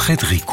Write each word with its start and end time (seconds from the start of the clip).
Frédéric 0.00 0.46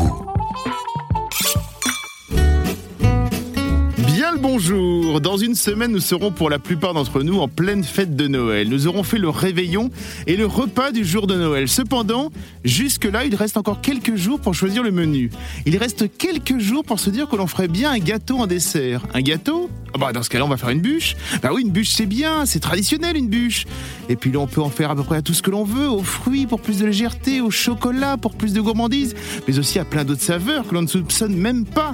bonjour 4.57 5.21
Dans 5.21 5.37
une 5.37 5.53
semaine, 5.53 5.91
nous 5.91 5.99
serons 5.99 6.31
pour 6.31 6.49
la 6.49 6.57
plupart 6.57 6.95
d'entre 6.95 7.21
nous 7.21 7.37
en 7.41 7.47
pleine 7.47 7.83
fête 7.83 8.15
de 8.15 8.27
Noël. 8.27 8.69
Nous 8.69 8.87
aurons 8.87 9.03
fait 9.03 9.19
le 9.19 9.29
réveillon 9.29 9.91
et 10.25 10.35
le 10.35 10.47
repas 10.47 10.91
du 10.91 11.05
jour 11.05 11.27
de 11.27 11.35
Noël. 11.35 11.67
Cependant, 11.67 12.31
jusque-là, 12.63 13.25
il 13.25 13.35
reste 13.35 13.57
encore 13.57 13.81
quelques 13.81 14.15
jours 14.15 14.39
pour 14.39 14.55
choisir 14.55 14.81
le 14.81 14.89
menu. 14.89 15.29
Il 15.67 15.77
reste 15.77 16.05
quelques 16.17 16.57
jours 16.57 16.83
pour 16.83 16.99
se 16.99 17.11
dire 17.11 17.29
que 17.29 17.35
l'on 17.35 17.45
ferait 17.45 17.67
bien 17.67 17.91
un 17.91 17.99
gâteau 17.99 18.39
en 18.39 18.47
dessert. 18.47 19.03
Un 19.13 19.21
gâteau? 19.21 19.69
Ah 19.93 19.99
bah 19.99 20.11
dans 20.11 20.23
ce 20.23 20.29
cas-là, 20.31 20.45
on 20.45 20.49
va 20.49 20.57
faire 20.57 20.69
une 20.69 20.81
bûche. 20.81 21.15
Bah 21.43 21.49
oui, 21.53 21.61
une 21.61 21.69
bûche 21.69 21.89
c'est 21.89 22.07
bien, 22.07 22.47
c'est 22.47 22.59
traditionnel 22.59 23.15
une 23.15 23.27
bûche. 23.27 23.65
Et 24.09 24.15
puis 24.15 24.31
là, 24.31 24.39
on 24.39 24.47
peut 24.47 24.61
en 24.61 24.71
faire 24.71 24.89
à 24.89 24.95
peu 24.95 25.03
près 25.03 25.17
à 25.17 25.21
tout 25.21 25.35
ce 25.35 25.43
que 25.43 25.51
l'on 25.51 25.65
veut, 25.65 25.87
aux 25.87 26.01
fruits 26.03 26.47
pour 26.47 26.61
plus 26.61 26.79
de 26.79 26.87
légèreté, 26.87 27.41
au 27.41 27.51
chocolat 27.51 28.17
pour 28.17 28.33
plus 28.33 28.53
de 28.53 28.61
gourmandise, 28.61 29.13
mais 29.47 29.59
aussi 29.59 29.77
à 29.77 29.85
plein 29.85 30.03
d'autres 30.03 30.23
saveurs 30.23 30.67
que 30.67 30.73
l'on 30.73 30.81
ne 30.81 30.87
soupçonne 30.87 31.35
même 31.35 31.63
pas. 31.63 31.93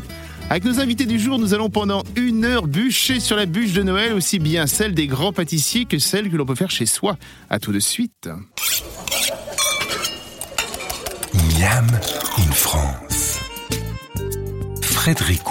Avec 0.49 0.65
nos 0.65 0.79
invités 0.79 1.05
du 1.05 1.19
jour, 1.19 1.39
nous 1.39 1.53
allons 1.53 1.69
pendant 1.69 2.03
une 2.15 2.45
heure 2.45 2.67
bûcher 2.67 3.19
sur 3.19 3.35
la 3.35 3.45
bûche 3.45 3.73
de 3.73 3.81
Noël, 3.81 4.13
aussi 4.13 4.39
bien 4.39 4.67
celle 4.67 4.93
des 4.93 5.07
grands 5.07 5.33
pâtissiers 5.33 5.85
que 5.85 5.97
celle 5.97 6.29
que 6.29 6.35
l'on 6.37 6.45
peut 6.45 6.55
faire 6.55 6.71
chez 6.71 6.85
soi. 6.85 7.17
À 7.49 7.59
tout 7.59 7.71
de 7.71 7.79
suite. 7.79 8.29
Miam 11.33 11.87
in 12.37 12.51
France. 12.51 13.39
Frédéric 14.81 15.41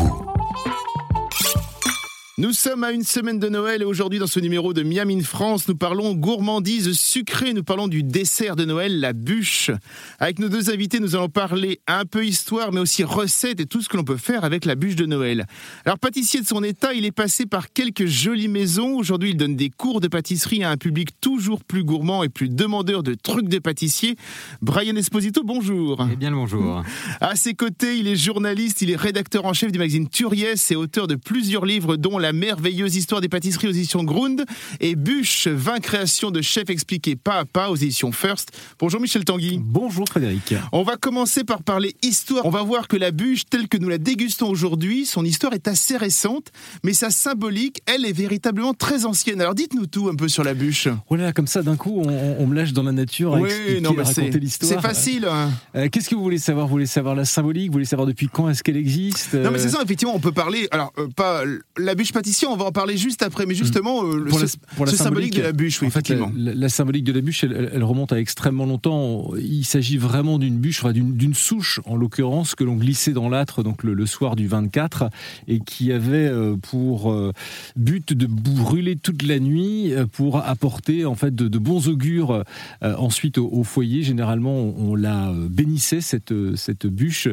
Nous 2.42 2.52
sommes 2.52 2.82
à 2.82 2.90
une 2.90 3.04
semaine 3.04 3.38
de 3.38 3.48
Noël 3.48 3.82
et 3.82 3.84
aujourd'hui 3.84 4.18
dans 4.18 4.26
ce 4.26 4.40
numéro 4.40 4.72
de 4.72 4.82
Miam 4.82 5.08
in 5.10 5.20
France, 5.20 5.68
nous 5.68 5.76
parlons 5.76 6.12
gourmandise 6.12 6.90
sucrée, 6.90 7.52
nous 7.52 7.62
parlons 7.62 7.86
du 7.86 8.02
dessert 8.02 8.56
de 8.56 8.64
Noël, 8.64 8.98
la 8.98 9.12
bûche. 9.12 9.70
Avec 10.18 10.40
nos 10.40 10.48
deux 10.48 10.68
invités, 10.68 10.98
nous 10.98 11.14
allons 11.14 11.28
parler 11.28 11.78
un 11.86 12.04
peu 12.04 12.26
histoire 12.26 12.72
mais 12.72 12.80
aussi 12.80 13.04
recettes 13.04 13.60
et 13.60 13.66
tout 13.66 13.80
ce 13.80 13.88
que 13.88 13.96
l'on 13.96 14.02
peut 14.02 14.16
faire 14.16 14.42
avec 14.42 14.64
la 14.64 14.74
bûche 14.74 14.96
de 14.96 15.06
Noël. 15.06 15.46
Alors 15.84 16.00
pâtissier 16.00 16.40
de 16.40 16.44
son 16.44 16.64
état, 16.64 16.92
il 16.94 17.04
est 17.04 17.12
passé 17.12 17.46
par 17.46 17.72
quelques 17.72 18.06
jolies 18.06 18.48
maisons. 18.48 18.96
Aujourd'hui, 18.96 19.30
il 19.30 19.36
donne 19.36 19.54
des 19.54 19.70
cours 19.70 20.00
de 20.00 20.08
pâtisserie 20.08 20.64
à 20.64 20.70
un 20.70 20.76
public 20.76 21.10
toujours 21.20 21.62
plus 21.62 21.84
gourmand 21.84 22.24
et 22.24 22.28
plus 22.28 22.48
demandeur 22.48 23.04
de 23.04 23.14
trucs 23.14 23.48
de 23.48 23.60
pâtissier. 23.60 24.16
Brian 24.62 24.96
Esposito, 24.96 25.44
bonjour. 25.44 26.08
Eh 26.12 26.16
bien 26.16 26.30
le 26.30 26.36
bonjour. 26.36 26.82
À 27.20 27.36
ses 27.36 27.54
côtés, 27.54 27.98
il 27.98 28.08
est 28.08 28.16
journaliste, 28.16 28.82
il 28.82 28.90
est 28.90 28.96
rédacteur 28.96 29.44
en 29.44 29.52
chef 29.52 29.70
du 29.70 29.78
magazine 29.78 30.08
Turiès 30.08 30.72
et 30.72 30.74
auteur 30.74 31.06
de 31.06 31.14
plusieurs 31.14 31.66
livres 31.66 31.96
dont 31.96 32.18
La 32.18 32.31
merveilleuse 32.32 32.96
histoire 32.96 33.20
des 33.20 33.28
pâtisseries 33.28 33.68
aux 33.68 33.72
éditions 33.72 34.04
Grund 34.04 34.44
et 34.80 34.94
Bûche, 34.96 35.48
20 35.48 35.80
créations 35.80 36.30
de 36.30 36.40
chefs 36.42 36.70
expliquées 36.70 37.16
pas 37.16 37.40
à 37.40 37.44
pas 37.44 37.70
aux 37.70 37.76
éditions 37.76 38.12
First. 38.12 38.50
Bonjour 38.78 39.00
Michel 39.00 39.24
Tanguy. 39.24 39.58
Bonjour 39.62 40.06
Frédéric. 40.08 40.54
On 40.72 40.82
va 40.82 40.96
commencer 40.96 41.44
par 41.44 41.62
parler 41.62 41.94
histoire. 42.02 42.44
On 42.46 42.50
va 42.50 42.62
voir 42.62 42.88
que 42.88 42.96
la 42.96 43.10
bûche 43.10 43.42
telle 43.48 43.68
que 43.68 43.76
nous 43.78 43.88
la 43.88 43.98
dégustons 43.98 44.48
aujourd'hui, 44.48 45.06
son 45.06 45.24
histoire 45.24 45.52
est 45.52 45.68
assez 45.68 45.96
récente, 45.96 46.48
mais 46.84 46.92
sa 46.92 47.10
symbolique, 47.10 47.80
elle, 47.86 48.04
est 48.04 48.12
véritablement 48.12 48.74
très 48.74 49.04
ancienne. 49.04 49.40
Alors 49.40 49.54
dites-nous 49.54 49.86
tout 49.86 50.08
un 50.08 50.14
peu 50.14 50.28
sur 50.28 50.44
la 50.44 50.54
bûche. 50.54 50.88
Voilà, 51.08 51.32
comme 51.32 51.46
ça 51.46 51.62
d'un 51.62 51.76
coup, 51.76 52.02
on, 52.04 52.36
on 52.38 52.46
me 52.46 52.54
lâche 52.54 52.72
dans 52.72 52.82
la 52.82 52.92
nature 52.92 53.34
à 53.34 53.38
Oui, 53.40 53.48
expliquer, 53.50 53.80
non, 53.80 53.92
mais 53.96 54.02
raconter 54.02 54.30
c'est 54.32 54.38
l'histoire. 54.38 54.72
c'est 54.72 54.80
facile. 54.80 55.26
hein. 55.30 55.50
Euh, 55.76 55.88
Qu'est-ce 55.90 56.08
que 56.08 56.14
vous 56.14 56.22
voulez 56.22 56.38
savoir? 56.38 56.66
Vous 56.66 56.72
voulez 56.72 56.86
savoir 56.86 57.14
la 57.14 57.24
symbolique? 57.24 57.66
Vous 57.68 57.72
voulez 57.74 57.84
savoir 57.84 58.06
depuis 58.06 58.28
quand 58.28 58.48
est-ce 58.48 58.62
qu'elle 58.62 58.76
existe? 58.76 59.34
Non 59.34 59.50
mais 59.50 59.58
c'est 59.58 59.66
Euh, 59.66 59.70
ça, 59.70 59.82
effectivement, 59.82 60.14
on 60.14 60.20
peut 60.20 60.32
parler. 60.32 60.68
Alors 60.70 60.92
euh, 60.98 61.08
pas 61.14 61.42
la 61.78 61.94
bûche 61.94 62.11
pâtissier, 62.12 62.46
on 62.48 62.56
va 62.56 62.66
en 62.66 62.72
parler 62.72 62.96
juste 62.96 63.22
après, 63.22 63.46
mais 63.46 63.54
justement 63.54 64.04
euh, 64.04 64.16
le- 64.18 64.24
Pour 64.26 64.38
la- 64.40 64.46
ce, 64.46 64.56
symbolique 64.96 64.96
symbolique, 64.96 65.36
de 65.36 65.42
la 65.42 65.52
bûche, 65.52 65.80
oui, 65.82 65.88
en 65.88 65.90
fait, 65.90 66.08
la, 66.08 66.14
effectivement. 66.16 66.32
la- 66.36 66.54
la 66.54 66.68
symbolique 66.68 67.04
de 67.04 67.12
la 67.12 67.20
bûche, 67.20 67.44
elle, 67.44 67.82
remonte 67.84 68.12
à 68.12 68.20
extrêmement 68.20 68.66
longtemps. 68.66 69.30
Il 69.40 69.64
s'agit 69.64 69.96
vraiment 69.96 70.38
d'une 70.38 70.58
bûche, 70.58 70.80
enfin, 70.84 70.92
d'une 70.92 71.34
souche 71.34 71.80
en 71.86 71.96
l'occurrence, 71.96 72.54
que 72.54 72.64
l'on 72.64 72.76
glissait 72.76 73.12
dans 73.12 73.28
l'âtre 73.28 73.62
donc 73.62 73.82
le, 73.82 73.94
le 73.94 74.06
soir 74.06 74.36
du 74.36 74.46
24 74.46 75.04
et 75.48 75.60
qui 75.60 75.92
avait 75.92 76.28
euh, 76.28 76.56
pour 76.56 77.10
euh, 77.12 77.32
but 77.76 78.12
de 78.12 78.26
brûler 78.26 78.96
toute 78.96 79.22
la 79.22 79.38
nuit 79.38 79.92
pour 80.12 80.38
apporter 80.38 81.04
en 81.04 81.14
fait 81.14 81.34
de, 81.34 81.48
de 81.48 81.58
bons 81.58 81.88
augures 81.88 82.44
ensuite 82.82 83.38
au, 83.38 83.48
au 83.50 83.64
foyer. 83.64 84.02
Généralement, 84.02 84.54
on, 84.54 84.90
on 84.90 84.94
la 84.94 85.32
bénissait 85.50 86.00
cette 86.00 86.34
cette 86.56 86.86
bûche, 86.86 87.28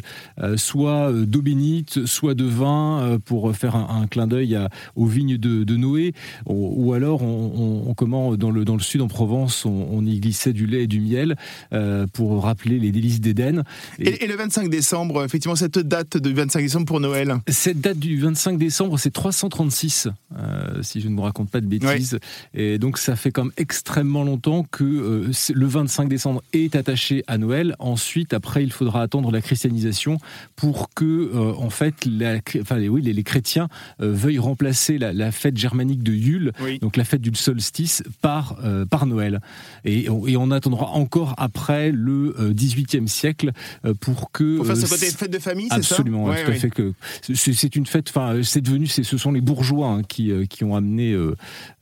soit 0.55 1.11
d'eau 1.13 1.41
bénite, 1.41 2.05
soit 2.05 2.33
de 2.33 2.45
vin 2.45 3.17
pour 3.25 3.55
faire 3.55 3.75
un, 3.75 4.01
un 4.01 4.07
clin 4.07 4.27
d'œil 4.27 4.55
à- 4.55 4.68
aux 4.95 5.05
vignes 5.05 5.37
de, 5.37 5.63
de 5.63 5.75
Noé, 5.75 6.13
ou, 6.45 6.73
ou 6.89 6.93
alors 6.93 7.21
on, 7.21 7.93
comment 7.95 8.35
dans 8.35 8.51
le 8.51 8.65
dans 8.65 8.75
le 8.75 8.81
sud 8.81 9.01
en 9.01 9.07
Provence, 9.07 9.65
on, 9.65 9.87
on 9.91 10.05
y 10.05 10.19
glissait 10.19 10.53
du 10.53 10.65
lait 10.67 10.83
et 10.83 10.87
du 10.87 10.99
miel 11.01 11.35
euh, 11.73 12.05
pour 12.13 12.43
rappeler 12.43 12.79
les 12.79 12.91
délices 12.91 13.21
d'Éden. 13.21 13.63
Et, 13.99 14.23
et 14.23 14.27
le 14.27 14.35
25 14.35 14.69
décembre, 14.69 15.23
effectivement, 15.23 15.55
cette 15.55 15.79
date 15.79 16.17
du 16.17 16.33
25 16.33 16.61
décembre 16.61 16.85
pour 16.85 16.99
Noël. 16.99 17.35
Cette 17.47 17.81
date 17.81 17.99
du 17.99 18.19
25 18.19 18.57
décembre, 18.57 18.97
c'est 18.99 19.11
336, 19.11 20.07
euh, 20.37 20.81
si 20.81 21.01
je 21.01 21.07
ne 21.07 21.13
me 21.15 21.21
raconte 21.21 21.49
pas 21.49 21.61
de 21.61 21.65
bêtises. 21.67 22.19
Et 22.53 22.77
donc, 22.77 22.97
ça 22.97 23.15
fait 23.15 23.31
comme 23.31 23.51
extrêmement 23.57 24.23
longtemps 24.23 24.65
que 24.69 24.83
euh, 24.83 25.31
le 25.53 25.65
25 25.65 26.07
décembre 26.09 26.41
est 26.53 26.75
attaché 26.75 27.23
à 27.27 27.37
Noël. 27.37 27.75
Ensuite, 27.79 28.33
après, 28.33 28.63
il 28.63 28.71
faudra 28.71 29.01
attendre 29.01 29.31
la 29.31 29.41
christianisation 29.41 30.17
pour 30.55 30.89
que, 30.93 31.31
en 31.35 31.69
fait, 31.69 32.05
la- 32.05 32.39
enfin, 32.61 32.77
les, 32.77 32.89
oui, 32.89 33.01
les, 33.01 33.13
les 33.13 33.23
chrétiens 33.23 33.67
veuillent 33.99 34.39
remplacer 34.59 34.97
la, 34.97 35.13
la 35.13 35.31
fête 35.31 35.55
germanique 35.57 36.03
de 36.03 36.11
Yule, 36.11 36.51
Oui. 36.61 36.79
donc 36.79 36.97
la 36.97 37.05
fête 37.05 37.21
du 37.21 37.31
solstice, 37.33 38.03
par, 38.21 38.57
euh, 38.65 38.85
par 38.85 39.05
Noël. 39.05 39.39
Et, 39.85 40.09
on- 40.09 40.27
et 40.27 40.35
on 40.35 40.51
attendra 40.51 40.87
encore 40.87 41.33
après 41.37 41.91
le 41.93 42.35
euh, 42.37 42.53
18e 42.53 43.07
siècle 43.07 43.51
euh, 43.85 43.93
pour 43.97 44.31
que... 44.31 44.57
Pour 44.57 44.65
faire 44.65 44.75
euh, 44.75 44.81
côté 44.81 45.05
fête 45.11 45.31
de 45.31 45.39
famille, 45.39 45.67
c'est 45.71 45.81
ça 45.81 45.95
Absolument, 45.95 46.25
ouais, 46.25 46.31
Ouais, 46.31 46.43
tout 46.45 46.51
à 46.51 46.55
fait 46.55 46.69
que 46.69 46.91
c'est 47.33 47.75
une 47.77 47.85
fête. 47.85 48.09
Enfin, 48.09 48.41
c'est 48.43 48.59
devenu, 48.61 48.85
ce 48.87 49.17
sont 49.17 49.31
les 49.31 49.39
bourgeois 49.41 49.87
hein, 49.87 50.01
qui 50.03 50.31
qui 50.49 50.63
ont 50.65 50.75
amené 50.75 51.13
euh, 51.13 51.35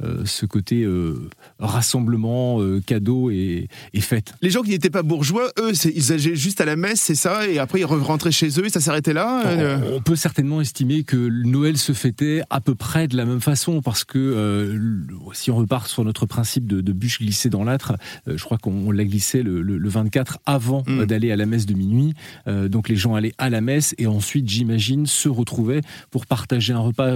euh, 0.04 0.22
ce 0.26 0.46
côté 0.46 0.84
euh, 0.84 1.30
rassemblement, 1.60 2.60
cadeau 2.86 3.32
et, 3.32 3.68
et 3.94 4.02
fête. 4.02 4.34
Les 4.42 4.50
gens 4.52 4.62
qui 4.62 4.70
n'étaient 4.70 4.90
pas 4.92 5.02
bourgeois, 5.04 5.52
eux, 5.60 5.72
ils 5.96 6.12
allaient 6.12 6.36
juste 6.36 6.62
à 6.62 6.66
la 6.66 6.76
messe, 6.76 7.02
c'est 7.02 7.16
ça, 7.16 7.48
et 7.48 7.58
après 7.60 7.80
ils 7.80 7.86
rentraient 7.86 8.32
chez 8.32 8.50
eux 8.60 8.66
et 8.66 8.70
ça 8.70 8.80
s'arrêtait 8.82 9.14
là. 9.14 9.82
On, 9.92 9.96
on 9.98 10.02
peut 10.02 10.16
certainement 10.16 10.62
estimer 10.62 11.04
que 11.04 11.16
Noël 11.18 11.78
se 11.78 11.94
fêtait 11.94 12.42
à 12.50 12.62
peu 12.68 12.76
près 12.76 13.08
de 13.08 13.16
la 13.16 13.24
même 13.24 13.40
façon 13.40 13.82
parce 13.82 14.04
que 14.04 14.20
euh, 14.20 14.78
si 15.32 15.52
on 15.52 15.56
repart 15.56 15.88
sur 15.88 16.04
notre 16.04 16.26
principe 16.26 16.68
de, 16.68 16.82
de 16.82 16.92
bûche 16.92 17.20
glissée 17.20 17.50
dans 17.50 17.64
l'âtre, 17.64 17.94
euh, 18.28 18.38
je 18.38 18.44
crois 18.44 18.58
qu'on 18.58 18.74
on 18.88 18.92
l'a 18.92 19.06
glissé 19.06 19.42
le, 19.42 19.62
le- 19.62 19.78
le 19.78 19.90
24 19.90 20.40
avant 20.46 20.84
Mm. 20.86 21.00
euh, 21.00 21.06
d'aller 21.06 21.32
à 21.32 21.38
la 21.38 21.46
messe 21.46 21.66
de 21.66 21.74
minuit. 21.74 22.14
Donc 22.46 22.90
les 22.90 22.98
gens 22.98 23.16
allaient 23.16 23.34
à 23.38 23.50
la 23.50 23.62
messe 23.62 23.96
et 23.98 24.06
ensuite, 24.08 24.50
j'imagine, 24.50 25.06
se 25.06 25.30
retrouvaient 25.30 25.82
pour 26.12 26.26
partager 26.26 26.74
un 26.74 26.80
repas. 26.80 27.12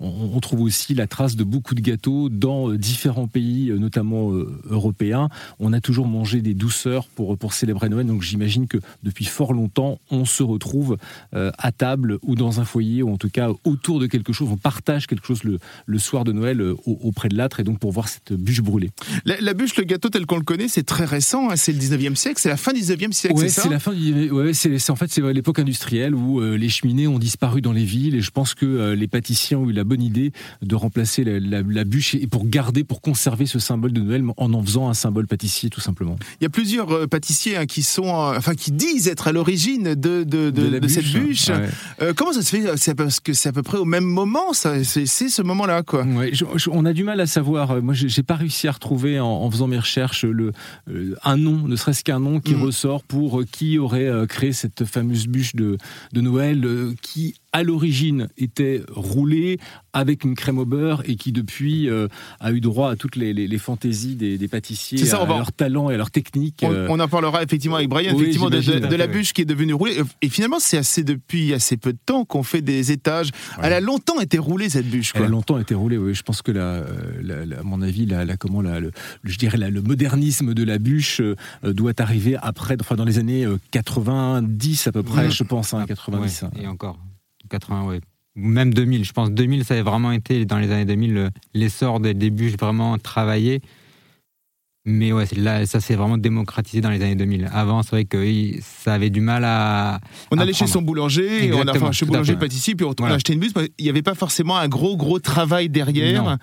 On, 0.00 0.12
on 0.34 0.40
trouve 0.40 0.62
aussi 0.62 0.92
la 0.94 1.06
trace 1.06 1.36
de 1.36 1.44
beaucoup 1.44 1.74
de 1.76 1.80
gâteaux 1.80 2.28
dans 2.28 2.70
différents 2.72 3.28
pays, 3.28 3.70
notamment 3.78 4.32
européens. 4.70 5.28
On 5.60 5.72
a 5.72 5.80
toujours 5.80 6.08
mangé 6.08 6.42
des 6.42 6.54
douceurs 6.54 7.06
pour, 7.14 7.36
pour 7.38 7.52
célébrer 7.52 7.88
Noël. 7.88 8.06
Donc 8.06 8.22
j'imagine 8.22 8.66
que 8.66 8.78
depuis 9.04 9.24
fort 9.24 9.52
longtemps, 9.52 9.98
on 10.10 10.24
se 10.24 10.42
retrouve 10.42 10.96
à 11.32 11.72
table 11.72 12.18
ou 12.22 12.34
dans 12.34 12.60
un 12.60 12.64
foyer, 12.64 13.02
ou 13.04 13.12
en 13.12 13.18
tout 13.18 13.30
cas 13.30 13.50
autour 13.64 14.00
de 14.00 14.06
quelque 14.06 14.32
chose. 14.32 14.48
On 14.50 14.56
partage 14.56 14.95
quelque 15.06 15.26
chose 15.26 15.44
le, 15.44 15.58
le 15.86 15.98
soir 15.98 16.24
de 16.24 16.32
Noël 16.32 16.60
euh, 16.60 16.74
au- 16.86 16.98
auprès 17.02 17.28
de 17.28 17.36
l'âtre 17.36 17.60
et 17.60 17.64
donc 17.64 17.78
pour 17.78 17.92
voir 17.92 18.08
cette 18.08 18.32
bûche 18.32 18.60
brûlée. 18.62 18.90
La, 19.24 19.40
la 19.40 19.54
bûche, 19.54 19.76
le 19.76 19.84
gâteau 19.84 20.08
tel 20.08 20.24
qu'on 20.26 20.36
le 20.36 20.42
connaît, 20.44 20.68
c'est 20.68 20.82
très 20.84 21.04
récent, 21.04 21.50
hein, 21.50 21.56
c'est 21.56 21.72
le 21.72 21.78
19e 21.78 22.14
siècle, 22.14 22.40
c'est 22.40 22.48
la 22.48 22.56
fin 22.56 22.72
du 22.72 22.80
19e 22.80 23.12
siècle, 23.12 23.36
Ouais, 23.36 23.48
c'est 23.48 23.68
la 23.68 23.78
fin 23.78 23.92
du. 23.92 24.30
Ouais, 24.30 24.52
c'est 24.54 24.90
en 24.90 24.96
fait 24.96 25.10
c'est 25.10 25.20
l'époque 25.32 25.58
industrielle 25.58 26.14
où 26.14 26.40
euh, 26.40 26.56
les 26.56 26.68
cheminées 26.68 27.06
ont 27.06 27.18
disparu 27.18 27.60
dans 27.60 27.72
les 27.72 27.84
villes 27.84 28.14
et 28.14 28.20
je 28.20 28.30
pense 28.30 28.54
que 28.54 28.64
euh, 28.66 28.94
les 28.94 29.08
pâtissiers 29.08 29.56
ont 29.56 29.68
eu 29.68 29.72
la 29.72 29.84
bonne 29.84 30.02
idée 30.02 30.32
de 30.62 30.74
remplacer 30.74 31.24
la, 31.24 31.38
la- 31.40 31.62
la 31.62 31.84
bûche 31.84 32.14
et 32.14 32.26
pour 32.26 32.46
garder, 32.46 32.84
pour 32.84 33.00
conserver 33.00 33.46
ce 33.46 33.58
symbole 33.58 33.92
de 33.92 34.00
Noël 34.00 34.22
en 34.36 34.52
en 34.54 34.62
faisant 34.62 34.88
un 34.88 34.94
symbole 34.94 35.26
pâtissier 35.26 35.70
tout 35.70 35.80
simplement. 35.80 36.16
Il 36.40 36.44
y 36.44 36.46
a 36.46 36.50
plusieurs 36.50 36.90
euh, 36.92 37.06
pâtissiers 37.06 37.56
hein, 37.56 37.66
qui 37.66 37.82
sont, 37.82 38.06
enfin, 38.08 38.54
qui 38.54 38.70
disent 38.72 39.08
être 39.08 39.28
à 39.28 39.32
l'origine 39.32 39.94
de, 39.94 40.22
de, 40.24 40.50
de- 40.50 40.68
la 40.68 40.80
de 40.80 40.88
cette 40.88 41.04
bûche. 41.12 41.48
Ouais. 41.48 42.12
Comment 42.14 42.32
ça 42.32 42.42
se 42.42 42.50
fait? 42.56 42.76
C'est 42.76 42.94
parce 42.94 43.20
que 43.20 43.32
c'est 43.32 43.48
à 43.48 43.52
peu 43.52 43.62
près 43.62 43.78
au 43.78 43.84
même 43.84 44.04
moment, 44.04 44.52
ça, 44.52 44.82
c'est 44.86 45.28
ce 45.28 45.42
moment-là, 45.42 45.82
quoi. 45.82 46.04
Ouais, 46.04 46.30
je- 46.32 46.44
je- 46.56 46.70
on 46.70 46.84
a 46.84 46.92
du 46.92 47.04
mal 47.04 47.20
à 47.20 47.26
savoir. 47.26 47.72
Euh, 47.72 47.80
Moi, 47.82 47.94
j'ai 47.94 48.22
pas 48.22 48.34
réussi 48.36 48.68
à 48.68 48.72
retrouver 48.72 49.20
en, 49.20 49.26
en 49.26 49.50
faisant 49.50 49.66
mes 49.66 49.78
recherches 49.78 50.24
le, 50.24 50.52
euh, 50.90 51.14
un 51.24 51.36
nom, 51.36 51.66
ne 51.68 51.76
serait-ce 51.76 52.02
qu'un 52.04 52.20
nom 52.20 52.40
qui 52.40 52.54
Mhm. 52.54 52.62
ressort 52.62 53.02
pour 53.02 53.40
euh, 53.40 53.44
qui 53.50 53.78
aurait 53.78 54.06
euh, 54.08 54.26
créé 54.26 54.52
cette 54.52 54.84
fameuse 54.84 55.26
bûche 55.26 55.54
de, 55.56 55.76
de 56.12 56.20
Noël, 56.20 56.64
euh, 56.64 56.94
qui 57.02 57.34
à 57.56 57.62
l'origine 57.62 58.28
était 58.36 58.82
roulé 58.90 59.58
avec 59.94 60.24
une 60.24 60.34
crème 60.34 60.58
au 60.58 60.66
beurre 60.66 61.02
et 61.06 61.16
qui 61.16 61.32
depuis 61.32 61.88
euh, 61.88 62.06
a 62.38 62.52
eu 62.52 62.60
droit 62.60 62.90
à 62.90 62.96
toutes 62.96 63.16
les, 63.16 63.56
fantaisies 63.56 64.14
des, 64.14 64.46
pâtissiers, 64.46 64.98
ça, 64.98 65.22
à, 65.22 65.26
leur 65.26 65.52
talent 65.52 65.88
et 65.88 65.94
à 65.94 65.96
leur 65.96 66.10
technique. 66.10 66.62
On, 66.62 67.00
en 67.00 67.08
parlera 67.08 67.42
effectivement 67.42 67.76
avec 67.76 67.88
Brian, 67.88 68.14
effectivement 68.14 68.50
de, 68.50 68.94
la 68.94 69.06
bûche 69.06 69.32
qui 69.32 69.40
est 69.40 69.46
devenue 69.46 69.72
roulée. 69.72 70.02
Et 70.20 70.28
finalement, 70.28 70.58
c'est 70.60 70.76
assez 70.76 71.02
depuis 71.02 71.54
assez 71.54 71.78
peu 71.78 71.94
de 71.94 71.98
temps 72.04 72.26
qu'on 72.26 72.42
fait 72.42 72.60
des 72.60 72.92
étages. 72.92 73.30
Elle 73.62 73.72
a 73.72 73.80
longtemps 73.80 74.20
été 74.20 74.36
roulée 74.36 74.68
cette 74.68 74.90
bûche. 74.90 75.12
Elle 75.14 75.22
a 75.22 75.28
longtemps 75.28 75.58
été 75.58 75.74
roulée. 75.74 75.96
Oui, 75.96 76.14
je 76.14 76.22
pense 76.22 76.42
que 76.42 76.52
la, 76.52 76.80
à 76.80 77.62
mon 77.62 77.80
avis, 77.80 78.04
la, 78.04 78.36
comment 78.36 78.60
le, 78.60 78.90
je 79.24 79.38
dirais 79.38 79.56
le 79.56 79.80
modernisme 79.80 80.52
de 80.52 80.62
la 80.62 80.76
bûche 80.78 81.22
doit 81.62 81.94
arriver 82.02 82.36
après, 82.42 82.76
enfin 82.78 82.96
dans 82.96 83.06
les 83.06 83.18
années 83.18 83.46
90 83.70 84.88
à 84.88 84.92
peu 84.92 85.02
près, 85.02 85.30
je 85.30 85.42
pense, 85.42 85.72
hein, 85.72 85.86
90. 85.86 86.44
et 86.60 86.66
encore, 86.66 86.98
80, 87.46 87.84
oui. 87.86 88.00
Même 88.36 88.74
2000, 88.74 89.04
je 89.04 89.12
pense 89.12 89.30
2000, 89.30 89.64
ça 89.64 89.74
a 89.74 89.82
vraiment 89.82 90.12
été 90.12 90.44
dans 90.44 90.58
les 90.58 90.70
années 90.70 90.84
2000 90.84 91.30
l'essor 91.54 92.00
des, 92.00 92.12
débuts 92.12 92.54
vraiment 92.60 92.98
travaillé. 92.98 93.62
Mais 94.84 95.12
ouais, 95.12 95.24
là, 95.36 95.66
ça 95.66 95.80
s'est 95.80 95.96
vraiment 95.96 96.18
démocratisé 96.18 96.80
dans 96.80 96.90
les 96.90 97.02
années 97.02 97.16
2000. 97.16 97.48
Avant, 97.52 97.82
c'est 97.82 97.90
vrai 97.90 98.04
que 98.04 98.24
ça 98.60 98.94
avait 98.94 99.10
du 99.10 99.20
mal 99.20 99.44
à. 99.44 100.00
On 100.30 100.38
allait 100.38 100.52
chez 100.52 100.68
son 100.68 100.80
boulanger, 100.80 101.50
on 101.52 101.66
a, 101.66 101.72
enfin, 101.74 101.90
chez 101.90 102.06
boulanger 102.06 102.36
pâtissier, 102.36 102.76
puis 102.76 102.86
on, 102.86 103.04
a 103.04 103.14
acheté 103.14 103.32
une 103.32 103.40
bûche. 103.40 103.52
Il 103.78 103.84
n'y 103.84 103.90
avait 103.90 104.02
pas 104.02 104.14
forcément 104.14 104.56
un 104.56 104.68
gros, 104.68 104.96
gros 104.96 105.18
travail 105.18 105.68
derrière 105.70 106.38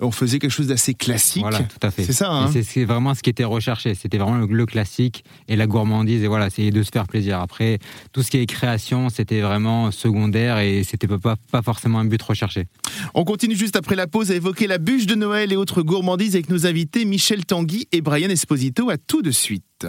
on 0.00 0.10
faisait 0.10 0.38
quelque 0.38 0.50
chose 0.50 0.66
d'assez 0.66 0.94
classique. 0.94 1.42
Voilà, 1.42 1.60
tout 1.60 1.78
à 1.82 1.90
fait. 1.90 2.04
C'est 2.04 2.12
ça. 2.12 2.30
Hein 2.30 2.50
c'est 2.62 2.84
vraiment 2.84 3.14
ce 3.14 3.22
qui 3.22 3.30
était 3.30 3.44
recherché. 3.44 3.94
C'était 3.94 4.18
vraiment 4.18 4.46
le, 4.46 4.66
classique 4.66 5.24
et 5.48 5.56
la 5.56 5.66
gourmandise. 5.66 6.22
Et 6.22 6.26
voilà, 6.26 6.50
c'est 6.50 6.70
de 6.70 6.82
se 6.82 6.90
faire 6.90 7.06
plaisir. 7.06 7.40
Après, 7.40 7.78
tout 8.12 8.22
ce 8.22 8.30
qui 8.30 8.38
est 8.38 8.46
création, 8.46 9.08
c'était 9.08 9.40
vraiment 9.40 9.90
secondaire 9.90 10.58
et 10.58 10.84
c'était 10.84 11.06
pas, 11.06 11.36
pas 11.50 11.62
forcément 11.62 11.98
un 11.98 12.04
but 12.04 12.22
recherché. 12.22 12.66
On 13.14 13.24
continue 13.24 13.56
juste 13.56 13.76
après 13.76 13.96
la 13.96 14.06
pause 14.06 14.30
à 14.30 14.34
évoquer 14.34 14.66
la 14.66 14.78
bûche 14.78 15.06
de 15.06 15.14
Noël 15.14 15.52
et 15.52 15.56
autres 15.56 15.82
gourmandises 15.82 16.34
avec 16.34 16.48
nos 16.48 16.66
invités 16.66 17.04
Michel 17.04 17.44
Tanguy 17.44 17.86
et 17.92 18.00
Brian 18.00 18.28
Esposito. 18.28 18.90
À 18.90 18.96
tout 18.96 19.22
de 19.22 19.30
suite. 19.30 19.86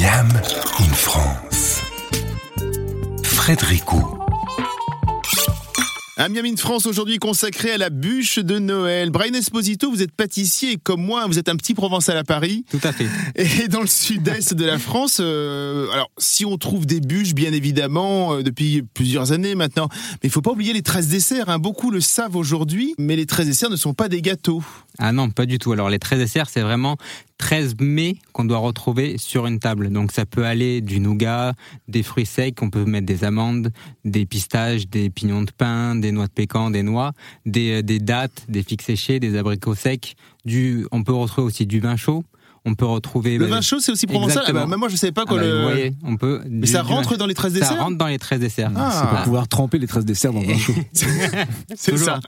Miam 0.00 0.28
in 0.78 0.92
France. 0.94 1.82
Frédéric 3.22 3.84
un 6.18 6.28
Miami 6.30 6.56
France 6.56 6.86
aujourd'hui 6.86 7.18
consacré 7.18 7.72
à 7.72 7.78
la 7.78 7.90
bûche 7.90 8.38
de 8.38 8.58
Noël. 8.58 9.10
Brian 9.10 9.34
Esposito, 9.34 9.90
vous 9.90 10.00
êtes 10.00 10.12
pâtissier 10.12 10.72
et 10.72 10.76
comme 10.78 11.02
moi, 11.02 11.26
vous 11.26 11.38
êtes 11.38 11.50
un 11.50 11.56
petit 11.56 11.74
provençal 11.74 12.16
à 12.16 12.24
Paris. 12.24 12.64
Tout 12.70 12.80
à 12.84 12.92
fait. 12.92 13.06
Et 13.34 13.68
dans 13.68 13.82
le 13.82 13.86
sud-est 13.86 14.54
de 14.54 14.64
la 14.64 14.78
France, 14.78 15.18
euh, 15.20 15.90
alors 15.90 16.10
si 16.16 16.46
on 16.46 16.56
trouve 16.56 16.86
des 16.86 17.00
bûches, 17.00 17.34
bien 17.34 17.52
évidemment, 17.52 18.32
euh, 18.32 18.42
depuis 18.42 18.82
plusieurs 18.94 19.32
années 19.32 19.54
maintenant, 19.54 19.88
mais 19.90 20.28
il 20.28 20.30
faut 20.30 20.40
pas 20.40 20.52
oublier 20.52 20.72
les 20.72 20.80
13 20.80 21.08
desserts. 21.08 21.50
Hein. 21.50 21.58
Beaucoup 21.58 21.90
le 21.90 22.00
savent 22.00 22.36
aujourd'hui, 22.36 22.94
mais 22.96 23.14
les 23.14 23.26
13 23.26 23.46
desserts 23.46 23.70
ne 23.70 23.76
sont 23.76 23.92
pas 23.92 24.08
des 24.08 24.22
gâteaux. 24.22 24.64
Ah 24.98 25.12
non, 25.12 25.28
pas 25.28 25.44
du 25.44 25.58
tout. 25.58 25.72
Alors 25.72 25.90
les 25.90 25.98
13 25.98 26.18
desserts, 26.18 26.48
c'est 26.48 26.62
vraiment 26.62 26.96
13 27.38 27.76
mets 27.80 28.16
qu'on 28.32 28.44
doit 28.44 28.58
retrouver 28.58 29.18
sur 29.18 29.46
une 29.46 29.58
table. 29.58 29.90
Donc 29.90 30.12
ça 30.12 30.26
peut 30.26 30.44
aller 30.44 30.80
du 30.80 31.00
nougat, 31.00 31.52
des 31.88 32.02
fruits 32.02 32.26
secs, 32.26 32.56
on 32.62 32.70
peut 32.70 32.84
mettre 32.84 33.06
des 33.06 33.24
amandes, 33.24 33.70
des 34.04 34.26
pistaches, 34.26 34.88
des 34.88 35.10
pignons 35.10 35.42
de 35.42 35.50
pain, 35.50 35.96
des 35.96 36.12
noix 36.12 36.26
de 36.26 36.32
pécan, 36.32 36.70
des 36.70 36.82
noix, 36.82 37.12
des, 37.44 37.82
euh, 37.82 37.98
dattes, 38.00 38.44
des 38.48 38.62
figues 38.62 38.82
séchées, 38.82 39.20
des 39.20 39.36
abricots 39.36 39.74
secs. 39.74 40.16
Du, 40.44 40.86
on 40.92 41.02
peut 41.02 41.12
retrouver 41.12 41.46
aussi 41.46 41.66
du 41.66 41.80
vin 41.80 41.96
chaud. 41.96 42.24
On 42.68 42.74
peut 42.74 42.86
retrouver. 42.86 43.38
Le 43.38 43.46
vin 43.46 43.60
chaud, 43.60 43.78
c'est 43.78 43.92
aussi 43.92 44.08
provençal. 44.08 44.42
Ah 44.48 44.52
bah, 44.52 44.76
moi, 44.76 44.88
je 44.88 44.96
savais 44.96 45.12
pas 45.12 45.24
quoi 45.24 45.38
ah 45.38 45.40
bah, 45.40 45.46
le. 45.46 45.56
Vous 45.56 45.70
voyez, 45.70 45.92
on 46.02 46.16
peut. 46.16 46.42
Mais 46.50 46.66
ça 46.66 46.82
rentre 46.82 47.16
dans 47.16 47.26
les 47.26 47.34
13 47.34 47.52
desserts. 47.52 47.68
Ça 47.68 47.82
rentre 47.82 47.96
dans 47.96 48.08
les 48.08 48.18
13 48.18 48.40
desserts. 48.40 48.72
Ah. 48.74 48.90
C'est 48.92 49.08
pour 49.08 49.22
pouvoir 49.22 49.46
tremper 49.46 49.78
les 49.78 49.86
13 49.86 50.04
desserts 50.04 50.32
dans 50.32 50.40
le 50.40 50.48
vin 50.48 50.58
chaud. 50.58 50.72
c'est 51.76 51.96
ça. 51.96 52.18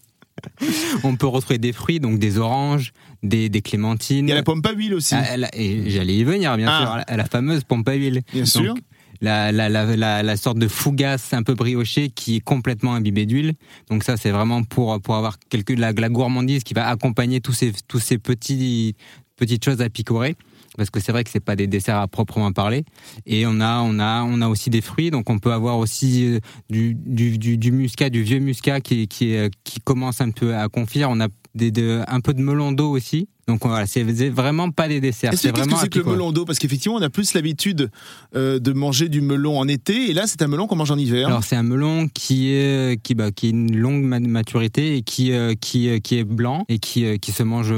on 1.03 1.17
peut 1.17 1.27
retrouver 1.27 1.59
des 1.59 1.73
fruits, 1.73 1.99
donc 1.99 2.21
des 2.21 2.39
oranges, 2.39 2.93
des, 3.23 3.63
clémentines. 3.63 4.27
Il 4.27 4.31
y 4.31 4.33
a 4.33 4.37
la 4.37 4.43
pompe 4.43 4.67
à 4.67 4.73
huile 4.73 4.95
aussi. 4.95 5.15
Ah, 5.15 5.37
et 5.53 5.91
j'allais 5.91 6.15
y 6.15 6.25
venir, 6.25 6.57
bien 6.57 6.69
ah. 6.71 7.05
sûr, 7.07 7.17
la, 7.17 7.25
fameuse 7.25 7.65
pompe 7.65 7.89
à 7.89 7.95
huile. 7.95 8.23
Bien 8.33 8.45
sûr. 8.45 8.75
La, 9.21 9.51
la, 9.51 10.37
sorte 10.37 10.59
de 10.59 10.69
fougasse 10.69 11.33
un 11.35 11.43
peu 11.43 11.55
briochée 11.55 12.11
qui 12.11 12.37
est 12.37 12.41
complètement 12.41 12.95
imbibée 12.95 13.27
d'huile. 13.27 13.55
Donc 13.91 14.05
ça, 14.05 14.17
c'est 14.17 14.31
vraiment 14.31 14.63
pour, 14.63 15.01
pour 15.01 15.17
avoir 15.17 15.39
quelque, 15.49 15.73
la, 15.73 15.93
la 15.93 16.09
gourmandise 16.09 16.63
qui 16.63 16.75
va 16.75 16.89
accompagner 16.89 17.41
tous 17.41 17.53
ces, 17.53 17.73
tous 17.89 17.99
ces 17.99 18.19
petits, 18.19 18.95
petites 19.37 19.65
choses 19.65 19.81
à 19.81 19.89
picorer 19.89 20.37
parce 20.77 20.91
que 20.91 21.01
c'est 21.01 21.11
vrai 21.11 21.25
que 21.25 21.31
c'est 21.31 21.41
pas 21.41 21.57
des 21.57 21.67
desserts 21.67 21.99
à 21.99 22.07
proprement 22.07 22.53
parler. 22.53 22.85
Et 23.27 23.47
on 23.47 23.61
a, 23.61 23.81
on 23.81 23.99
a, 23.99 24.23
on 24.23 24.41
a 24.41 24.49
aussi 24.49 24.71
des 24.71 24.81
fruits, 24.81 25.11
donc 25.11 25.29
on 25.29 25.41
peut 25.41 25.53
avoir 25.53 25.77
aussi 25.79 26.25
euh, 26.25 26.41
du, 26.71 26.95
du, 26.95 27.37
du, 27.59 27.73
muscat, 27.73 28.11
du 28.11 28.23
vieux 28.23 28.39
muscat 28.39 28.81
qui, 28.81 29.09
qui, 29.09 29.37
qui 29.65 29.81
commence 29.81 30.21
un 30.21 30.31
peu 30.31 30.55
à 30.55 30.69
confire. 30.69 31.11
On 31.11 31.21
a 31.21 31.27
des, 31.59 31.71
de, 31.71 32.03
un 32.09 32.21
peu 32.21 32.33
de 32.33 32.41
melon 32.41 32.73
d'eau 32.73 32.91
aussi. 32.91 33.29
Donc 33.49 33.65
voilà, 33.65 33.87
c'est 33.87 34.03
vraiment 34.29 34.71
pas 34.71 34.89
des 34.89 35.01
desserts. 35.01 35.33
C'est 35.35 35.51
vraiment 35.51 35.77
que 35.77 35.81
c'est 35.81 35.89
que 35.89 36.01
le 36.01 36.05
melon 36.05 36.33
d'eau? 36.33 36.45
Parce 36.45 36.59
qu'effectivement, 36.59 36.99
on 36.99 37.03
a 37.03 37.09
plus 37.09 37.33
l'habitude 37.33 37.91
euh, 38.37 38.59
de 38.59 38.73
manger 38.75 39.09
du 39.09 39.23
melon 39.23 39.59
en 39.59 39.67
été, 39.67 40.11
et 40.11 40.13
là, 40.13 40.27
c'est 40.27 40.43
un 40.43 40.49
melon 40.49 40.67
qu'on 40.67 40.77
mange 40.77 40.91
en 40.91 40.99
hiver. 40.99 41.29
Alors 41.29 41.45
c'est 41.45 41.57
un 41.57 41.63
melon 41.63 42.09
qui 42.13 42.53
est 42.53 43.03
qui 43.03 43.15
bah, 43.15 43.31
qui 43.31 43.47
est 43.47 43.51
une 43.51 43.75
longue 43.75 44.03
maturité 44.03 44.97
et 44.97 45.03
qui 45.03 45.33
euh, 45.33 45.55
qui 45.59 45.89
euh, 45.89 45.99
qui 45.99 46.19
est 46.19 46.25
blanc 46.25 46.67
et 46.69 46.79
qui 46.79 47.19
qui 47.21 47.33
se 47.33 47.43
mange 47.43 47.73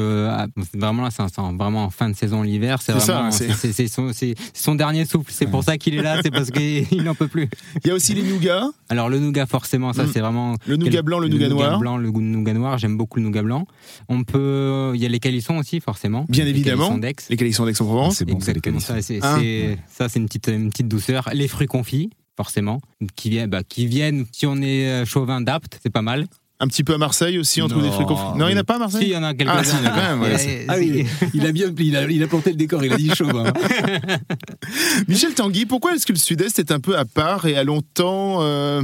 vraiment 0.74 1.04
là, 1.04 1.10
c'est 1.12 1.22
vraiment 1.56 1.84
en 1.84 1.90
fin 1.90 2.10
de 2.10 2.16
saison 2.16 2.42
l'hiver. 2.42 2.82
C'est 2.82 2.90
vraiment 2.90 3.30
c'est 3.30 3.86
son, 3.86 4.10
son, 4.52 4.74
dernier 4.74 5.04
souffle. 5.04 5.32
C'est 5.32 5.46
pour 5.46 5.62
ça 5.62 5.78
qu'il 5.78 5.94
est 5.94 6.02
là. 6.02 6.20
C'est 6.20 6.32
parce 6.32 6.50
qu'il 6.50 6.84
n'en 7.04 7.14
peut 7.14 7.28
plus. 7.28 7.48
Il 7.84 7.88
y 7.88 7.90
a 7.92 7.94
aussi 7.94 8.12
les 8.14 8.24
nougats. 8.24 8.68
Alors 8.88 9.08
le 9.08 9.20
nougat, 9.20 9.46
forcément, 9.46 9.92
ça 9.92 10.04
c'est 10.12 10.20
vraiment 10.20 10.56
le 10.66 10.76
nougat 10.76 11.02
blanc, 11.02 11.20
le, 11.20 11.28
nougat 11.28 11.48
noir. 11.48 11.60
Le 11.60 11.76
nougat 11.76 11.78
blanc, 11.78 11.96
le 11.96 12.10
nougat 12.10 12.54
noir. 12.54 12.78
J'aime 12.78 12.96
beaucoup 12.96 13.20
le 13.20 13.24
nougat 13.24 13.42
blanc. 13.42 13.66
On 14.08 14.24
peut, 14.24 14.90
il 14.96 15.00
y 15.00 15.06
a 15.06 15.08
les 15.08 15.20
calissons 15.20 15.59
aussi, 15.60 15.80
forcément. 15.80 16.26
Bien 16.28 16.46
évidemment. 16.46 16.98
Les 17.28 17.36
calissons 17.36 17.66
d'Aix-en-Provence. 17.66 18.16
C'est 18.16 18.24
bon, 18.24 18.40
c'est 18.40 18.52
les 18.54 18.60
calissons. 18.60 18.94
Ça, 19.00 20.08
c'est 20.08 20.18
une 20.18 20.26
petite, 20.26 20.48
une 20.48 20.70
petite 20.70 20.88
douceur. 20.88 21.28
Les 21.32 21.48
fruits 21.48 21.66
confits, 21.66 22.10
forcément, 22.36 22.80
qui 23.16 23.30
viennent, 23.30 23.50
bah, 23.50 23.62
qui 23.62 23.86
viennent, 23.86 24.26
si 24.32 24.46
on 24.46 24.56
est 24.56 24.88
euh, 24.88 25.04
chauvin 25.04 25.40
d'apte, 25.40 25.78
c'est 25.82 25.90
pas 25.90 26.02
mal. 26.02 26.26
Un 26.60 26.68
petit 26.68 26.84
peu 26.84 26.94
à 26.94 26.98
Marseille 26.98 27.38
aussi, 27.38 27.62
on 27.62 27.68
trouve 27.68 27.82
des 27.82 27.90
fruits 27.90 28.06
confits. 28.06 28.38
Non, 28.38 28.46
il 28.46 28.52
n'y 28.52 28.58
en 28.58 28.60
a 28.60 28.64
pas 28.64 28.76
à 28.76 28.78
Marseille 28.78 29.00
Si, 29.00 29.08
il 29.08 29.12
y 29.12 29.16
en 29.16 29.22
a 29.22 29.34
quelques-uns. 29.34 29.80
Ah, 29.86 30.16
ah 30.68 30.74
oui, 30.78 31.06
il 31.34 31.46
a 31.46 31.52
bien 31.52 31.72
il 31.78 31.96
a, 31.96 32.08
il 32.10 32.22
a 32.22 32.26
planté 32.26 32.50
le 32.50 32.56
décor, 32.56 32.84
il 32.84 32.92
a 32.92 32.96
dit 32.96 33.10
chauvin. 33.14 33.52
Michel 35.08 35.34
Tanguy, 35.34 35.66
pourquoi 35.66 35.94
est-ce 35.94 36.06
que 36.06 36.12
le 36.12 36.18
Sud-Est 36.18 36.58
est 36.58 36.70
un 36.70 36.80
peu 36.80 36.98
à 36.98 37.04
part 37.04 37.46
et 37.46 37.56
a 37.56 37.64
longtemps 37.64 38.42
euh, 38.42 38.82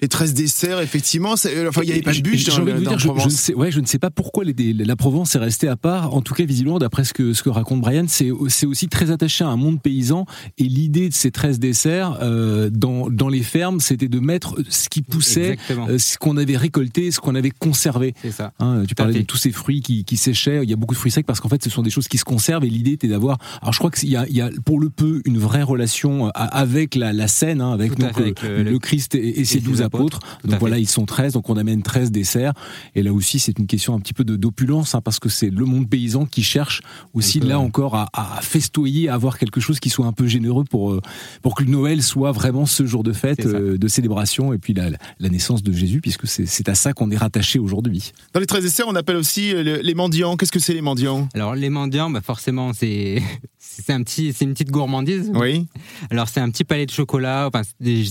les 0.00 0.08
13 0.08 0.34
desserts, 0.34 0.80
effectivement, 0.80 1.32
enfin, 1.32 1.48
il 1.48 1.86
n'y 1.86 1.92
avait 1.92 2.02
pas 2.02 2.12
de 2.12 2.20
bûche 2.20 2.44
dans, 2.44 2.58
dans, 2.58 2.64
dire, 2.64 2.98
je, 2.98 3.08
je, 3.16 3.24
ne 3.24 3.30
sais, 3.30 3.54
ouais, 3.54 3.70
je 3.70 3.80
ne 3.80 3.86
sais 3.86 3.98
pas 3.98 4.10
pourquoi 4.10 4.44
les, 4.44 4.74
la 4.74 4.96
Provence 4.96 5.34
est 5.34 5.38
restée 5.38 5.68
à 5.68 5.76
part. 5.76 6.14
En 6.14 6.20
tout 6.20 6.34
cas, 6.34 6.44
visiblement, 6.44 6.78
d'après 6.78 7.04
ce 7.04 7.14
que, 7.14 7.32
ce 7.32 7.42
que 7.42 7.48
raconte 7.48 7.80
Brian, 7.80 8.04
c'est 8.08 8.30
aussi 8.30 8.88
très 8.88 9.10
attaché 9.10 9.44
à 9.44 9.48
un 9.48 9.56
monde 9.56 9.80
paysan. 9.80 10.26
Et 10.58 10.64
l'idée 10.64 11.08
de 11.08 11.14
ces 11.14 11.30
13 11.30 11.58
desserts 11.58 12.18
euh, 12.22 12.70
dans, 12.70 13.08
dans 13.08 13.28
les 13.28 13.42
fermes, 13.42 13.80
c'était 13.80 14.08
de 14.08 14.20
mettre 14.20 14.56
ce 14.68 14.88
qui 14.88 15.00
poussait, 15.00 15.56
euh, 15.70 15.98
ce 15.98 16.18
qu'on 16.18 16.36
avait 16.36 16.56
récolté, 16.56 17.10
ce 17.14 17.20
qu'on 17.20 17.34
avait 17.34 17.50
conservé. 17.50 18.14
C'est 18.22 18.30
ça. 18.30 18.52
Hein, 18.58 18.84
tu 18.86 18.94
parlais 18.94 19.20
de 19.20 19.24
tous 19.24 19.36
ces 19.36 19.50
fruits 19.50 19.80
qui, 19.80 20.04
qui, 20.04 20.16
séchaient. 20.16 20.60
Il 20.62 20.70
y 20.70 20.72
a 20.72 20.76
beaucoup 20.76 20.94
de 20.94 20.98
fruits 20.98 21.12
secs 21.12 21.26
parce 21.26 21.40
qu'en 21.40 21.48
fait, 21.48 21.62
ce 21.62 21.70
sont 21.70 21.82
des 21.82 21.90
choses 21.90 22.08
qui 22.08 22.18
se 22.18 22.24
conservent. 22.24 22.64
Et 22.64 22.70
l'idée 22.70 22.92
était 22.92 23.08
d'avoir. 23.08 23.38
Alors, 23.62 23.72
je 23.72 23.78
crois 23.78 23.90
qu'il 23.90 24.10
y 24.10 24.16
a, 24.16 24.26
il 24.28 24.36
y 24.36 24.40
a 24.40 24.50
pour 24.64 24.80
le 24.80 24.90
peu 24.90 25.22
une 25.24 25.38
vraie 25.38 25.62
relation 25.62 26.26
euh, 26.26 26.30
avec 26.34 26.94
la, 26.94 27.12
la 27.12 27.28
scène, 27.28 27.60
hein, 27.60 27.72
avec, 27.72 27.96
donc, 27.98 28.18
le, 28.18 28.78
Christ 28.78 29.14
et, 29.14 29.40
et 29.40 29.44
ses 29.44 29.60
douze 29.60 29.82
apôtres. 29.82 30.20
Donc 30.44 30.60
voilà, 30.60 30.78
ils 30.78 30.88
sont 30.88 31.06
13, 31.06 31.34
donc 31.34 31.48
on 31.48 31.56
amène 31.56 31.82
13 31.82 32.10
desserts. 32.10 32.52
Et 32.94 33.02
là 33.02 33.12
aussi, 33.12 33.38
c'est 33.38 33.58
une 33.58 33.66
question 33.66 33.94
un 33.94 34.00
petit 34.00 34.12
peu 34.12 34.24
d'opulence, 34.24 34.94
hein, 34.94 35.00
parce 35.00 35.18
que 35.18 35.28
c'est 35.28 35.50
le 35.50 35.64
monde 35.64 35.88
paysan 35.88 36.26
qui 36.26 36.42
cherche 36.42 36.82
aussi 37.12 37.40
là 37.40 37.58
encore 37.58 37.94
à, 37.94 38.08
à, 38.12 38.40
festoyer, 38.40 39.08
à 39.08 39.14
avoir 39.14 39.38
quelque 39.38 39.60
chose 39.60 39.80
qui 39.80 39.90
soit 39.90 40.06
un 40.06 40.12
peu 40.12 40.26
généreux 40.26 40.64
pour, 40.64 40.92
euh, 40.92 41.00
pour 41.42 41.54
que 41.54 41.64
le 41.64 41.70
Noël 41.70 42.02
soit 42.02 42.32
vraiment 42.32 42.66
ce 42.66 42.86
jour 42.86 43.02
de 43.02 43.12
fête, 43.12 43.46
euh, 43.46 43.78
de 43.78 43.88
célébration, 43.88 44.52
et 44.52 44.58
puis 44.58 44.74
la, 44.74 44.90
la 45.18 45.28
naissance 45.28 45.62
de 45.62 45.72
Jésus, 45.72 46.00
puisque 46.00 46.26
c'est 46.26 46.68
à 46.68 46.74
ça 46.74 46.92
qu'on 46.92 47.03
est 47.10 47.16
rattaché 47.16 47.58
aujourd'hui. 47.58 48.12
Dans 48.32 48.40
les 48.40 48.46
13 48.46 48.62
desserts, 48.64 48.86
on 48.88 48.94
appelle 48.94 49.16
aussi 49.16 49.52
les 49.54 49.94
mendiants. 49.94 50.36
Qu'est-ce 50.36 50.52
que 50.52 50.58
c'est 50.60 50.74
les 50.74 50.82
mendiants? 50.82 51.28
Alors 51.34 51.54
les 51.54 51.70
mendiants, 51.70 52.10
bah 52.10 52.20
forcément, 52.22 52.72
c'est 52.72 53.22
c'est 53.58 53.92
un 53.92 54.02
petit, 54.02 54.32
c'est 54.32 54.44
une 54.44 54.52
petite 54.52 54.70
gourmandise. 54.70 55.30
Oui. 55.34 55.66
Alors 56.10 56.28
c'est 56.28 56.40
un 56.40 56.50
petit 56.50 56.64
palais 56.64 56.86
de 56.86 56.90
chocolat. 56.90 57.48
Enfin, 57.48 57.62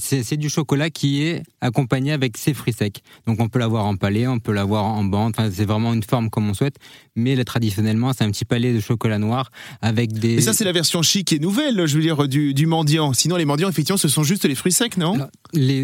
c'est 0.02 0.38
du 0.38 0.50
chocolat 0.50 0.90
qui 0.90 1.24
est 1.24 1.44
accompagné 1.62 2.12
avec 2.12 2.38
ses 2.38 2.54
fruits 2.54 2.74
secs. 2.74 3.02
Donc 3.28 3.40
on 3.40 3.48
peut 3.48 3.60
l'avoir 3.60 3.86
en 3.86 3.96
palais, 3.96 4.28
on 4.28 4.40
peut 4.40 4.52
l'avoir 4.52 4.84
en 4.86 5.04
bande. 5.04 5.34
Enfin, 5.38 5.50
c'est 5.54 5.66
vraiment 5.66 5.94
une 5.94 6.04
forme 6.04 6.30
comme 6.30 6.50
on 6.50 6.54
souhaite. 6.54 6.76
Mais 7.16 7.36
là, 7.36 7.46
traditionnellement, 7.46 8.12
c'est 8.14 8.24
un 8.24 8.32
petit 8.32 8.46
palais 8.46 8.74
de 8.74 8.80
chocolat 8.80 9.20
noir 9.20 9.52
avec 9.82 10.12
des. 10.14 10.34
Et 10.34 10.42
ça, 10.42 10.54
c'est 10.54 10.64
la 10.66 10.72
version 10.72 11.02
chic 11.02 11.32
et 11.32 11.40
nouvelle, 11.40 11.86
je 11.86 11.96
veux 11.96 12.02
dire, 12.02 12.28
du, 12.28 12.54
du 12.54 12.66
mendiant. 12.66 13.14
Sinon, 13.14 13.36
les 13.36 13.46
mendiants, 13.46 13.70
effectivement, 13.70 13.98
ce 13.98 14.08
sont 14.08 14.24
juste 14.24 14.46
les 14.46 14.56
fruits 14.56 14.72
secs, 14.72 14.98
non? 14.98 15.18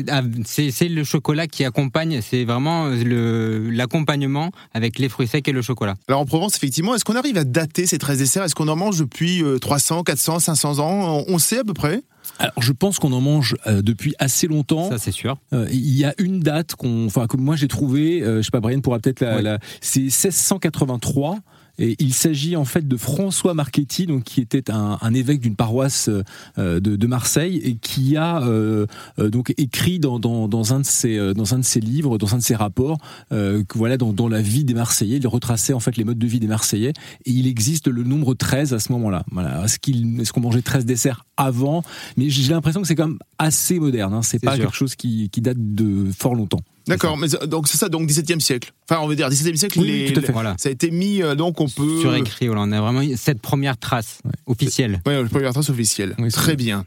Ah, 0.10 0.22
C'est 0.46 0.88
le 0.88 1.04
chocolat 1.04 1.48
qui 1.48 1.64
accompagne. 1.64 2.22
C'est 2.22 2.44
vraiment 2.46 2.92
l'accompagnement 3.06 4.52
avec 4.74 5.00
les 5.00 5.10
fruits 5.10 5.28
secs 5.28 5.48
et 5.48 5.52
le 5.52 5.62
chocolat. 5.62 5.96
Alors 6.08 6.22
en 6.22 6.26
Provence, 6.26 6.56
effectivement, 6.56 6.96
est-ce 6.96 7.06
qu'on 7.06 7.16
arrive 7.16 7.38
à 7.38 7.44
dater 7.44 7.86
ces 7.86 7.98
13 7.98 8.18
desserts 8.20 8.44
Est-ce 8.44 8.56
qu'on 8.56 8.68
en 8.68 8.76
mange 8.76 9.00
depuis 9.00 9.44
euh, 9.44 9.58
300, 9.60 10.04
400, 10.04 10.40
500 10.40 10.80
ans? 10.80 11.24
On 11.28 11.38
sait 11.38 11.60
à 11.60 11.64
peu 11.64 11.74
près? 11.74 12.02
Alors, 12.38 12.54
je 12.62 12.72
pense 12.72 13.00
qu'on 13.00 13.12
en 13.12 13.22
mange 13.22 13.56
euh, 13.68 13.82
depuis 13.82 14.14
assez 14.20 14.48
longtemps. 14.48 14.90
Ça, 14.90 14.98
c'est 14.98 15.12
sûr. 15.12 15.38
Euh, 15.52 15.68
Il 15.72 15.98
y 15.98 16.06
a 16.06 16.14
une 16.20 16.40
date 16.40 16.76
qu'on, 16.76 17.06
enfin, 17.08 17.28
que 17.28 17.36
moi 17.38 17.56
j'ai 17.56 17.68
trouvé, 17.68 18.22
euh, 18.22 18.38
je 18.38 18.44
sais 18.44 18.52
pas, 18.52 18.60
Brian 18.62 18.80
pourra 18.82 19.00
peut-être 19.00 19.20
la, 19.22 19.36
Oui. 19.38 19.44
la- 19.44 19.60
c'est 19.82 20.00
1683. 20.02 21.38
Et 21.80 21.96
il 22.00 22.14
s'agit 22.14 22.56
en 22.56 22.66
fait 22.66 22.88
de 22.88 22.98
François 22.98 23.54
Marchetti, 23.54 24.06
donc 24.06 24.24
qui 24.26 24.42
était 24.42 24.70
un, 24.70 24.98
un 25.02 25.14
évêque 25.14 25.40
d'une 25.40 25.56
paroisse 25.56 26.10
euh, 26.58 26.80
de, 26.80 26.96
de 26.96 27.08
Marseille 27.08 27.58
et 27.64 27.76
qui 27.76 28.18
a 28.18 28.44
euh, 28.44 28.86
euh, 29.18 29.30
donc 29.30 29.54
écrit 29.58 30.00
dans, 30.00 30.20
dans, 30.20 30.48
dans 30.48 30.74
un 30.74 30.82
de 30.82 30.86
ses 30.86 31.34
dans 31.34 31.54
un 31.54 31.60
de 31.60 31.64
ses 31.66 31.80
livres, 31.80 32.18
dans 32.18 32.36
un 32.36 32.38
de 32.38 32.44
ses 32.44 32.56
rapports, 32.56 32.98
euh, 33.32 33.64
que 33.64 33.78
voilà 33.78 33.98
dans, 33.98 34.14
dans 34.14 34.28
la 34.28 34.42
vie 34.42 34.64
des 34.66 34.74
Marseillais, 34.74 35.18
il 35.18 35.28
retraçait 35.28 35.74
en 35.74 35.80
fait 35.80 35.96
les 35.98 36.04
modes 36.04 36.20
de 36.20 36.28
vie 36.28 36.40
des 36.40 36.48
Marseillais 36.48 36.94
et 37.26 37.32
il 37.32 37.48
existe 37.48 37.88
le 37.88 38.04
nombre 38.04 38.34
13 38.34 38.74
à 38.74 38.80
ce 38.80 38.92
moment-là. 38.92 39.24
Voilà, 39.32 39.64
est-ce 39.64 39.80
qu'il 39.80 40.20
est-ce 40.20 40.34
qu'on 40.34 40.42
mangeait 40.42 40.62
13 40.62 40.86
desserts 40.86 41.26
avant? 41.38 41.84
Mais 42.18 42.30
j'ai 42.30 42.52
l'impression 42.52 42.82
que 42.82 42.88
c'est 42.88 42.96
quand 42.96 43.08
même 43.08 43.20
assez 43.38 43.80
moderne. 43.80 44.14
Hein. 44.14 44.22
C'est 44.22 44.40
C'est 44.40 44.46
pas 44.46 44.56
sûr. 44.56 44.66
quelque 44.66 44.76
chose 44.76 44.96
qui, 44.96 45.30
qui 45.30 45.42
date 45.42 45.58
de 45.60 46.12
fort 46.18 46.36
longtemps. 46.36 46.62
D'accord, 46.90 47.18
mais 47.18 47.34
euh, 47.36 47.46
donc 47.46 47.68
c'est 47.68 47.78
ça, 47.78 47.88
donc 47.90 48.10
17e 48.10 48.40
siècle. 48.40 48.74
Enfin, 48.90 49.02
on 49.02 49.08
veut 49.08 49.16
dire 49.16 49.30
17e 49.30 49.56
siècle, 49.56 49.80
Oui, 49.80 49.88
les- 50.08 50.14
tout 50.14 50.20
à 50.20 50.24
fait. 50.24 50.32
Voilà. 50.32 50.56
ça 50.58 50.70
a 50.70 50.72
été 50.72 50.92
mis, 50.92 51.22
euh, 51.22 51.36
donc 51.36 51.62
on 51.62 51.70
peut... 51.70 52.02
Surécrit, 52.02 52.48
voilà, 52.48 52.62
on 52.64 52.72
a 52.72 52.82
vraiment 52.82 53.02
cette 53.16 53.42
première 53.42 53.78
trace 53.78 54.20
officielle. 54.48 55.02
Oui, 55.06 55.14
le 55.14 55.28
première 55.30 55.54
trace 55.54 55.70
officielle. 55.70 56.16
Oui, 56.20 56.30
Très 56.32 56.44
vrai. 56.44 56.56
bien. 56.56 56.86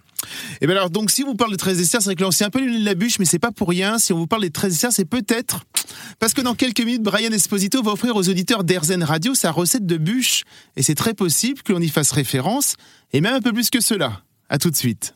Et 0.60 0.66
bien 0.66 0.76
alors, 0.76 0.90
donc 0.90 1.10
si 1.10 1.22
vous 1.22 1.34
parlez 1.34 1.52
de 1.54 1.58
13 1.58 1.78
desserts, 1.78 2.00
c'est 2.00 2.06
vrai 2.10 2.14
que 2.14 2.20
là, 2.20 2.28
on 2.28 2.30
s'est 2.30 2.44
un 2.44 2.50
peu 2.50 2.60
lu 2.60 2.78
de 2.80 2.84
la 2.84 2.94
bûche, 2.94 3.18
mais 3.18 3.24
c'est 3.24 3.38
pas 3.40 3.50
pour 3.50 3.68
rien. 3.68 3.98
Si 3.98 4.12
on 4.12 4.18
vous 4.18 4.26
parle 4.28 4.42
des 4.42 4.50
13 4.50 4.72
desserts, 4.72 4.92
c'est 4.92 5.04
peut-être 5.04 5.64
parce 6.20 6.32
que 6.34 6.40
dans 6.40 6.54
quelques 6.54 6.80
minutes, 6.80 7.02
Brian 7.02 7.32
Esposito 7.32 7.82
va 7.82 7.92
offrir 7.92 8.14
aux 8.14 8.28
auditeurs 8.28 8.62
d'Airzen 8.62 9.02
Radio 9.02 9.34
sa 9.34 9.50
recette 9.50 9.84
de 9.86 9.96
bûche. 9.96 10.42
Et 10.76 10.82
c'est 10.82 10.94
très 10.94 11.14
possible 11.14 11.62
que 11.62 11.72
l'on 11.72 11.80
y 11.80 11.88
fasse 11.88 12.12
référence, 12.12 12.76
et 13.12 13.20
même 13.20 13.34
un 13.34 13.40
peu 13.40 13.52
plus 13.52 13.68
que 13.70 13.80
cela. 13.80 14.20
À 14.48 14.58
tout 14.58 14.70
de 14.70 14.76
suite. 14.76 15.14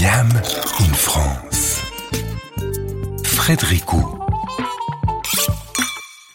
Miam 0.00 0.28
in 0.80 0.92
France. 0.94 1.47
Frédéric 3.48 3.90
Ou. 3.94 4.18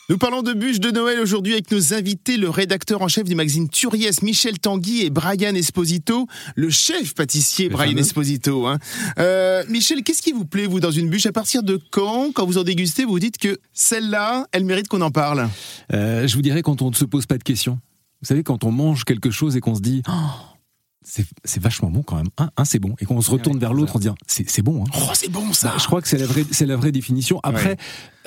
Nous 0.09 0.17
parlons 0.17 0.41
de 0.41 0.53
bûche 0.53 0.79
de 0.79 0.89
Noël 0.89 1.19
aujourd'hui 1.19 1.53
avec 1.53 1.69
nos 1.69 1.93
invités, 1.93 2.37
le 2.37 2.49
rédacteur 2.49 3.03
en 3.03 3.07
chef 3.07 3.25
du 3.25 3.35
magazine 3.35 3.69
Turiès, 3.69 4.23
Michel 4.23 4.57
Tanguy 4.57 5.03
et 5.03 5.11
Brian 5.11 5.53
Esposito, 5.53 6.25
le 6.55 6.71
chef 6.71 7.13
pâtissier 7.13 7.65
Le 7.65 7.73
Brian 7.73 7.89
fameux. 7.91 8.01
Esposito. 8.01 8.65
hein. 8.65 8.79
Euh, 9.19 9.63
Michel, 9.69 10.01
qu'est-ce 10.01 10.23
qui 10.23 10.31
vous 10.31 10.45
plaît, 10.45 10.65
vous, 10.65 10.79
dans 10.79 10.89
une 10.89 11.07
bûche? 11.07 11.27
À 11.27 11.31
partir 11.31 11.61
de 11.61 11.79
quand, 11.91 12.31
quand 12.33 12.47
vous 12.47 12.57
en 12.57 12.63
dégustez, 12.63 13.03
vous 13.05 13.11
vous 13.11 13.19
dites 13.19 13.37
que 13.37 13.59
celle-là, 13.73 14.47
elle 14.51 14.65
mérite 14.65 14.87
qu'on 14.87 15.01
en 15.01 15.11
parle? 15.11 15.47
Euh, 15.93 16.25
je 16.27 16.33
vous 16.35 16.41
dirais 16.41 16.63
quand 16.63 16.81
on 16.81 16.89
ne 16.89 16.95
se 16.95 17.05
pose 17.05 17.27
pas 17.27 17.37
de 17.37 17.43
questions. 17.43 17.77
Vous 18.23 18.27
savez, 18.27 18.41
quand 18.41 18.63
on 18.63 18.71
mange 18.71 19.03
quelque 19.03 19.29
chose 19.29 19.55
et 19.55 19.59
qu'on 19.59 19.75
se 19.75 19.81
dit, 19.81 20.01
Oh, 20.09 20.11
c'est 21.05 21.61
vachement 21.61 21.89
bon 21.89 22.01
quand 22.03 22.15
même, 22.15 22.29
hein, 22.37 22.49
c'est 22.65 22.79
bon, 22.79 22.95
et 22.99 23.05
qu'on 23.05 23.19
se 23.21 23.29
retourne 23.31 23.55
Ouais, 23.57 23.61
vers 23.61 23.73
l'autre 23.73 23.95
en 23.95 23.99
disant, 23.99 24.15
c'est 24.27 24.61
bon. 24.61 24.83
Hein. 24.85 24.89
Oh, 24.97 25.11
c'est 25.13 25.31
bon 25.31 25.51
ça 25.53 25.69
Bah, 25.69 25.75
je 25.79 25.85
crois 25.85 26.01
que 26.01 26.07
c'est 26.07 26.17
la 26.17 26.25
vraie, 26.25 26.43
la 26.61 26.75
vraie 26.75 26.91
définition. 26.91 27.39
Après, 27.43 27.77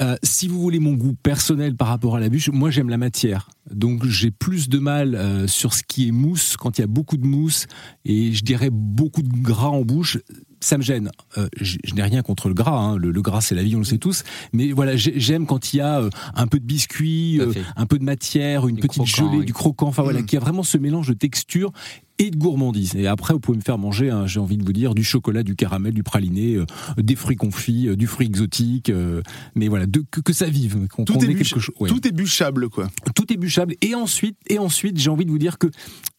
euh, 0.00 0.16
si 0.23 0.47
vous 0.49 0.61
voulez 0.61 0.78
mon 0.78 0.92
goût 0.95 1.14
personnel 1.14 1.75
par 1.76 1.88
rapport 1.88 2.16
à 2.16 2.21
la 2.21 2.28
bûche, 2.28 2.50
moi 2.50 2.71
j'aime 2.71 2.88
la 2.90 2.99
matière. 2.99 3.49
Donc 3.71 4.04
j'ai 4.06 4.30
plus 4.30 4.68
de 4.68 4.78
mal 4.78 5.14
euh, 5.14 5.47
sur 5.47 5.75
ce 5.75 5.83
qui 5.83 6.09
est 6.09 6.12
mousse 6.12 6.56
quand 6.56 6.78
il 6.78 6.83
y 6.83 6.85
a 6.85 6.88
beaucoup 6.88 7.16
de 7.16 7.26
mousse 7.26 7.66
et 8.04 8.33
je 8.33 8.45
dirais 8.45 8.71
beaucoup 8.71 9.23
de 9.23 9.28
gras 9.42 9.68
en 9.68 9.83
bouche. 9.83 10.18
Ça 10.61 10.78
me 10.78 10.83
gêne. 10.83 11.11
Euh, 11.37 11.49
je 11.61 11.76
je 11.85 11.95
n'ai 11.95 12.02
rien 12.02 12.23
contre 12.23 12.49
le 12.49 12.54
gras. 12.54 12.78
hein. 12.78 12.97
Le, 12.97 13.11
le 13.11 13.23
gras, 13.23 13.40
c'est 13.42 13.54
la 13.54 13.62
vie, 13.62 13.76
on 13.76 13.80
le 13.80 13.85
sait 13.85 13.99
tous. 13.99 14.23
Mais 14.52 14.73
voilà, 14.73 14.97
j'ai- 14.97 15.18
j'aime 15.21 15.47
quand 15.47 15.73
il 15.73 15.76
y 15.78 15.80
a 15.80 16.00
euh, 16.00 16.11
un 16.35 16.47
peu 16.47 16.59
de 16.59 16.64
biscuit, 16.64 17.40
un 17.76 17.87
peu 17.87 17.99
de 17.99 18.04
matière, 18.04 18.66
une 18.66 18.76
Du 18.76 18.83
petite 18.83 19.02
croquant, 19.02 19.28
gelée, 19.30 19.38
oui. 19.40 19.45
du 19.45 19.52
croquant. 19.52 19.87
Enfin 19.88 20.02
voilà, 20.02 20.23
Mm. 20.23 20.26
qui 20.26 20.37
a 20.37 20.40
vraiment 20.40 20.62
ce 20.62 20.78
mélange 20.78 21.09
de 21.09 21.14
texture 21.14 21.73
et 22.18 22.30
de 22.30 22.37
gourmandise. 22.37 22.94
Et 22.96 23.06
après, 23.06 23.35
vous 23.35 23.40
pouvez 23.40 23.58
me 23.58 23.62
faire 23.62 23.78
manger, 23.78 24.11
hein, 24.11 24.26
j'ai 24.26 24.40
envie 24.40 24.56
de 24.56 24.64
vous 24.64 24.73
dire, 24.73 24.94
du 24.94 25.04
chocolat, 25.04 25.42
du 25.42 25.54
caramel, 25.56 25.92
du 25.94 26.02
praliné, 26.02 26.54
euh, 26.54 26.64
des 26.96 27.16
fruits 27.16 27.37
confits, 27.37 27.88
euh, 27.88 27.96
du 27.96 28.06
fruit 28.06 28.26
exotique. 28.26 28.90
euh, 28.90 29.23
mais 29.54 29.68
voilà, 29.68 29.87
de, 29.87 30.02
que, 30.11 30.20
que 30.20 30.32
ça 30.32 30.46
vive, 30.46 30.87
qu'on 30.88 31.04
Tout 31.04 31.14
est 31.25 31.26
quelque 31.35 31.44
chose. 31.44 31.70
ouais. 31.80 31.88
Tout 31.88 32.06
est 32.06 32.12
bûchable, 32.12 32.68
quoi. 32.68 32.88
Tout 33.14 33.32
est 33.32 33.37
bûchable. 33.37 33.75
Et 33.82 33.94
ensuite, 33.94 34.37
et 34.49 34.58
ensuite, 34.58 34.99
j'ai 34.99 35.11
envie 35.11 35.25
de 35.25 35.30
vous 35.30 35.38
dire 35.38 35.58
que 35.58 35.66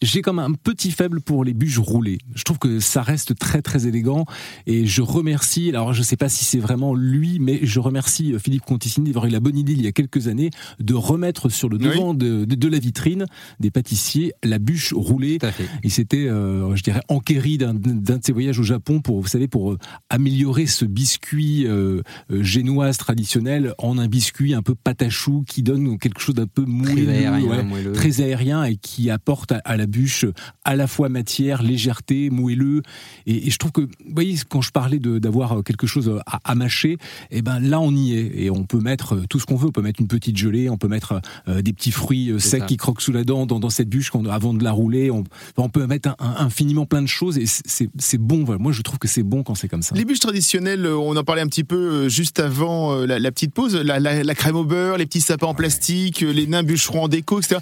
j'ai 0.02 0.22
comme 0.22 0.40
un 0.40 0.52
petit 0.52 0.92
faible 0.92 1.22
pour 1.22 1.44
les 1.44 1.54
bûches 1.54 1.80
roulées. 1.80 2.20
Je 2.36 2.44
trouve 2.44 2.60
que 2.60 2.80
ça 2.80 3.02
reste 3.02 3.38
très 3.38 3.62
très 3.62 3.88
élégant. 3.88 4.26
Et 4.68 4.86
je 4.86 5.02
remercie, 5.02 5.70
alors 5.70 5.94
je 5.94 6.04
sais 6.04 6.18
pas 6.18 6.30
si 6.30 6.46
c'est 6.46 6.60
vraiment 6.60 6.94
lui, 6.94 7.40
mais 7.40 7.60
je 7.64 7.80
remercie 7.80 8.34
Philippe 8.44 8.64
Conticini 8.66 9.08
d'avoir 9.08 9.26
eu 9.26 9.30
la 9.30 9.40
bonne 9.40 9.58
idée 9.58 9.74
il 9.74 9.82
y 9.82 9.88
a 9.88 9.92
quelques 9.92 10.28
années 10.28 10.52
de 10.80 10.94
remettre 10.94 11.50
sur 11.50 11.70
le 11.70 11.78
Oui. 11.78 11.84
devant 11.86 12.14
de, 12.14 12.46
de- 12.46 12.56
de 12.56 12.68
la 12.68 12.80
vitrine 12.80 13.26
des 13.60 13.72
pâtissiers 13.72 14.34
la 14.44 14.60
bûche 14.60 14.94
roulée. 14.94 15.38
Tout 15.40 15.46
à 15.48 15.52
fait. 15.52 15.66
Il 15.88 15.92
s'était, 15.92 16.28
euh, 16.28 16.76
je 16.76 16.84
dirais, 16.84 17.00
enquéri 17.08 17.58
d'un 17.58 17.74
de 17.74 18.20
ses 18.22 18.34
voyages 18.34 18.60
au 18.60 18.64
Japon 18.64 19.00
pour, 19.00 19.22
vous 19.22 19.28
savez, 19.30 19.48
pour 19.48 19.72
euh, 19.72 19.78
améliorer 20.10 20.66
ce 20.66 20.84
biscuit 20.84 21.66
euh, 21.66 22.02
euh, 22.30 22.44
génoise 22.44 22.98
traditionnel 22.98 23.74
en 23.78 23.98
un 23.98 24.10
biscuit 24.10 24.54
un 24.54 24.62
peu 24.62 24.76
patachou 24.76 25.46
qui 25.48 25.64
donne 25.64 25.98
quelque 25.98 26.20
chose 26.20 26.36
d'un 26.36 26.46
peu 26.46 26.64
Très 26.66 26.72
moelleux, 26.94 27.08
aérien, 27.10 27.48
ouais, 27.48 27.64
moelleux. 27.64 27.94
très 27.94 28.20
aérien 28.20 28.66
et 28.66 28.76
qui 28.76 29.10
apporte 29.10 29.54
à, 29.54 29.60
à 29.64 29.78
la 29.78 29.86
bûche 29.86 30.26
à 30.66 30.76
la 30.76 30.88
fois 30.88 31.08
matière, 31.08 31.64
légèreté, 31.64 32.30
moelleux. 32.32 32.82
Et, 33.26 33.48
et 33.48 33.50
je 33.50 33.58
trouve 33.58 33.72
que, 33.72 33.82
vous 33.82 34.14
voyez, 34.14 34.36
quand 34.50 34.62
je 34.62 34.72
parlais 34.72 35.00
d'avoir 35.00 35.64
quelque 35.64 35.88
chose 35.88 36.12
à, 36.26 36.42
à 36.44 36.54
mâcher, 36.56 36.98
et 37.32 37.42
ben 37.42 37.62
là 37.62 37.80
on 37.80 37.96
y 37.96 38.14
est 38.14 38.44
et 38.44 38.52
on 38.52 38.66
peut 38.66 38.82
mettre 38.82 39.24
tout 39.30 39.40
ce 39.40 39.46
qu'on 39.46 39.56
veut. 39.56 39.70
On 39.70 39.72
peut 39.72 39.82
mettre 39.82 40.02
une 40.02 40.10
petite 40.10 40.36
gelée, 40.36 40.70
on 40.70 40.78
peut 40.78 40.90
mettre 40.90 41.22
euh, 41.48 41.62
des 41.62 41.72
petits 41.72 41.92
fruits 41.92 42.34
secs 42.40 42.60
ça. 42.60 42.66
qui 42.66 42.76
croquent 42.76 43.02
sous 43.02 43.14
la 43.14 43.24
dent 43.24 43.46
dans, 43.46 43.62
dans 43.62 43.70
cette 43.70 43.88
bûche 43.88 44.12
avant 44.30 44.54
de 44.54 44.66
la 44.66 44.74
rouler. 44.74 45.12
On, 45.12 45.24
on 45.56 45.70
peut 45.70 45.77
mettre 45.86 46.10
un- 46.10 46.16
un- 46.20 46.46
infiniment 46.46 46.86
plein 46.86 47.02
de 47.02 47.08
choses 47.08 47.38
et 47.38 47.46
c'est- 47.46 48.18
bon. 48.18 48.44
Voilà. 48.44 48.60
Moi 48.60 48.72
je 48.72 48.82
trouve 48.82 48.98
que 48.98 49.08
c'est 49.08 49.22
bon 49.24 49.44
quand 49.44 49.54
c'est 49.54 49.68
comme 49.68 49.84
ça. 49.84 49.94
Les 49.96 50.06
bûches 50.06 50.20
traditionnelles, 50.20 50.86
euh, 50.86 50.98
on 50.98 51.16
en 51.16 51.24
parlait 51.24 51.42
un 51.44 51.48
petit 51.48 51.64
peu 51.64 51.76
euh, 51.76 52.10
juste 52.10 52.40
avant 52.40 52.94
euh, 52.94 53.06
la, 53.06 53.20
la 53.20 53.32
petite 53.32 53.54
pause, 53.54 53.76
la, 53.76 54.00
la- 54.00 54.24
la 54.24 54.36
crème 54.36 54.56
au 54.56 54.64
beurre, 54.64 54.98
les 54.98 55.06
petits 55.06 55.22
sapins 55.22 55.48
en 55.48 55.54
plastique, 55.54 56.22
les 56.22 56.48
nains 56.48 56.64
bûcherons 56.64 57.04
en 57.04 57.08
déco, 57.08 57.40
etc. 57.40 57.60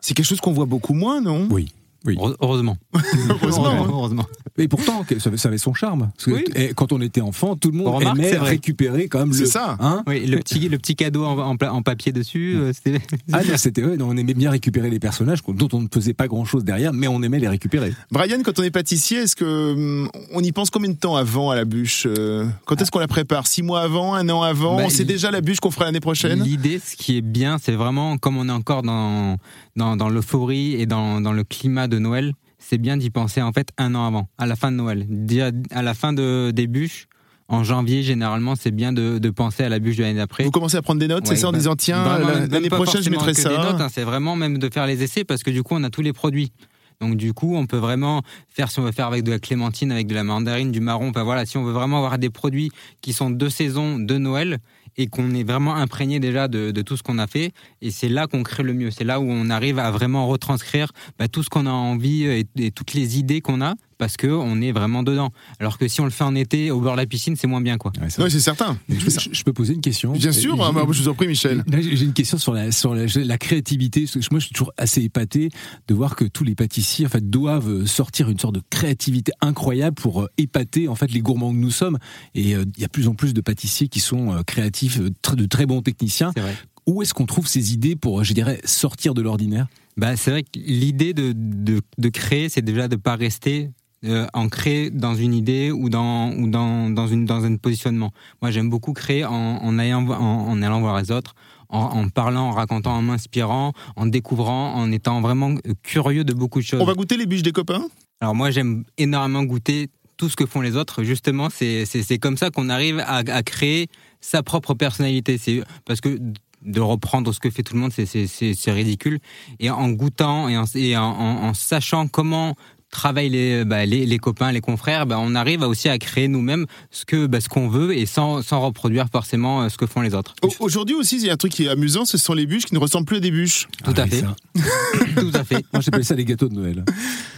C'est 0.00 0.14
quelque 0.14 0.26
chose 0.26 0.40
qu'on 0.40 0.52
voit 0.52 0.66
beaucoup 0.66 0.94
moins, 0.94 1.20
non? 1.20 1.46
Oui. 1.50 1.72
Oui. 2.04 2.16
Heure- 2.20 2.36
Heureusement. 2.40 2.76
Heureusement. 3.28 3.86
Heureusement. 3.88 4.26
Et 4.56 4.68
pourtant, 4.68 5.04
ça, 5.18 5.30
avait- 5.48 5.58
son 5.58 5.74
charme. 5.74 6.10
Parce 6.14 6.24
que, 6.26 6.30
Oui. 6.30 6.44
quand 6.74 6.92
on 6.92 7.00
était 7.00 7.20
enfant, 7.20 7.56
tout 7.56 7.70
le 7.70 7.78
monde 7.78 7.88
remarque, 7.94 8.18
aimait 8.18 8.36
récupérer 8.38 9.08
quand 9.08 9.18
même 9.20 9.32
C'est 9.32 9.40
le. 9.42 9.46
ça. 9.46 9.76
Hein 9.80 10.02
Oui, 10.06 10.26
le 10.26 10.38
petit, 10.38 10.68
le 10.68 10.78
petit 10.78 10.96
cadeau 10.96 11.24
en, 11.24 11.38
en 11.38 11.56
pla- 11.56 11.72
en 11.72 11.82
papier 11.82 12.12
dessus, 12.12 12.54
euh, 12.56 12.72
c'était. 12.72 13.00
ah 13.32 13.42
non, 13.44 13.52
c'était 13.56 13.84
ouais, 13.84 13.96
on 14.00 14.16
aimait 14.16 14.34
bien 14.34 14.50
récupérer 14.50 14.90
les 14.90 14.98
personnages 15.00 15.40
dont 15.46 15.68
on 15.72 15.80
ne 15.80 15.88
faisait 15.92 16.14
pas 16.14 16.26
grand 16.28 16.44
chose 16.44 16.64
derrière, 16.64 16.92
mais 16.92 17.08
on 17.08 17.22
aimait 17.22 17.38
les 17.40 17.48
récupérer. 17.48 17.92
Brian, 18.10 18.38
quand 18.44 18.58
on 18.58 18.62
est 18.62 18.70
pâtissier, 18.70 19.18
est-ce 19.18 19.36
que 19.36 19.72
hum, 19.72 20.10
on 20.32 20.40
y 20.42 20.52
pense 20.52 20.70
combien 20.70 20.90
de 20.90 20.96
temps 20.96 21.16
avant 21.16 21.50
à 21.50 21.56
la 21.56 21.64
bûche 21.64 22.06
euh, 22.06 22.46
Quand 22.66 22.80
est-ce 22.80 22.90
qu'on 22.90 22.98
la 23.00 23.08
prépare? 23.08 23.46
Six 23.46 23.62
mois 23.62 23.80
avant, 23.82 24.14
un 24.14 24.28
an 24.28 24.42
avant? 24.42 24.76
Bah, 24.76 24.82
On 24.86 24.90
sait 24.90 25.04
déjà 25.04 25.30
la 25.30 25.40
bûche 25.40 25.58
qu'on 25.60 25.70
fera 25.70 25.84
l'année 25.86 26.00
prochaine? 26.00 26.42
L'idée, 26.42 26.80
ce 26.84 26.96
qui 26.96 27.16
est 27.16 27.22
bien, 27.22 27.58
c'est 27.62 27.72
vraiment, 27.72 28.18
comme 28.18 28.36
on 28.36 28.48
est 28.48 28.52
encore 28.52 28.82
dans, 28.82 29.36
dans, 29.76 29.96
dans 29.96 30.08
l'euphorie 30.08 30.74
et 30.74 30.86
dans, 30.86 31.20
dans 31.20 31.32
le 31.32 31.44
climat 31.44 31.87
de 31.88 31.98
Noël, 31.98 32.32
c'est 32.58 32.78
bien 32.78 32.96
d'y 32.96 33.10
penser 33.10 33.42
en 33.42 33.52
fait 33.52 33.70
un 33.78 33.94
an 33.94 34.06
avant, 34.06 34.28
à 34.38 34.46
la 34.46 34.56
fin 34.56 34.70
de 34.70 34.76
Noël. 34.76 35.06
Déjà, 35.08 35.50
à 35.70 35.82
la 35.82 35.94
fin 35.94 36.12
de, 36.12 36.50
des 36.50 36.66
bûches, 36.66 37.06
en 37.48 37.64
janvier, 37.64 38.02
généralement, 38.02 38.54
c'est 38.56 38.70
bien 38.70 38.92
de, 38.92 39.18
de 39.18 39.30
penser 39.30 39.64
à 39.64 39.68
la 39.68 39.78
bûche 39.78 39.96
de 39.96 40.02
l'année 40.02 40.18
d'après. 40.18 40.44
Vous 40.44 40.50
commencez 40.50 40.76
à 40.76 40.82
prendre 40.82 41.00
des 41.00 41.08
notes, 41.08 41.26
c'est 41.26 41.36
ça, 41.36 41.48
en 41.48 41.52
bah, 41.52 41.58
disant 41.58 41.76
tiens, 41.76 42.18
l'année 42.46 42.68
prochaine 42.68 43.02
je 43.02 43.10
mettrai 43.10 43.34
ça. 43.34 43.50
hein, 43.80 43.88
c'est 43.90 44.04
vraiment 44.04 44.36
même 44.36 44.58
de 44.58 44.68
faire 44.72 44.86
les 44.86 45.02
essais 45.02 45.24
parce 45.24 45.42
que 45.42 45.50
du 45.50 45.62
coup 45.62 45.74
on 45.74 45.82
a 45.84 45.90
tous 45.90 46.02
les 46.02 46.12
produits. 46.12 46.52
Donc 47.00 47.16
du 47.16 47.32
coup 47.32 47.56
on 47.56 47.66
peut 47.66 47.76
vraiment 47.76 48.22
faire 48.48 48.70
si 48.70 48.80
on 48.80 48.82
veut 48.82 48.92
faire 48.92 49.06
avec 49.06 49.22
de 49.22 49.30
la 49.30 49.38
clémentine, 49.38 49.92
avec 49.92 50.08
de 50.08 50.14
la 50.14 50.24
mandarine, 50.24 50.72
du 50.72 50.80
marron. 50.80 51.10
Enfin 51.10 51.22
voilà, 51.22 51.46
si 51.46 51.56
on 51.56 51.62
veut 51.62 51.72
vraiment 51.72 51.98
avoir 51.98 52.18
des 52.18 52.28
produits 52.28 52.70
qui 53.00 53.12
sont 53.12 53.30
de 53.30 53.48
saison, 53.48 53.98
de 53.98 54.18
Noël 54.18 54.58
et 54.98 55.06
qu'on 55.06 55.32
est 55.34 55.44
vraiment 55.44 55.76
imprégné 55.76 56.20
déjà 56.20 56.48
de, 56.48 56.72
de 56.72 56.82
tout 56.82 56.96
ce 56.96 57.02
qu'on 57.02 57.18
a 57.18 57.26
fait. 57.26 57.52
Et 57.80 57.90
c'est 57.90 58.08
là 58.08 58.26
qu'on 58.26 58.42
crée 58.42 58.64
le 58.64 58.74
mieux. 58.74 58.90
C'est 58.90 59.04
là 59.04 59.20
où 59.20 59.26
on 59.26 59.48
arrive 59.48 59.78
à 59.78 59.90
vraiment 59.90 60.26
retranscrire 60.26 60.92
bah, 61.18 61.28
tout 61.28 61.42
ce 61.42 61.48
qu'on 61.48 61.66
a 61.66 61.70
envie 61.70 62.24
et, 62.24 62.46
et 62.56 62.70
toutes 62.72 62.92
les 62.92 63.18
idées 63.18 63.40
qu'on 63.40 63.62
a 63.62 63.74
parce 63.98 64.16
que 64.16 64.26
on 64.28 64.60
est 64.60 64.72
vraiment 64.72 65.02
dedans. 65.02 65.30
Alors 65.60 65.76
que 65.78 65.86
si 65.88 66.00
on 66.00 66.04
le 66.04 66.10
fait 66.10 66.24
en 66.24 66.34
été 66.34 66.70
au 66.70 66.80
bord 66.80 66.92
de 66.92 66.98
la 66.98 67.06
piscine, 67.06 67.36
c'est 67.36 67.46
moins 67.46 67.60
bien 67.60 67.76
quoi. 67.78 67.92
Ouais, 68.00 68.30
c'est 68.30 68.40
certain. 68.40 68.78
je, 68.88 68.98
je- 69.10 69.28
je 69.32 69.42
peux 69.44 69.52
poser 69.52 69.74
une 69.74 69.80
question 69.80 70.12
Bien 70.12 70.32
sûr, 70.32 70.60
Euh, 70.62 70.64
hein, 70.66 70.72
bah, 70.72 70.84
je 70.90 71.02
vous 71.02 71.08
en 71.08 71.14
prie, 71.14 71.26
Michel. 71.28 71.64
J'ai 71.70 72.04
une 72.04 72.12
question 72.12 72.38
sur 72.38 72.52
la, 72.54 72.72
sur 72.72 72.94
la, 72.94 73.04
la 73.14 73.38
créativité. 73.38 74.02
Parce 74.12 74.26
que 74.26 74.34
moi, 74.34 74.40
je 74.40 74.46
suis 74.46 74.54
toujours 74.54 74.72
assez 74.78 75.02
épaté 75.02 75.50
de 75.88 75.94
voir 75.94 76.16
que 76.16 76.24
tous 76.24 76.44
les 76.44 76.54
pâtissiers 76.54 77.06
en 77.06 77.08
fait, 77.10 77.28
doivent 77.28 77.84
sortir 77.86 78.28
une 78.30 78.38
sorte 78.38 78.54
de 78.54 78.62
créativité 78.70 79.32
incroyable 79.40 79.94
pour 80.00 80.22
euh, 80.22 80.28
épater 80.38 80.88
en 80.88 80.94
fait, 80.94 81.10
les 81.12 81.20
gourmands 81.20 81.50
que 81.52 81.56
nous 81.58 81.70
sommes. 81.70 81.98
Et 82.34 82.54
euh, 82.54 82.64
il 82.76 82.80
y 82.80 82.84
a 82.84 82.86
de 82.86 82.92
plus 82.92 83.08
en 83.08 83.14
plus 83.14 83.34
de 83.34 83.40
pâtissiers 83.40 83.88
qui 83.88 84.00
sont 84.00 84.32
euh, 84.32 84.42
créatifs, 84.42 84.98
de 85.00 85.46
très 85.46 85.66
bons 85.66 85.82
techniciens. 85.82 86.30
C'est 86.34 86.40
vrai. 86.42 86.54
Où 86.86 87.02
est-ce 87.02 87.12
qu'on 87.12 87.26
trouve 87.26 87.46
ces 87.46 87.74
idées 87.74 87.96
pour, 87.96 88.24
je 88.24 88.32
dirais, 88.32 88.60
sortir 88.64 89.12
de 89.12 89.20
l'ordinaire? 89.20 89.66
Bah, 89.98 90.16
c'est 90.16 90.30
vrai 90.30 90.42
que 90.44 90.48
l'idée 90.54 91.12
de, 91.12 91.32
de, 91.34 91.80
de 91.98 92.08
créer, 92.08 92.48
c'est 92.48 92.62
déjà 92.62 92.88
de 92.88 92.96
pas 92.96 93.16
rester 93.16 93.70
euh, 94.04 94.26
ancré 94.32 94.90
dans 94.90 95.14
une 95.14 95.34
idée 95.34 95.70
ou 95.70 95.88
dans 95.88 96.32
ou 96.32 96.48
dans 96.48 96.90
dans 96.90 97.08
une 97.08 97.24
dans 97.24 97.44
un 97.44 97.56
positionnement. 97.56 98.12
Moi, 98.40 98.50
j'aime 98.50 98.70
beaucoup 98.70 98.92
créer 98.92 99.24
en 99.24 99.32
en 99.34 99.78
allant 99.78 100.06
en, 100.08 100.62
allant 100.62 100.80
voir 100.80 101.00
les 101.00 101.10
autres, 101.10 101.34
en, 101.68 101.80
en, 101.80 102.08
parlant, 102.08 102.48
en 102.48 102.52
racontant, 102.52 102.92
en 102.96 103.02
m'inspirant, 103.02 103.72
en 103.96 104.06
découvrant, 104.06 104.74
en 104.74 104.92
étant 104.92 105.20
vraiment 105.20 105.54
curieux 105.82 106.24
de 106.24 106.32
beaucoup 106.32 106.60
de 106.60 106.64
choses. 106.64 106.80
On 106.80 106.84
va 106.84 106.94
goûter 106.94 107.16
les 107.16 107.26
bûches 107.26 107.42
des 107.42 107.52
copains? 107.52 107.86
Alors 108.20 108.34
moi, 108.34 108.50
j'aime 108.50 108.84
énormément 108.96 109.44
goûter 109.44 109.88
tout 110.16 110.28
ce 110.28 110.36
que 110.36 110.46
font 110.46 110.60
les 110.60 110.76
autres. 110.76 111.02
Justement, 111.04 111.48
c'est 111.50 111.84
c'est 111.86 112.18
comme 112.18 112.36
ça 112.36 112.50
qu'on 112.50 112.68
arrive 112.68 113.00
à, 113.00 113.18
à 113.18 113.42
créer 113.42 113.88
sa 114.20 114.42
propre 114.42 114.74
personnalité. 114.74 115.38
C'est 115.38 115.62
parce 115.84 116.00
que 116.00 116.18
de 116.62 116.80
reprendre 116.80 117.32
ce 117.32 117.38
que 117.38 117.50
fait 117.50 117.62
tout 117.62 117.74
le 117.74 117.80
monde, 117.80 117.92
c'est 117.92 118.70
ridicule. 118.72 119.20
Et 119.60 119.70
en 119.70 119.90
goûtant 119.90 120.48
et 120.48 120.56
en, 120.58 120.64
et 120.74 120.96
en, 120.96 121.04
en 121.04 121.54
sachant 121.54 122.08
comment 122.08 122.56
travaillent 122.90 123.28
les, 123.28 123.64
bah, 123.64 123.84
les, 123.86 124.06
les, 124.06 124.18
copains, 124.18 124.52
les 124.52 124.60
confrères, 124.60 125.06
bah, 125.06 125.18
on 125.20 125.34
arrive 125.34 125.62
aussi 125.62 125.88
à 125.88 125.98
créer 125.98 126.28
nous-mêmes 126.28 126.66
ce 126.90 127.04
que 127.04 127.26
bah, 127.26 127.40
ce 127.40 127.48
qu'on 127.48 127.68
veut 127.68 127.96
et 127.96 128.06
sans, 128.06 128.42
sans 128.42 128.60
reproduire 128.60 129.06
forcément 129.10 129.62
euh, 129.62 129.68
ce 129.68 129.76
que 129.76 129.86
font 129.86 130.00
les 130.00 130.14
autres. 130.14 130.34
Aujourd'hui 130.60 130.94
aussi, 130.94 131.16
il 131.16 131.26
y 131.26 131.30
a 131.30 131.34
un 131.34 131.36
truc 131.36 131.52
qui 131.52 131.64
est 131.64 131.68
amusant, 131.68 132.04
ce 132.04 132.18
sont 132.18 132.34
les 132.34 132.46
bûches 132.46 132.64
qui 132.64 132.74
ne 132.74 132.78
ressemblent 132.78 133.06
plus 133.06 133.18
à 133.18 133.20
des 133.20 133.30
bûches. 133.30 133.68
Tout 133.84 133.94
à 133.96 134.02
ah 134.02 134.06
fait. 134.06 134.24
Tout 135.20 135.30
à 135.34 135.44
fait. 135.44 135.64
Moi, 135.72 135.82
j'appelle 135.82 136.04
ça 136.04 136.14
les 136.14 136.24
gâteaux 136.24 136.48
de 136.48 136.54
Noël. 136.54 136.84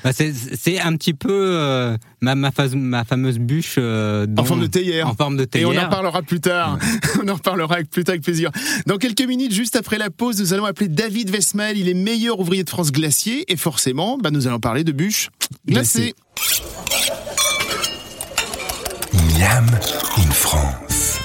Bah, 0.04 0.10
c'est 0.12 0.80
un 0.80 0.96
petit 0.96 1.14
peu 1.14 1.28
euh, 1.30 1.96
ma, 2.20 2.34
ma, 2.34 2.50
ma, 2.74 3.04
fameuse 3.04 3.38
bûche 3.38 3.74
euh, 3.78 4.26
en 4.36 4.44
forme 4.44 4.60
de 4.60 4.66
théière. 4.66 5.08
En 5.08 5.14
forme 5.14 5.36
de 5.36 5.44
théière. 5.44 5.72
Et 5.72 5.78
on 5.78 5.82
en 5.82 5.88
parlera 5.88 6.22
plus 6.22 6.40
tard. 6.40 6.78
on 7.22 7.28
en 7.28 7.34
reparlera 7.34 7.74
avec, 7.74 7.90
plus 7.90 8.04
tard 8.04 8.14
avec 8.14 8.22
plaisir. 8.22 8.50
Dans 8.86 8.96
quelques 8.96 9.26
minutes, 9.26 9.52
juste 9.52 9.76
après 9.76 9.98
la 9.98 10.10
pause, 10.10 10.40
nous 10.40 10.54
allons 10.54 10.64
appeler 10.64 10.88
David 10.88 11.30
Vesmael. 11.30 11.76
Il 11.76 11.88
est 11.88 11.94
meilleur 11.94 12.40
ouvrier 12.40 12.64
de 12.64 12.70
France 12.70 12.92
glacier 12.92 13.44
et 13.52 13.56
forcément, 13.56 14.16
bah, 14.18 14.30
nous 14.30 14.46
allons 14.46 14.60
parler 14.60 14.84
de 14.84 14.92
bûches 14.92 15.30
glacées. 15.66 16.14
Miam 19.38 19.66
in 20.16 20.30
France. 20.30 21.18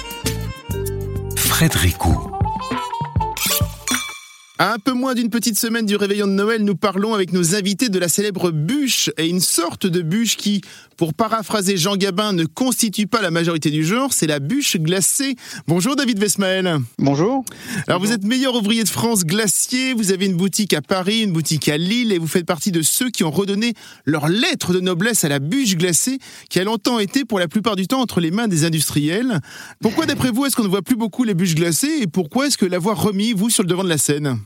Frédéricou. 1.36 2.35
À 4.58 4.72
un 4.72 4.80
peu 4.80 4.94
moins 4.94 5.16
d'une 5.16 5.30
petite 5.30 5.60
semaine 5.60 5.86
du 5.86 5.98
réveillon 5.98 6.28
de 6.28 6.32
Noël, 6.32 6.64
nous 6.64 6.76
parlons 6.76 7.14
avec 7.14 7.34
nos 7.34 7.56
invités 7.56 7.90
de 7.90 8.00
la 8.00 8.08
célèbre 8.08 8.52
bûche 8.52 9.10
et 9.18 9.28
une 9.28 9.42
sorte 9.42 9.86
de 9.86 10.02
bûche 10.02 10.38
qui, 10.38 10.62
pour 10.96 11.14
paraphraser 11.14 11.76
Jean 11.76 11.98
Gabin, 11.98 12.32
ne 12.32 12.46
constitue 12.46 13.06
pas 13.06 13.22
la 13.22 13.32
majorité 13.32 13.70
du 13.70 13.84
genre, 13.84 14.14
c'est 14.14 14.28
la 14.28 14.40
bûche 14.40 14.78
glacée. 14.78 15.36
Bonjour 15.68 15.98
David 15.98 16.20
Vesmael. 16.20 16.78
Bonjour. 17.00 17.44
Alors 17.90 18.00
vous 18.00 18.14
êtes 18.14 18.24
meilleur 18.24 18.56
ouvrier 18.56 18.86
de 18.86 18.88
France 18.88 19.26
glacier, 19.26 19.94
vous 19.94 20.14
avez 20.14 20.26
une 20.26 20.38
boutique 20.38 20.74
à 20.74 20.82
Paris, 20.82 21.24
une 21.24 21.34
boutique 21.34 21.68
à 21.68 21.78
Lille 21.78 22.14
et 22.14 22.18
vous 22.18 22.28
faites 22.28 22.46
partie 22.46 22.72
de 22.72 22.82
ceux 22.82 23.10
qui 23.10 23.26
ont 23.26 23.32
redonné 23.32 23.74
leur 24.06 24.30
lettre 24.30 24.72
de 24.72 24.80
noblesse 24.80 25.26
à 25.26 25.28
la 25.28 25.40
bûche 25.40 25.76
glacée 25.76 26.18
qui 26.50 26.62
a 26.62 26.64
longtemps 26.64 27.00
été 27.00 27.26
pour 27.26 27.40
la 27.40 27.50
plupart 27.50 27.76
du 27.76 27.88
temps 27.88 28.00
entre 28.00 28.22
les 28.22 28.32
mains 28.32 28.48
des 28.48 28.64
industriels. 28.64 29.42
Pourquoi 29.82 30.06
d'après 30.06 30.32
vous 30.32 30.46
est-ce 30.46 30.56
qu'on 30.56 30.64
ne 30.64 30.70
voit 30.70 30.82
plus 30.82 30.96
beaucoup 30.96 31.26
les 31.26 31.34
bûches 31.34 31.56
glacées 31.56 32.00
et 32.00 32.08
pourquoi 32.08 32.48
est-ce 32.48 32.58
que 32.58 32.66
l'avoir 32.66 33.02
remis 33.02 33.34
vous 33.34 33.50
sur 33.50 33.62
le 33.62 33.68
devant 33.68 33.84
de 33.84 33.90
la 33.90 33.98
scène? 33.98 34.40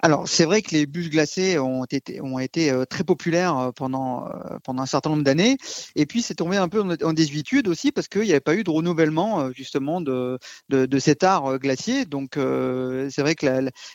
Alors, 0.00 0.28
c'est 0.28 0.44
vrai 0.44 0.62
que 0.62 0.70
les 0.72 0.86
bûches 0.86 1.10
glacées 1.10 1.58
ont 1.58 1.84
été, 1.84 2.20
ont 2.20 2.38
été 2.38 2.70
euh, 2.70 2.84
très 2.84 3.04
populaires 3.04 3.58
euh, 3.58 3.70
pendant, 3.72 4.26
euh, 4.26 4.58
pendant 4.64 4.82
un 4.82 4.86
certain 4.86 5.10
nombre 5.10 5.24
d'années. 5.24 5.58
Et 5.94 6.06
puis, 6.06 6.22
c'est 6.22 6.34
tombé 6.34 6.56
un 6.56 6.68
peu 6.68 6.80
en 7.02 7.12
désuétude 7.12 7.68
aussi 7.68 7.92
parce 7.92 8.08
qu'il 8.08 8.22
n'y 8.22 8.30
avait 8.30 8.40
pas 8.40 8.54
eu 8.54 8.64
de 8.64 8.70
renouvellement, 8.70 9.52
justement, 9.52 10.00
de, 10.00 10.38
de, 10.68 10.98
cet 10.98 11.24
art 11.24 11.58
glacier. 11.58 12.04
Donc, 12.04 12.32
c'est 12.34 13.22
vrai 13.22 13.34
que 13.34 13.46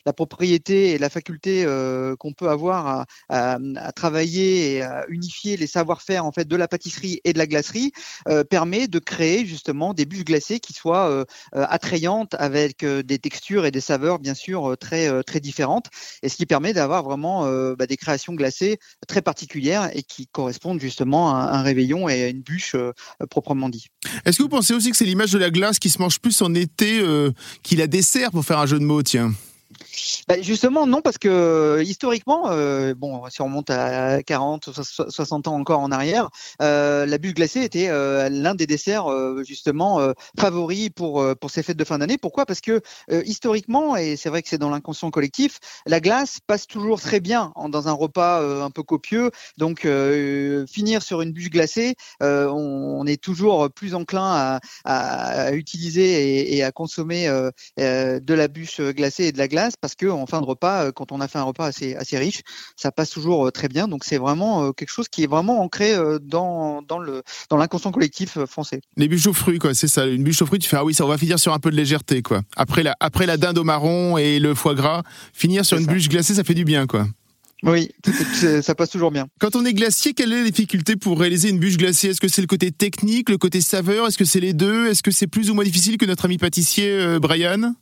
la, 0.05 0.13
propriété 0.13 0.91
et 0.91 0.97
la 0.97 1.09
faculté 1.09 1.65
qu'on 2.19 2.33
peut 2.33 2.49
avoir 2.49 3.05
à, 3.29 3.57
à, 3.77 3.91
travailler 3.91 4.75
et 4.75 4.81
à 4.81 5.05
unifier 5.09 5.57
les 5.57 5.67
savoir-faire, 5.67 6.25
en 6.25 6.31
fait, 6.31 6.47
de 6.47 6.55
la 6.55 6.67
pâtisserie 6.67 7.21
et 7.23 7.33
de 7.33 7.37
la 7.37 7.47
glacerie 7.47 7.91
permet 8.49 8.87
de 8.87 8.99
créer, 8.99 9.45
justement, 9.45 9.93
des 9.93 10.05
bûches 10.05 10.25
glacées 10.25 10.59
qui 10.59 10.73
soient 10.73 11.25
attrayantes 11.53 12.35
avec 12.35 12.85
des 12.85 13.19
textures 13.19 13.65
et 13.65 13.71
des 13.71 13.81
saveurs, 13.81 14.19
bien 14.19 14.33
sûr, 14.33 14.75
très, 14.79 15.23
très 15.23 15.39
différentes 15.39 15.64
et 16.21 16.29
ce 16.29 16.35
qui 16.35 16.45
permet 16.45 16.73
d'avoir 16.73 17.03
vraiment 17.03 17.45
euh, 17.45 17.75
bah, 17.75 17.87
des 17.87 17.97
créations 17.97 18.33
glacées 18.33 18.77
très 19.07 19.21
particulières 19.21 19.89
et 19.93 20.03
qui 20.03 20.27
correspondent 20.27 20.79
justement 20.79 21.35
à 21.35 21.57
un 21.57 21.61
réveillon 21.61 22.07
et 22.09 22.23
à 22.23 22.27
une 22.29 22.41
bûche 22.41 22.75
euh, 22.75 22.91
proprement 23.29 23.69
dit. 23.69 23.87
Est-ce 24.25 24.37
que 24.37 24.43
vous 24.43 24.49
pensez 24.49 24.73
aussi 24.73 24.91
que 24.91 24.97
c'est 24.97 25.05
l'image 25.05 25.31
de 25.31 25.39
la 25.39 25.49
glace 25.49 25.79
qui 25.79 25.89
se 25.89 25.99
mange 25.99 26.19
plus 26.19 26.41
en 26.41 26.53
été 26.53 26.99
euh, 26.99 27.31
qui 27.63 27.75
la 27.75 27.87
dessert 27.87 28.31
pour 28.31 28.45
faire 28.45 28.59
un 28.59 28.65
jeu 28.65 28.79
de 28.79 28.85
mots, 28.85 29.03
tiens? 29.03 29.31
Bah, 30.27 30.41
justement, 30.41 30.87
non, 30.87 31.01
parce 31.01 31.17
que 31.17 31.27
euh, 31.29 31.83
historiquement, 31.83 32.49
euh, 32.49 32.93
bon, 32.95 33.23
si 33.29 33.41
on 33.41 33.45
remonte 33.45 33.69
à 33.69 34.23
40, 34.23 34.69
60 35.09 35.47
ans 35.47 35.55
encore 35.55 35.79
en 35.79 35.91
arrière, 35.91 36.29
euh, 36.61 37.05
la 37.05 37.17
bûche 37.17 37.35
glacée 37.35 37.61
était 37.61 37.89
l'un 38.29 38.55
des 38.55 38.67
desserts 38.67 39.07
justement 39.43 40.13
favoris 40.39 40.89
pour 40.95 41.23
ces 41.49 41.63
fêtes 41.63 41.77
de 41.77 41.83
fin 41.83 41.99
d'année. 41.99 42.17
Pourquoi? 42.17 42.45
Parce 42.45 42.61
que 42.61 42.81
historiquement, 43.25 43.95
et 43.95 44.15
c'est 44.15 44.29
vrai 44.29 44.41
que 44.41 44.49
c'est 44.49 44.57
dans 44.57 44.69
l'inconscient 44.69 45.11
collectif, 45.11 45.59
la 45.85 45.99
glace 45.99 46.39
passe 46.45 46.67
toujours 46.67 46.99
très 46.99 47.19
bien 47.19 47.53
dans 47.69 47.87
un 47.87 47.91
repas 47.91 48.41
un 48.41 48.71
peu 48.71 48.83
copieux. 48.83 49.31
Donc, 49.57 49.87
finir 50.67 51.01
sur 51.01 51.21
une 51.21 51.31
bûche 51.31 51.49
glacée, 51.49 51.95
on, 52.21 53.05
est 53.05 53.21
toujours 53.21 53.69
plus 53.71 53.93
enclin 53.93 54.59
à, 54.85 55.51
utiliser 55.53 56.55
et, 56.55 56.63
à 56.63 56.71
consommer 56.71 57.27
de 57.77 58.33
la 58.33 58.47
bûche 58.47 58.81
glacée 58.81 59.25
et 59.25 59.31
de 59.31 59.37
la 59.37 59.47
glace 59.47 59.64
parce 59.79 59.95
que 59.95 60.07
en 60.07 60.25
fin 60.25 60.41
de 60.41 60.45
repas, 60.45 60.85
euh, 60.85 60.91
quand 60.91 61.11
on 61.11 61.21
a 61.21 61.27
fait 61.27 61.39
un 61.39 61.43
repas 61.43 61.65
assez, 61.65 61.95
assez 61.95 62.17
riche, 62.17 62.41
ça 62.75 62.91
passe 62.91 63.09
toujours 63.09 63.47
euh, 63.47 63.51
très 63.51 63.67
bien. 63.67 63.87
Donc 63.87 64.03
c'est 64.03 64.17
vraiment 64.17 64.65
euh, 64.65 64.71
quelque 64.71 64.91
chose 64.91 65.07
qui 65.09 65.23
est 65.23 65.27
vraiment 65.27 65.61
ancré 65.61 65.95
dans, 66.21 66.81
dans 66.81 66.99
le 66.99 67.23
dans 67.49 67.57
l'inconscient 67.57 67.91
collectif 67.91 68.37
français. 68.45 68.81
Les 68.97 69.07
bûches 69.07 69.27
aux 69.27 69.33
fruits, 69.33 69.59
quoi, 69.59 69.73
c'est 69.73 69.87
ça. 69.87 70.05
Une 70.05 70.23
bûche 70.23 70.41
aux 70.41 70.45
fruits, 70.45 70.59
tu 70.59 70.69
fais 70.69 70.77
ah 70.77 70.85
oui, 70.85 70.93
ça 70.93 71.05
on 71.05 71.07
va 71.07 71.17
finir 71.17 71.39
sur 71.39 71.53
un 71.53 71.59
peu 71.59 71.71
de 71.71 71.75
légèreté, 71.75 72.21
quoi. 72.21 72.41
Après 72.55 72.83
la 72.83 72.95
après 72.99 73.25
la 73.25 73.37
dinde 73.37 73.57
au 73.57 73.63
marron 73.63 74.17
et 74.17 74.39
le 74.39 74.53
foie 74.53 74.75
gras, 74.75 75.03
finir 75.33 75.65
sur 75.65 75.77
une 75.77 75.85
bûche 75.85 76.09
glacée, 76.09 76.35
ça 76.35 76.43
fait 76.43 76.53
du 76.53 76.65
bien, 76.65 76.87
quoi. 76.87 77.07
Oui, 77.63 77.89
ça 78.61 78.75
passe 78.75 78.89
toujours 78.89 79.11
bien. 79.11 79.27
Quand 79.39 79.55
on 79.55 79.65
est 79.65 79.73
glacier, 79.73 80.13
quelle 80.13 80.31
est 80.33 80.43
la 80.43 80.49
difficulté 80.49 80.97
pour 80.97 81.19
réaliser 81.19 81.49
une 81.49 81.57
bûche 81.57 81.77
glacée? 81.77 82.09
Est-ce 82.09 82.21
que 82.21 82.27
c'est 82.27 82.41
le 82.41 82.47
côté 82.47 82.71
technique, 82.71 83.29
le 83.29 83.37
côté 83.37 83.61
saveur? 83.61 84.05
Est-ce 84.05 84.17
que 84.17 84.25
c'est 84.25 84.41
les 84.41 84.53
deux? 84.53 84.87
Est-ce 84.87 85.01
que 85.01 85.09
c'est 85.09 85.25
plus 85.25 85.49
ou 85.49 85.55
moins 85.55 85.63
difficile 85.63 85.97
que 85.97 86.05
notre 86.05 86.25
ami 86.25 86.37
pâtissier 86.37 87.17
Brian? 87.19 87.73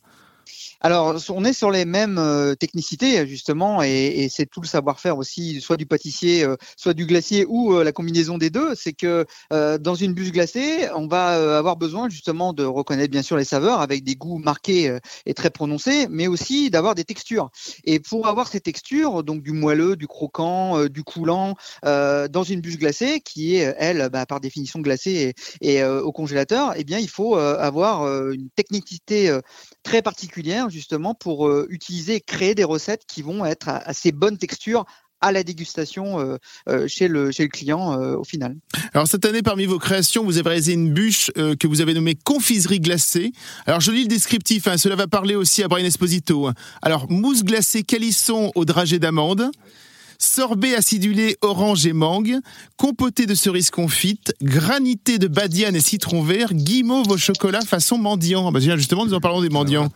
Alors, 0.85 1.15
on 1.29 1.45
est 1.45 1.53
sur 1.53 1.71
les 1.71 1.85
mêmes 1.85 2.17
euh, 2.17 2.55
technicités 2.55 3.25
justement, 3.25 3.81
et, 3.81 4.27
c'est 4.29 4.45
tout 4.45 4.59
le 4.59 4.67
savoir-faire 4.67 5.17
aussi, 5.17 5.61
soit 5.61 5.77
du 5.77 5.85
pâtissier, 5.85 6.43
euh, 6.43 6.57
soit 6.75 6.93
du 6.93 7.05
glacier, 7.05 7.45
ou 7.47 7.73
euh, 7.73 7.85
la 7.85 7.93
combinaison 7.93 8.37
des 8.37 8.49
deux. 8.49 8.75
C'est 8.75 8.91
que 8.91 9.25
dans 9.49 9.95
une 9.95 10.13
bûche 10.13 10.33
glacée, 10.33 10.89
on 10.93 11.07
va 11.07 11.57
avoir 11.57 11.77
besoin 11.77 12.09
justement 12.09 12.51
de 12.51 12.65
reconnaître 12.65 13.11
bien 13.11 13.21
sûr 13.21 13.37
les 13.37 13.45
saveurs 13.45 13.79
avec 13.79 14.03
des 14.03 14.15
goûts 14.15 14.39
marqués 14.39 14.97
et 15.25 15.33
très 15.33 15.49
prononcés, 15.49 16.07
mais 16.09 16.27
aussi 16.27 16.69
d'avoir 16.69 16.95
des 16.95 17.05
textures. 17.05 17.49
Et 17.85 17.99
pour 18.01 18.27
avoir 18.27 18.47
ces 18.47 18.59
textures, 18.59 19.23
donc 19.23 19.41
du 19.41 19.51
moelleux, 19.51 19.95
du 19.95 20.07
croquant, 20.07 20.85
du 20.87 21.03
coulant, 21.03 21.55
dans 21.83 22.43
une 22.43 22.59
bûche 22.59 22.77
glacée, 22.77 23.21
qui 23.21 23.55
est 23.55 23.73
elle, 23.77 24.09
bah, 24.11 24.25
par 24.25 24.41
définition 24.41 24.79
glacée 24.79 25.33
et, 25.61 25.75
et 25.75 25.85
au 25.85 26.11
congélateur, 26.11 26.73
eh 26.75 26.83
bien 26.83 26.99
il 26.99 27.09
faut 27.09 27.35
avoir 27.35 28.05
une 28.31 28.49
technicité 28.49 29.37
très 29.83 30.01
particulière 30.01 30.69
justement 30.73 31.13
pour 31.13 31.47
euh, 31.47 31.67
utiliser 31.69 32.15
et 32.15 32.21
créer 32.21 32.55
des 32.55 32.63
recettes 32.63 33.03
qui 33.07 33.21
vont 33.21 33.45
être 33.45 33.69
assez 33.69 34.11
bonne 34.11 34.37
texture 34.37 34.85
à 35.21 35.31
la 35.31 35.43
dégustation 35.43 36.19
euh, 36.19 36.37
euh, 36.67 36.85
chez, 36.89 37.07
le, 37.07 37.31
client 37.47 37.95
au 38.15 38.25
final. 38.25 38.57
Alors 38.93 39.07
cette 39.07 39.23
année, 39.23 39.41
parmi 39.41 39.65
vos 39.65 39.79
créations, 39.79 40.25
vous 40.25 40.37
avez 40.37 40.49
réalisé 40.49 40.73
une 40.73 40.91
bûche 40.91 41.31
que 41.35 41.67
vous 41.67 41.79
avez 41.79 41.93
nommée 41.93 42.15
confiserie 42.15 42.81
glacée. 42.81 43.31
Alors 43.65 43.79
je 43.79 43.91
lis 43.91 44.01
le 44.01 44.09
descriptif, 44.09 44.67
hein, 44.67 44.77
cela 44.77 44.95
va 44.97 45.07
parler 45.07 45.35
aussi 45.35 45.63
à 45.63 45.69
Brian 45.69 45.85
Esposito. 45.85 46.49
Alors 46.81 47.09
mousse 47.09 47.43
glacée 47.43 47.83
calisson 47.83 48.51
au 48.55 48.65
dragée 48.65 48.99
d'amande? 48.99 49.49
Sorbet 50.17 50.75
acidulé 50.75 51.37
orange 51.41 51.85
et 51.85 51.93
mangue, 51.93 52.37
compoté 52.77 53.25
de 53.25 53.35
cerises 53.35 53.69
confites, 53.69 54.33
granité 54.41 55.17
de 55.17 55.27
badiane 55.27 55.75
et 55.75 55.81
citron 55.81 56.21
vert, 56.21 56.53
guimauve 56.53 57.09
au 57.09 57.17
chocolat 57.17 57.61
façon 57.61 57.97
mendiant. 57.97 58.47
Ah 58.47 58.51
bah, 58.51 58.59
justement, 58.59 59.05
nous 59.05 59.13
en 59.13 59.19
parlons 59.19 59.41
des 59.41 59.49
mendiants. 59.49 59.89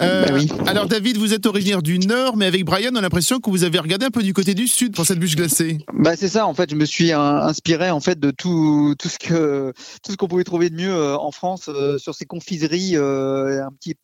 Euh, 0.00 0.26
bah 0.26 0.70
alors 0.70 0.86
David, 0.86 1.16
vous 1.16 1.34
êtes 1.34 1.46
originaire 1.46 1.82
du 1.82 1.98
Nord, 1.98 2.36
mais 2.36 2.46
avec 2.46 2.64
Brian, 2.64 2.90
on 2.92 2.96
a 2.96 3.00
l'impression 3.00 3.40
que 3.40 3.50
vous 3.50 3.64
avez 3.64 3.78
regardé 3.78 4.06
un 4.06 4.10
peu 4.10 4.22
du 4.22 4.32
côté 4.32 4.54
du 4.54 4.68
Sud 4.68 4.94
pour 4.94 5.06
cette 5.06 5.18
bûche 5.18 5.36
glacée. 5.36 5.78
Bah 5.92 6.16
c'est 6.16 6.28
ça, 6.28 6.46
en 6.46 6.54
fait, 6.54 6.70
je 6.70 6.76
me 6.76 6.84
suis 6.84 7.12
inspiré 7.12 7.90
en 7.90 8.00
fait 8.00 8.18
de 8.18 8.30
tout, 8.30 8.94
tout 8.98 9.08
ce 9.08 9.18
que 9.18 9.72
tout 10.02 10.12
ce 10.12 10.16
qu'on 10.16 10.28
pouvait 10.28 10.44
trouver 10.44 10.70
de 10.70 10.76
mieux 10.76 10.94
euh, 10.94 11.16
en 11.16 11.30
France 11.30 11.68
euh, 11.68 11.98
sur 11.98 12.14
ces 12.14 12.24
confiseries, 12.24 12.96
un 12.96 13.70
petit 13.78 13.94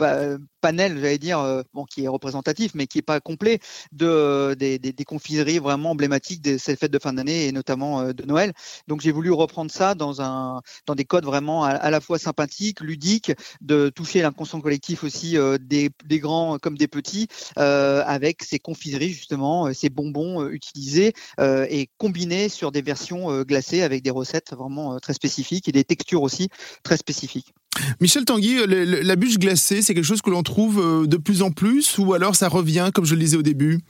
panel, 0.60 0.98
j'allais 1.00 1.18
dire, 1.18 1.62
bon, 1.74 1.84
qui 1.84 2.04
est 2.04 2.08
représentatif, 2.08 2.72
mais 2.74 2.86
qui 2.86 2.98
est 2.98 3.02
pas 3.02 3.20
complet 3.20 3.60
de 3.92 4.54
des, 4.58 4.78
des, 4.78 4.92
des 4.92 5.04
confiseries 5.04 5.55
vraiment 5.58 5.90
emblématique 5.90 6.42
de 6.42 6.58
ces 6.58 6.76
fêtes 6.76 6.92
de 6.92 6.98
fin 6.98 7.12
d'année 7.12 7.46
et 7.46 7.52
notamment 7.52 8.12
de 8.12 8.24
Noël. 8.24 8.52
Donc 8.88 9.00
j'ai 9.00 9.12
voulu 9.12 9.30
reprendre 9.30 9.70
ça 9.70 9.94
dans 9.94 10.20
un 10.22 10.60
dans 10.86 10.94
des 10.94 11.04
codes 11.04 11.24
vraiment 11.24 11.64
à, 11.64 11.90
la 11.90 12.00
fois 12.00 12.18
sympathiques, 12.18 12.80
ludiques, 12.80 13.32
de 13.60 13.88
toucher 13.88 14.22
l'inconscient 14.22 14.60
collectif 14.60 15.04
aussi 15.04 15.36
des, 15.60 15.90
des, 16.04 16.18
grands 16.18 16.58
comme 16.58 16.76
des 16.76 16.88
petits, 16.88 17.28
avec 17.56 18.42
ces 18.42 18.58
confiseries 18.58 19.12
justement, 19.12 19.72
ces 19.72 19.88
bonbons 19.88 20.48
utilisés 20.48 21.12
et 21.38 21.88
combinés 21.98 22.48
sur 22.48 22.72
des 22.72 22.82
versions 22.82 23.42
glacées 23.42 23.82
avec 23.82 24.02
des 24.02 24.10
recettes 24.10 24.52
vraiment 24.52 24.98
très 24.98 25.14
spécifiques 25.14 25.68
et 25.68 25.72
des 25.72 25.84
textures 25.84 26.22
aussi 26.22 26.48
très 26.82 26.96
spécifiques. 26.96 27.52
Michel 28.00 28.24
Tanguy, 28.24 28.58
la 28.66 29.16
bûche 29.16 29.38
glacée, 29.38 29.82
c'est 29.82 29.94
quelque 29.94 30.04
chose 30.04 30.22
que 30.22 30.30
l'on 30.30 30.42
trouve 30.42 31.06
de 31.06 31.16
plus 31.16 31.42
en 31.42 31.50
plus 31.50 31.98
ou 31.98 32.14
alors 32.14 32.34
ça 32.34 32.48
revient, 32.48 32.90
comme 32.94 33.04
je 33.04 33.14
le 33.14 33.20
disais 33.20 33.36
au 33.36 33.42
début? 33.42 33.80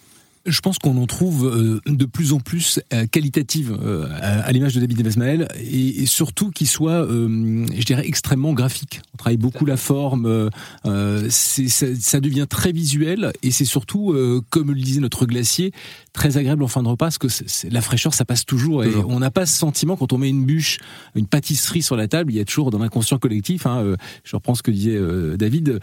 Je 0.47 0.61
pense 0.61 0.79
qu'on 0.79 0.97
en 0.97 1.07
trouve 1.07 1.47
euh, 1.47 1.81
de 1.87 2.05
plus 2.05 2.33
en 2.33 2.41
plus 2.41 2.81
euh, 2.93 3.07
qualitative 3.07 3.77
euh, 3.83 4.07
à 4.21 4.51
l'image 4.53 4.75
de 4.75 4.81
David 4.81 5.03
Vesmael 5.05 5.49
et 5.61 6.07
surtout 6.07 6.51
qui 6.51 6.67
soit, 6.67 7.07
je 7.09 7.85
dirais, 7.85 8.07
extrêmement 8.07 8.53
graphique. 8.53 9.01
On 9.15 9.17
travaille 9.17 9.37
beaucoup 9.37 9.65
la 9.65 9.77
forme, 9.77 10.51
ça, 10.85 12.21
devient 12.21 12.47
très 12.49 12.73
visuel 12.73 13.33
et 13.43 13.51
c'est 13.51 13.65
surtout, 13.65 14.15
comme 14.51 14.73
le 14.73 14.81
disait 14.81 15.01
notre 15.01 15.27
glacier, 15.27 15.73
très 16.17 16.37
agréable 16.37 16.63
en 16.63 16.69
fin 16.69 16.83
de 16.83 16.89
repas 16.89 17.07
parce 17.07 17.19
que 17.19 17.29
la 17.71 17.81
fraîcheur, 17.81 18.15
ça 18.15 18.25
passe 18.25 18.45
toujours 18.45 18.85
et 18.85 18.95
on 19.09 19.21
n'a 19.21 19.31
pas 19.31 19.47
ce 19.47 19.57
sentiment 19.57 19.97
quand 19.97 20.13
on 20.13 20.19
met 20.19 20.29
une 20.29 20.45
bûche, 20.45 20.79
une 21.15 21.27
pâtisserie 21.27 21.83
sur 21.83 21.97
la 21.97 22.09
table, 22.09 22.33
il 22.33 22.37
y 22.37 22.41
a 22.41 22.45
toujours 22.45 22.71
dans 22.71 22.79
l'inconscient 22.79 23.19
collectif, 23.19 23.67
hein, 23.67 23.97
je 24.25 24.37
reprends 24.37 24.55
ce 24.55 24.63
que 24.63 24.71
disait 24.71 24.99
David, 25.37 25.81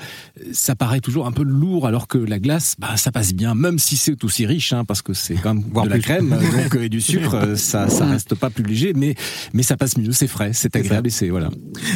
ça 0.52 0.76
paraît 0.76 1.00
toujours 1.00 1.28
un 1.28 1.32
peu 1.32 1.44
lourd 1.44 1.88
alors 1.88 2.08
que 2.08 2.18
la 2.18 2.40
glace, 2.40 2.76
bah, 2.78 2.98
ça 2.98 3.12
passe 3.12 3.34
bien, 3.34 3.56
même 3.56 3.80
si 3.80 3.98
c'est 3.98 4.24
aussi 4.24 4.44
Hein, 4.72 4.86
parce 4.86 5.02
que 5.02 5.14
c'est 5.14 5.36
quand 5.36 5.54
même 5.54 5.64
de 5.64 5.90
la 5.90 6.00
crème 6.00 6.30
donc, 6.52 6.76
et 6.82 6.90
du 6.90 7.02
sucre, 7.02 7.36
euh, 7.36 7.56
ça, 7.56 7.90
ça 7.90 8.06
reste 8.06 8.36
pas 8.36 8.50
plus 8.50 8.64
léger, 8.64 8.94
mais, 8.94 9.16
mais 9.54 9.64
ça 9.64 9.78
passe 9.78 9.98
mieux, 9.98 10.12
c'est 10.12 10.28
frais, 10.28 10.52
c'est 10.54 10.76
agréable 10.76 11.08
et 11.08 11.12
c'est 11.12 11.30
voilà. 11.30 11.50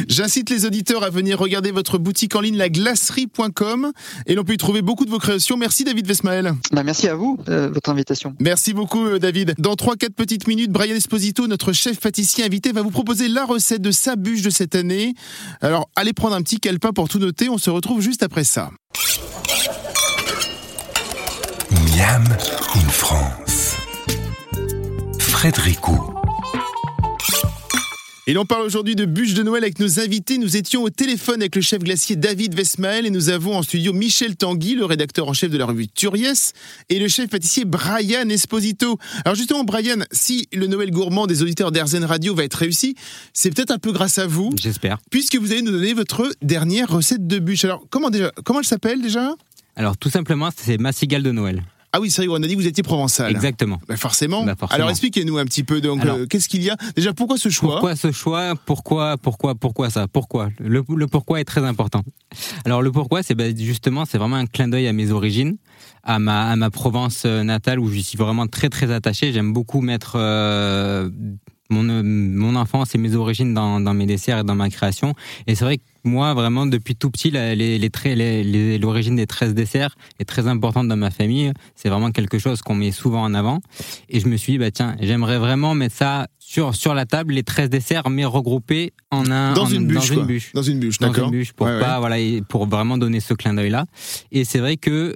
J'incite 0.08 0.50
les 0.50 0.64
auditeurs 0.64 1.02
à 1.02 1.10
venir 1.10 1.38
regarder 1.38 1.70
votre 1.70 1.98
boutique 1.98 2.34
en 2.34 2.40
ligne, 2.40 2.56
laglacerie.com, 2.56 3.92
et 4.26 4.34
l'on 4.34 4.44
peut 4.44 4.54
y 4.54 4.56
trouver 4.56 4.82
beaucoup 4.82 5.04
de 5.04 5.10
vos 5.10 5.18
créations. 5.18 5.56
Merci 5.56 5.84
David 5.84 6.06
Vesmael. 6.06 6.54
Bah, 6.72 6.82
merci 6.82 7.08
à 7.08 7.14
vous, 7.14 7.38
euh, 7.48 7.68
votre 7.68 7.90
invitation. 7.90 8.27
Merci 8.40 8.72
beaucoup 8.72 9.04
euh, 9.06 9.18
David. 9.18 9.54
Dans 9.58 9.74
3-4 9.74 10.10
petites 10.10 10.46
minutes, 10.46 10.70
Brian 10.70 10.94
Esposito, 10.94 11.46
notre 11.46 11.72
chef 11.72 12.00
pâtissier 12.00 12.44
invité, 12.44 12.72
va 12.72 12.82
vous 12.82 12.90
proposer 12.90 13.28
la 13.28 13.44
recette 13.44 13.82
de 13.82 13.90
sa 13.90 14.16
bûche 14.16 14.42
de 14.42 14.50
cette 14.50 14.74
année. 14.74 15.14
Alors 15.60 15.88
allez 15.96 16.12
prendre 16.12 16.34
un 16.34 16.42
petit 16.42 16.60
calepin 16.60 16.92
pour 16.92 17.08
tout 17.08 17.18
noter, 17.18 17.48
on 17.48 17.58
se 17.58 17.70
retrouve 17.70 18.00
juste 18.00 18.22
après 18.22 18.44
ça. 18.44 18.70
Miam 21.70 22.24
in 22.74 22.88
France. 22.88 23.76
Frédéric 25.18 25.78
et 28.28 28.34
l'on 28.34 28.44
parle 28.44 28.66
aujourd'hui 28.66 28.94
de 28.94 29.06
bûches 29.06 29.32
de 29.32 29.42
Noël 29.42 29.64
avec 29.64 29.78
nos 29.78 30.00
invités. 30.00 30.36
Nous 30.36 30.58
étions 30.58 30.82
au 30.82 30.90
téléphone 30.90 31.40
avec 31.40 31.56
le 31.56 31.62
chef 31.62 31.82
glacier 31.82 32.14
David 32.14 32.54
Vesmael 32.54 33.06
et 33.06 33.10
nous 33.10 33.30
avons 33.30 33.56
en 33.56 33.62
studio 33.62 33.94
Michel 33.94 34.36
Tanguy, 34.36 34.74
le 34.74 34.84
rédacteur 34.84 35.26
en 35.28 35.32
chef 35.32 35.50
de 35.50 35.56
la 35.56 35.64
revue 35.64 35.88
Turiès, 35.88 36.52
et 36.90 36.98
le 36.98 37.08
chef 37.08 37.30
pâtissier 37.30 37.64
Brian 37.64 38.28
Esposito. 38.28 38.98
Alors 39.24 39.34
justement, 39.34 39.64
Brian, 39.64 40.04
si 40.12 40.46
le 40.52 40.66
Noël 40.66 40.90
gourmand 40.90 41.26
des 41.26 41.42
auditeurs 41.42 41.72
d'Airzen 41.72 42.04
Radio 42.04 42.34
va 42.34 42.44
être 42.44 42.56
réussi, 42.56 42.96
c'est 43.32 43.50
peut-être 43.50 43.70
un 43.70 43.78
peu 43.78 43.92
grâce 43.92 44.18
à 44.18 44.26
vous. 44.26 44.50
J'espère. 44.60 44.98
Puisque 45.10 45.36
vous 45.36 45.50
allez 45.50 45.62
nous 45.62 45.72
donner 45.72 45.94
votre 45.94 46.30
dernière 46.42 46.90
recette 46.90 47.26
de 47.26 47.38
bûche. 47.38 47.64
Alors 47.64 47.86
comment 47.88 48.10
déjà, 48.10 48.30
comment 48.44 48.58
elle 48.58 48.66
s'appelle 48.66 49.00
déjà? 49.00 49.36
Alors 49.74 49.96
tout 49.96 50.10
simplement, 50.10 50.50
c'est 50.54 50.76
ma 50.76 50.92
cigale 50.92 51.22
de 51.22 51.32
Noël. 51.32 51.62
Ah 51.92 52.00
oui, 52.00 52.10
c'est 52.10 52.26
vrai, 52.26 52.36
on 52.38 52.42
a 52.42 52.46
dit 52.46 52.54
que 52.54 52.60
vous 52.60 52.66
étiez 52.66 52.82
provençal. 52.82 53.30
Exactement. 53.30 53.80
Bah, 53.88 53.96
forcément. 53.96 54.44
Alors 54.70 54.90
expliquez-nous 54.90 55.38
un 55.38 55.44
petit 55.44 55.64
peu 55.64 55.80
donc 55.80 56.04
euh, 56.04 56.26
qu'est-ce 56.26 56.48
qu'il 56.48 56.62
y 56.62 56.70
a 56.70 56.76
Déjà 56.96 57.14
pourquoi 57.14 57.38
ce 57.38 57.48
choix 57.48 57.72
Pourquoi 57.72 57.96
ce 57.96 58.12
choix 58.12 58.54
Pourquoi 58.66 59.16
pourquoi 59.16 59.54
pourquoi 59.54 59.88
ça 59.88 60.06
Pourquoi 60.06 60.50
le, 60.58 60.82
pourquoi 61.06 61.40
est 61.40 61.44
très 61.44 61.64
important. 61.64 62.02
Alors 62.64 62.82
le 62.82 62.92
pourquoi 62.92 63.22
c'est 63.22 63.34
bah, 63.34 63.54
justement 63.56 64.04
c'est 64.04 64.18
vraiment 64.18 64.36
un 64.36 64.46
clin 64.46 64.68
d'œil 64.68 64.86
à 64.86 64.92
mes 64.92 65.10
origines, 65.12 65.56
à 66.02 66.18
ma 66.18 66.50
à 66.50 66.56
ma 66.56 66.70
Provence 66.70 67.22
euh, 67.24 67.42
natale 67.42 67.80
où 67.80 67.90
je 67.90 68.00
suis 68.00 68.18
vraiment 68.18 68.46
très 68.46 68.68
très 68.68 68.90
attaché, 68.92 69.32
j'aime 69.32 69.52
beaucoup 69.52 69.80
mettre 69.80 70.16
euh, 70.16 71.08
mon, 71.70 72.02
mon 72.02 72.56
enfance 72.56 72.94
et 72.94 72.98
mes 72.98 73.14
origines 73.14 73.54
dans, 73.54 73.80
dans 73.80 73.94
mes 73.94 74.06
desserts 74.06 74.38
et 74.38 74.44
dans 74.44 74.54
ma 74.54 74.70
création. 74.70 75.14
Et 75.46 75.54
c'est 75.54 75.64
vrai 75.64 75.78
que 75.78 75.82
moi, 76.04 76.32
vraiment, 76.34 76.66
depuis 76.66 76.96
tout 76.96 77.10
petit, 77.10 77.30
l'origine 77.30 78.16
les, 78.16 78.78
les, 78.78 79.22
des 79.22 79.26
13 79.26 79.54
desserts 79.54 79.96
est 80.18 80.24
très 80.24 80.46
importante 80.46 80.88
dans 80.88 80.96
ma 80.96 81.10
famille. 81.10 81.52
C'est 81.74 81.88
vraiment 81.88 82.10
quelque 82.10 82.38
chose 82.38 82.62
qu'on 82.62 82.74
met 82.74 82.92
souvent 82.92 83.22
en 83.22 83.34
avant. 83.34 83.60
Et 84.08 84.20
je 84.20 84.28
me 84.28 84.36
suis 84.36 84.52
dit, 84.52 84.58
bah, 84.58 84.70
tiens, 84.70 84.96
j'aimerais 85.00 85.38
vraiment 85.38 85.74
mettre 85.74 85.96
ça 85.96 86.28
sur, 86.38 86.74
sur 86.74 86.94
la 86.94 87.04
table, 87.04 87.34
les 87.34 87.42
13 87.42 87.68
desserts, 87.68 88.08
mais 88.08 88.24
regroupés 88.24 88.92
en 89.10 89.30
un, 89.30 89.52
dans, 89.52 89.66
une, 89.66 89.86
bûche, 89.86 90.10
dans 90.10 90.20
une 90.20 90.26
bûche. 90.26 90.52
Dans 90.54 90.62
une 90.62 90.80
bûche, 90.80 90.98
d'accord. 90.98 91.16
Dans 91.16 91.24
une 91.26 91.30
bûche, 91.32 91.52
pour 91.52 91.66
pas, 91.66 91.98
voilà, 92.00 92.16
pour 92.48 92.66
vraiment 92.66 92.96
donner 92.96 93.20
ce 93.20 93.34
clin 93.34 93.52
d'œil-là. 93.52 93.84
Et 94.32 94.44
c'est 94.44 94.58
vrai 94.58 94.78
que 94.78 95.14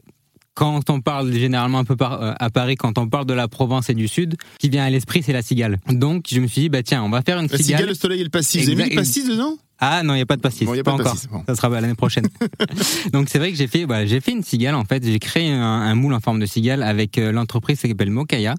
quand 0.55 0.91
on 0.91 1.01
parle 1.01 1.33
généralement 1.33 1.79
un 1.79 1.85
peu 1.85 1.97
euh, 2.01 2.35
à 2.39 2.51
Paris, 2.51 2.77
quand 2.77 2.99
on 2.99 3.09
parle 3.09 3.27
de 3.27 3.35
la 3.35 3.49
Provence 3.49 3.91
et 3.91 3.95
du 3.95 4.09
Sud, 4.09 4.37
qui 4.59 4.69
vient 4.69 4.85
à 4.85 4.91
l'esprit, 4.91 5.23
c'est 5.23 5.33
la 5.33 5.43
cigale. 5.43 5.79
Donc, 5.89 6.27
je 6.31 6.41
me 6.41 6.47
suis 6.47 6.63
dit, 6.63 6.69
bah 6.69 6.83
tiens, 6.83 7.03
on 7.03 7.11
va 7.11 7.23
faire 7.23 7.39
une 7.39 7.49
cigale. 7.49 7.59
La 7.59 7.65
cigale, 7.65 7.89
le 7.89 7.95
soleil 7.95 8.21
et 8.21 8.25
le 8.25 8.31
pastis. 8.31 8.65
Vous 8.65 8.71
avez 8.71 8.85
mis 8.85 8.91
le 8.91 8.97
pastis 8.97 9.27
dedans? 9.27 9.57
Ah 9.85 10.05
non, 10.05 10.15
il 10.15 10.19
n'y 10.19 10.23
a 10.23 10.27
pas 10.27 10.37
de 10.37 10.41
pastis. 10.41 10.65
Bon, 10.65 10.75
y 10.75 10.79
a 10.79 10.85
pas, 10.85 10.97
pas 10.97 11.03
encore. 11.03 11.17
Ça 11.49 11.57
sera 11.57 11.69
l'année 11.69 11.97
prochaine. 11.97 12.29
Donc 13.13 13.29
c'est 13.29 13.39
vrai 13.39 13.51
que 13.51 13.59
j'ai 13.59 13.67
fait, 13.67 13.85
bah, 13.85 14.07
j'ai 14.07 14.21
fait 14.21 14.31
une 14.31 14.45
cigale 14.45 14.77
en 14.77 14.85
fait. 14.85 15.05
J'ai 15.05 15.19
créé 15.19 15.51
un, 15.51 15.61
un, 15.61 15.95
moule 15.97 16.15
en 16.15 16.21
forme 16.21 16.39
de 16.39 16.47
cigale 16.47 16.85
avec 16.85 17.19
euh, 17.19 17.33
l'entreprise 17.33 17.81
qui 17.81 17.89
s'appelle 17.89 18.11
Mokaya, 18.11 18.55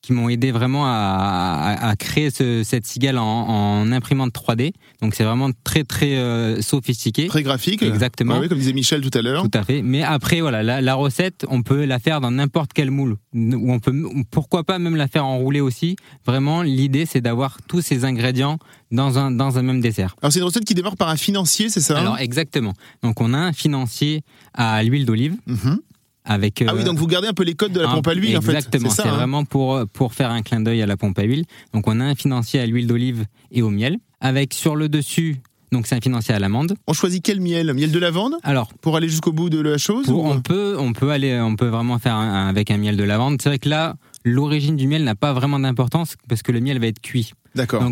qui 0.00 0.12
m'ont 0.12 0.28
aidé 0.28 0.50
vraiment 0.52 0.86
à, 0.86 1.76
à, 1.80 1.96
créer 1.96 2.30
ce, 2.30 2.62
cette 2.64 2.86
cigale 2.86 3.18
en, 3.18 3.24
en, 3.24 3.92
imprimante 3.92 4.32
3D. 4.32 4.72
Donc 5.00 5.14
c'est 5.14 5.24
vraiment 5.24 5.50
très 5.64 5.84
très 5.84 6.16
euh, 6.16 6.60
sophistiqué. 6.60 7.26
Très 7.26 7.42
graphique. 7.42 7.82
Exactement. 7.82 8.38
oui, 8.38 8.48
comme 8.48 8.58
disait 8.58 8.72
Michel 8.72 9.00
tout 9.00 9.16
à 9.16 9.22
l'heure. 9.22 9.42
Tout 9.42 9.58
à 9.58 9.62
fait. 9.62 9.82
Mais 9.82 10.02
après 10.02 10.40
voilà, 10.40 10.62
la, 10.62 10.80
la 10.80 10.94
recette, 10.94 11.44
on 11.48 11.62
peut 11.62 11.84
la 11.84 11.98
faire 11.98 12.20
dans 12.20 12.30
n'importe 12.30 12.72
quel 12.74 12.90
moule. 12.90 13.16
Ou 13.34 13.72
on 13.72 13.78
peut, 13.78 13.94
pourquoi 14.30 14.64
pas 14.64 14.78
même 14.78 14.96
la 14.96 15.08
faire 15.08 15.26
enrouler 15.26 15.60
aussi. 15.60 15.96
Vraiment, 16.26 16.62
l'idée 16.62 17.06
c'est 17.06 17.20
d'avoir 17.20 17.58
tous 17.68 17.80
ces 17.80 18.04
ingrédients 18.04 18.58
dans 18.90 19.18
un 19.18 19.30
dans 19.30 19.58
un 19.58 19.62
même 19.62 19.80
dessert. 19.80 20.16
Alors 20.20 20.32
c'est 20.32 20.38
une 20.38 20.44
recette 20.44 20.64
qui 20.64 20.74
démarre 20.74 20.96
par 20.96 21.08
un 21.08 21.16
financier, 21.16 21.68
c'est 21.68 21.80
ça 21.80 21.98
Alors 21.98 22.18
exactement. 22.18 22.74
Donc 23.02 23.20
on 23.20 23.34
a 23.34 23.38
un 23.38 23.52
financier 23.52 24.22
à 24.54 24.82
l'huile 24.82 25.06
d'olive. 25.06 25.36
Mm 25.46 25.76
avec, 26.24 26.62
ah 26.66 26.72
oui, 26.74 26.84
donc 26.84 26.98
vous 26.98 27.06
gardez 27.06 27.28
un 27.28 27.32
peu 27.32 27.42
les 27.42 27.54
codes 27.54 27.72
de 27.72 27.80
la 27.80 27.88
pompe 27.88 28.06
à 28.06 28.14
huile, 28.14 28.38
en 28.38 28.40
fait. 28.40 28.52
Exactement, 28.52 28.90
c'est 28.90 29.08
hein 29.08 29.16
vraiment 29.16 29.44
pour, 29.44 29.86
pour 29.92 30.14
faire 30.14 30.30
un 30.30 30.42
clin 30.42 30.60
d'œil 30.60 30.82
à 30.82 30.86
la 30.86 30.96
pompe 30.96 31.18
à 31.18 31.24
huile. 31.24 31.44
Donc 31.72 31.88
on 31.88 31.98
a 32.00 32.04
un 32.04 32.14
financier 32.14 32.60
à 32.60 32.66
l'huile 32.66 32.86
d'olive 32.86 33.24
et 33.50 33.62
au 33.62 33.70
miel, 33.70 33.98
avec 34.20 34.54
sur 34.54 34.76
le 34.76 34.88
dessus 34.88 35.40
donc 35.72 35.86
c'est 35.86 35.94
un 35.94 36.00
financier 36.00 36.34
à 36.34 36.38
l'amande. 36.38 36.74
On 36.86 36.92
choisit 36.92 37.24
quel 37.24 37.40
miel? 37.40 37.72
Miel 37.72 37.90
de 37.90 37.98
lavande? 37.98 38.34
Alors 38.42 38.74
pour 38.74 38.94
aller 38.94 39.08
jusqu'au 39.08 39.32
bout 39.32 39.48
de 39.48 39.58
la 39.58 39.78
chose 39.78 40.06
On 40.10 40.40
peut 40.42 40.76
on 40.78 40.92
peut 40.92 41.10
aller 41.10 41.40
on 41.40 41.56
peut 41.56 41.68
vraiment 41.68 41.98
faire 41.98 42.16
avec 42.16 42.70
un 42.70 42.76
miel 42.76 42.96
de 42.96 43.04
lavande. 43.04 43.40
C'est 43.40 43.48
vrai 43.48 43.58
que 43.58 43.70
là 43.70 43.96
l'origine 44.24 44.76
du 44.76 44.86
miel 44.86 45.02
n'a 45.02 45.14
pas 45.14 45.32
vraiment 45.32 45.58
d'importance 45.58 46.16
parce 46.28 46.42
que 46.42 46.52
le 46.52 46.60
miel 46.60 46.78
va 46.78 46.88
être 46.88 47.00
cuit. 47.00 47.32
D'accord 47.54 47.90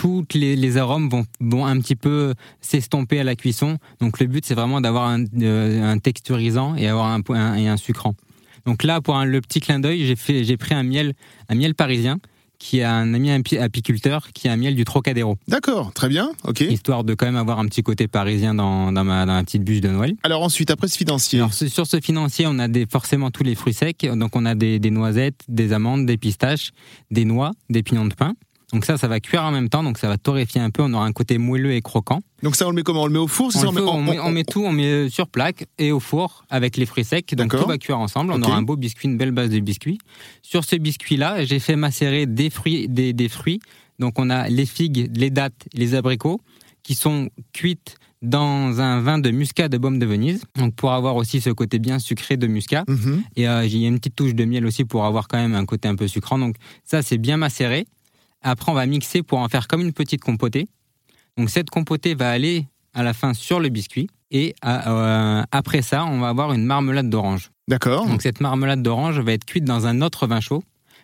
toutes 0.00 0.32
les, 0.32 0.76
arômes 0.78 1.10
vont, 1.10 1.26
vont, 1.40 1.66
un 1.66 1.78
petit 1.78 1.94
peu 1.94 2.32
s'estomper 2.62 3.20
à 3.20 3.24
la 3.24 3.36
cuisson. 3.36 3.76
Donc 4.00 4.18
le 4.18 4.26
but, 4.28 4.46
c'est 4.46 4.54
vraiment 4.54 4.80
d'avoir 4.80 5.04
un, 5.04 5.24
euh, 5.42 5.98
texturisant 5.98 6.74
et 6.74 6.88
avoir 6.88 7.08
un, 7.08 7.20
un, 7.28 7.54
et 7.56 7.68
un 7.68 7.76
sucrant. 7.76 8.14
Donc 8.64 8.82
là, 8.82 9.02
pour 9.02 9.18
le 9.18 9.40
petit 9.42 9.60
clin 9.60 9.78
d'œil, 9.78 10.06
j'ai 10.06 10.16
fait, 10.16 10.42
j'ai 10.42 10.56
pris 10.56 10.74
un 10.74 10.84
miel, 10.84 11.12
un 11.50 11.54
miel 11.54 11.74
parisien 11.74 12.18
qui 12.58 12.80
a 12.80 12.94
un 12.94 13.12
ami 13.12 13.30
apiculteur 13.30 14.32
qui 14.32 14.48
a 14.48 14.52
un 14.52 14.56
miel 14.56 14.74
du 14.74 14.86
Trocadéro. 14.86 15.36
D'accord, 15.48 15.92
très 15.92 16.08
bien, 16.08 16.30
ok. 16.44 16.62
Histoire 16.62 17.04
de 17.04 17.12
quand 17.12 17.26
même 17.26 17.36
avoir 17.36 17.58
un 17.58 17.66
petit 17.66 17.82
côté 17.82 18.08
parisien 18.08 18.54
dans, 18.54 18.92
dans, 18.92 19.04
ma, 19.04 19.26
dans 19.26 19.34
ma 19.34 19.44
petite 19.44 19.64
bûche 19.64 19.82
de 19.82 19.88
Noël. 19.88 20.14
Alors 20.22 20.42
ensuite, 20.42 20.70
après 20.70 20.88
ce 20.88 20.96
financier 20.96 21.40
Alors, 21.40 21.52
Sur 21.52 21.86
ce 21.86 22.00
financier, 22.00 22.46
on 22.48 22.58
a 22.58 22.68
des, 22.68 22.86
forcément 22.86 23.30
tous 23.30 23.42
les 23.42 23.54
fruits 23.54 23.74
secs. 23.74 24.06
Donc 24.14 24.34
on 24.34 24.46
a 24.46 24.54
des, 24.54 24.78
des 24.78 24.90
noisettes, 24.90 25.42
des 25.48 25.74
amandes, 25.74 26.06
des 26.06 26.16
pistaches, 26.16 26.70
des 27.10 27.26
noix, 27.26 27.50
des 27.68 27.82
pignons 27.82 28.06
de 28.06 28.14
pain. 28.14 28.34
Donc 28.72 28.84
ça, 28.84 28.96
ça 28.96 29.08
va 29.08 29.20
cuire 29.20 29.42
en 29.42 29.50
même 29.50 29.68
temps, 29.68 29.82
donc 29.82 29.98
ça 29.98 30.08
va 30.08 30.16
torréfier 30.16 30.60
un 30.60 30.70
peu. 30.70 30.82
On 30.82 30.92
aura 30.92 31.04
un 31.04 31.12
côté 31.12 31.38
moelleux 31.38 31.72
et 31.72 31.80
croquant. 31.80 32.20
Donc 32.42 32.56
ça, 32.56 32.66
on 32.66 32.70
le 32.70 32.76
met 32.76 32.82
comment? 32.82 33.02
On 33.02 33.06
le 33.06 33.12
met 33.12 33.18
au 33.18 33.26
four 33.26 33.50
on, 33.54 33.72
met, 33.72 33.80
on, 34.20 34.30
met, 34.30 34.44
tout, 34.44 34.64
on 34.64 34.72
met 34.72 35.08
sur 35.10 35.28
plaque 35.28 35.66
et 35.78 35.92
au 35.92 36.00
four 36.00 36.44
avec 36.48 36.76
les 36.76 36.86
fruits 36.86 37.04
secs. 37.04 37.34
Donc 37.34 37.50
tout 37.56 37.66
va 37.66 37.78
cuire 37.78 37.98
ensemble. 37.98 38.32
On 38.32 38.42
aura 38.42 38.56
un 38.56 38.62
beau 38.62 38.76
biscuit, 38.76 39.08
une 39.08 39.16
belle 39.16 39.32
base 39.32 39.50
de 39.50 39.58
biscuit. 39.60 39.98
Sur 40.42 40.64
ce 40.64 40.76
biscuit-là, 40.76 41.44
j'ai 41.44 41.58
fait 41.58 41.76
macérer 41.76 42.26
des 42.26 42.50
fruits, 42.50 42.88
des, 42.88 43.12
des 43.12 43.28
fruits. 43.28 43.60
Donc 43.98 44.18
on 44.18 44.30
a 44.30 44.48
les 44.48 44.66
figues, 44.66 45.10
les 45.14 45.30
dattes, 45.30 45.66
les 45.74 45.94
abricots 45.94 46.40
qui 46.82 46.94
sont 46.94 47.28
cuites 47.52 47.96
dans 48.22 48.80
un 48.80 49.00
vin 49.00 49.18
de 49.18 49.30
muscat 49.30 49.68
de 49.68 49.78
baume 49.78 49.98
de 49.98 50.04
Venise, 50.04 50.44
donc 50.56 50.74
pour 50.74 50.92
avoir 50.92 51.16
aussi 51.16 51.40
ce 51.40 51.50
côté 51.50 51.78
bien 51.78 51.98
sucré 51.98 52.36
de 52.36 52.46
muscat. 52.46 52.84
Mhm. 52.86 53.22
Et 53.36 53.48
euh, 53.48 53.66
j'ai 53.66 53.86
une 53.86 53.98
petite 53.98 54.16
touche 54.16 54.34
de 54.34 54.44
miel 54.44 54.66
aussi 54.66 54.84
pour 54.84 55.04
avoir 55.04 55.26
quand 55.26 55.38
même 55.38 55.54
un 55.54 55.64
côté 55.64 55.88
un 55.88 55.96
peu 55.96 56.06
sucrant. 56.06 56.38
Donc 56.38 56.56
ça, 56.84 57.02
c'est 57.02 57.18
bien 57.18 57.36
macéré. 57.36 57.86
Après, 58.42 58.72
on 58.72 58.74
va 58.74 58.86
mixer 58.86 59.22
pour 59.22 59.38
en 59.38 59.48
faire 59.48 59.68
comme 59.68 59.80
une 59.82 59.92
petite 59.92 60.22
compotée. 60.22 60.66
Donc 61.36 61.50
cette 61.50 61.70
compotée 61.70 62.14
va 62.14 62.30
aller 62.30 62.66
à 62.94 63.02
la 63.02 63.12
fin 63.12 63.34
sur 63.34 63.60
le 63.60 63.68
biscuit. 63.68 64.08
Et 64.30 64.54
euh, 64.64 65.42
après 65.50 65.82
ça, 65.82 66.04
on 66.04 66.20
va 66.20 66.28
avoir 66.28 66.52
une 66.52 66.64
marmelade 66.64 67.10
d'orange. 67.10 67.50
D'accord. 67.68 68.06
Donc 68.06 68.22
cette 68.22 68.40
marmelade 68.40 68.82
d'orange 68.82 69.18
va 69.20 69.32
être 69.32 69.44
cuite 69.44 69.64
dans 69.64 69.86
un 69.86 70.02
autre 70.02 70.26
vin 70.26 70.40
chaud. 70.40 70.62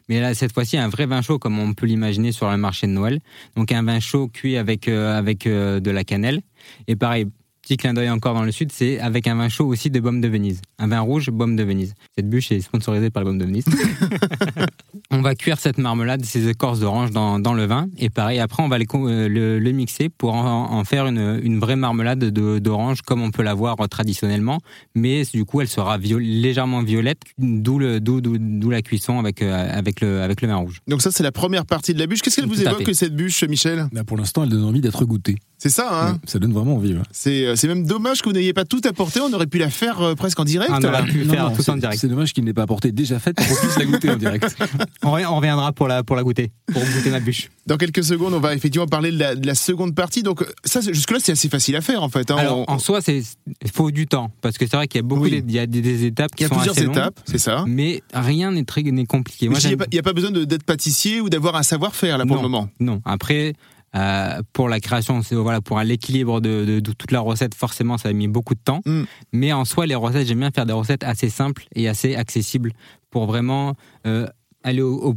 Mais 0.09 0.21
là, 0.21 0.35
cette 0.35 0.53
fois-ci, 0.53 0.77
un 0.77 0.89
vrai 0.89 1.07
vin 1.07 1.21
chaud, 1.21 1.39
comme 1.39 1.59
on 1.59 1.75
peut 1.75 1.87
l'imaginer 1.87 2.31
sur 2.31 2.49
le 2.51 2.57
marché 2.57 2.87
de 2.87 2.93
Noël. 2.93 3.21
Donc 3.57 3.73
un 3.73 3.83
vin 3.83 3.99
chaud 3.99 4.29
cuit 4.29 4.57
avec, 4.57 4.87
euh, 4.89 5.19
avec 5.19 5.47
euh, 5.47 5.81
de 5.81 5.91
la 5.91 6.05
cannelle. 6.05 6.43
Et 6.87 6.95
pareil, 6.95 7.27
petit 7.67 7.79
clin 7.79 7.95
d'œil 7.95 8.11
encore 8.11 8.35
dans 8.35 8.45
le 8.45 8.53
sud, 8.53 8.71
c'est 8.71 9.01
avec 9.01 9.27
un 9.27 9.35
vin 9.35 9.49
chaud 9.49 9.67
aussi 9.67 9.91
de 9.91 9.99
Baume 9.99 10.21
de 10.21 10.29
Venise. 10.29 10.63
Un 10.79 10.87
vin 10.87 11.01
rouge, 11.01 11.31
Baume 11.31 11.57
de 11.57 11.65
Venise. 11.65 11.95
Cette 12.17 12.31
bûche 12.31 12.53
est 12.53 12.61
sponsorisée 12.61 13.11
par 13.11 13.25
le 13.25 13.31
Baume 13.31 13.39
de 13.39 13.45
Venise. 13.45 13.65
on 15.11 15.21
va 15.21 15.35
cuire 15.35 15.59
cette 15.59 15.79
marmelade, 15.79 16.25
ces 16.25 16.47
écorces 16.47 16.79
d'orange 16.79 17.11
dans, 17.11 17.41
dans, 17.41 17.55
le 17.55 17.65
vin. 17.67 17.89
Et 17.99 18.09
pareil, 18.09 18.39
après, 18.39 18.63
on 18.63 18.69
va 18.69 18.79
les, 18.79 18.87
euh, 18.95 19.29
le, 19.29 19.59
le, 19.59 19.73
mixer 19.73 20.09
pour 20.09 20.35
en, 20.35 20.75
en 20.75 20.85
faire 20.85 21.09
une, 21.09 21.41
une, 21.43 21.59
vraie 21.59 21.75
marmelade 21.75 22.31
d'orange 22.31 23.03
comme 23.03 23.21
on 23.21 23.33
peut 23.33 23.43
l'avoir 23.43 23.77
traditionnellement. 23.89 24.61
Mais 24.95 25.25
du 25.25 25.45
coup, 25.45 25.61
elle 25.61 25.69
sera 25.69 25.99
viol 25.99 26.23
légèrement 26.23 26.85
violette, 26.85 27.23
d'où 27.37 27.81
la 27.81 28.83
cuisson 28.83 29.19
avec, 29.19 29.43
euh, 29.43 29.77
avec, 29.77 30.01
le, 30.03 30.23
avec 30.23 30.41
le 30.41 30.47
vin 30.47 30.57
rouge. 30.57 30.83
Donc 30.87 31.03
ça, 31.03 31.11
c'est 31.11 31.25
la 31.25 31.33
première 31.33 31.67
partie 31.67 31.95
de 31.95 31.99
la 31.99 32.07
bûche. 32.07 32.23
Qu'est-ce 32.23 32.37
qu'elle 32.37 32.47
vous 32.47 32.63
évoque, 32.63 32.89
cette 32.95 33.17
bûche, 33.17 33.43
Michel? 33.43 33.89
Là, 33.91 34.05
Pour 34.05 34.17
l'instant, 34.17 34.45
elle 34.45 34.51
donne 34.51 34.63
envie 34.63 34.81
d'être 34.81 35.05
goûtée. 35.05 35.35
C'est 35.69 35.75
ça, 35.83 35.89
hein 36.09 36.13
ouais, 36.13 36.19
Ça 36.27 36.39
donne 36.39 36.53
vraiment 36.53 36.77
envie. 36.77 36.95
Ouais. 36.95 37.03
C'est 37.11 37.65
même 37.67 37.87
dommage 37.87 38.23
que 38.23 38.29
vous 38.29 38.35
n'ayez 38.35 38.53
pas 38.53 38.65
tout 38.65 38.81
apporté. 38.89 39.21
On 39.21 39.33
aurait 39.33 39.49
pu 39.49 39.59
la 39.59 39.69
faire 39.69 40.01
euh, 40.01 40.15
presque 40.15 40.39
en 40.39 40.45
direct. 40.45 40.71
On 40.73 40.85
aurait 40.85 41.05
pu 41.05 41.25
non, 41.25 41.33
faire 41.35 41.51
non, 41.51 41.57
tout 41.57 41.69
en 41.69 41.77
direct. 41.77 41.99
C'est 42.01 42.07
dommage 42.09 42.33
qu'il 42.33 42.45
n'ait 42.45 42.53
pas 42.55 42.63
apporté 42.63 42.93
déjà 42.93 43.19
faite 43.19 43.37
pour 43.37 43.47
qu'on 43.49 43.67
puisse 43.67 43.79
la 43.79 43.85
goûter 43.85 44.11
en 44.11 44.17
direct. 44.17 44.57
on, 45.03 45.09
on 45.09 45.37
reviendra 45.37 45.73
pour 45.73 45.89
la, 45.89 46.05
pour 46.05 46.15
la 46.15 46.23
goûter, 46.23 46.53
pour 46.73 46.83
goûter 46.83 47.11
ma 47.11 47.19
bûche. 47.21 47.51
Dans 47.67 47.77
quelques 47.79 48.05
secondes, 48.05 48.33
on 48.35 48.39
va 48.39 48.55
effectivement 48.55 48.87
parler 48.87 49.11
de 49.11 49.19
la, 49.19 49.35
de 49.35 49.45
la 49.47 49.57
seconde 49.57 49.95
partie. 49.97 50.23
Donc 50.23 50.45
ça, 50.65 50.81
jusque-là, 50.81 51.19
c'est 51.21 51.33
assez 51.33 51.49
facile 51.49 51.75
à 51.75 51.81
faire 51.81 52.03
en 52.03 52.09
fait. 52.09 52.31
Hein. 52.31 52.37
Alors, 52.39 52.65
on... 52.69 52.73
en 52.75 52.79
soi, 52.79 53.01
il 53.09 53.25
faut 53.73 53.91
du 53.91 54.07
temps 54.07 54.31
parce 54.43 54.59
que 54.59 54.67
c'est 54.69 54.77
vrai 54.77 54.87
qu'il 54.87 54.99
y 55.01 55.05
a 55.05 55.07
beaucoup, 55.07 55.23
Oui. 55.25 55.43
y 55.49 55.59
a 55.59 55.67
des, 55.67 55.81
des 55.81 56.05
étapes 56.05 56.31
qui 56.37 56.45
Il 56.45 56.45
y 56.45 56.47
a 56.47 56.49
sont 56.51 56.55
plusieurs 56.55 56.77
assez 56.77 56.87
étapes, 56.87 57.19
c'est 57.25 57.39
ça. 57.39 57.65
mais 57.67 58.03
rien 58.15 58.53
n'est 58.53 58.65
très 58.65 58.83
n'est 58.83 59.05
compliqué. 59.07 59.47
Il 59.47 59.51
n'y 59.51 59.75
a, 59.75 59.77
pas- 59.77 59.87
il 59.91 59.97
y 59.97 59.99
a 59.99 60.03
pas 60.03 60.13
besoin 60.13 60.31
de- 60.31 60.45
d'être 60.45 60.63
pâtissier 60.63 61.21
ou 61.21 61.29
d'avoir 61.29 61.57
un 61.57 61.63
savoir-faire 61.65 62.19
là 62.19 62.25
pour 62.27 62.37
Non. 62.37 62.43
le 62.43 62.49
moment. 62.49 62.69
Non, 62.79 63.01
après, 63.05 63.55
euh, 63.97 64.43
pour 64.53 64.69
la 64.69 64.79
création, 64.81 65.21
voilà, 65.33 65.61
pour 65.61 65.79
l'équilibre 65.81 66.41
de, 66.41 66.65
de- 66.65 66.81
de 66.81 66.93
toute 66.93 67.11
la 67.13 67.21
recette, 67.21 67.55
forcément, 67.55 67.97
ça 67.99 68.11
a 68.11 68.13
mis 68.13 68.29
beaucoup 68.29 68.55
de 68.55 68.61
temps. 68.63 68.81
Mm. 68.85 69.03
Mais 69.33 69.53
en 69.53 69.65
soi, 69.65 69.87
les 69.87 69.95
recettes, 69.95 70.27
j'aime 70.27 70.41
bien 70.41 70.51
faire 70.55 70.67
des 70.67 70.73
recettes 70.73 71.03
assez 71.05 71.31
simples 71.31 71.65
et 71.75 71.89
assez 71.89 72.15
accessibles 72.15 72.73
pour 73.11 73.27
vraiment 73.27 73.75
euh, 74.07 74.27
aller 74.63 74.83
au, 74.83 75.11
au- 75.11 75.15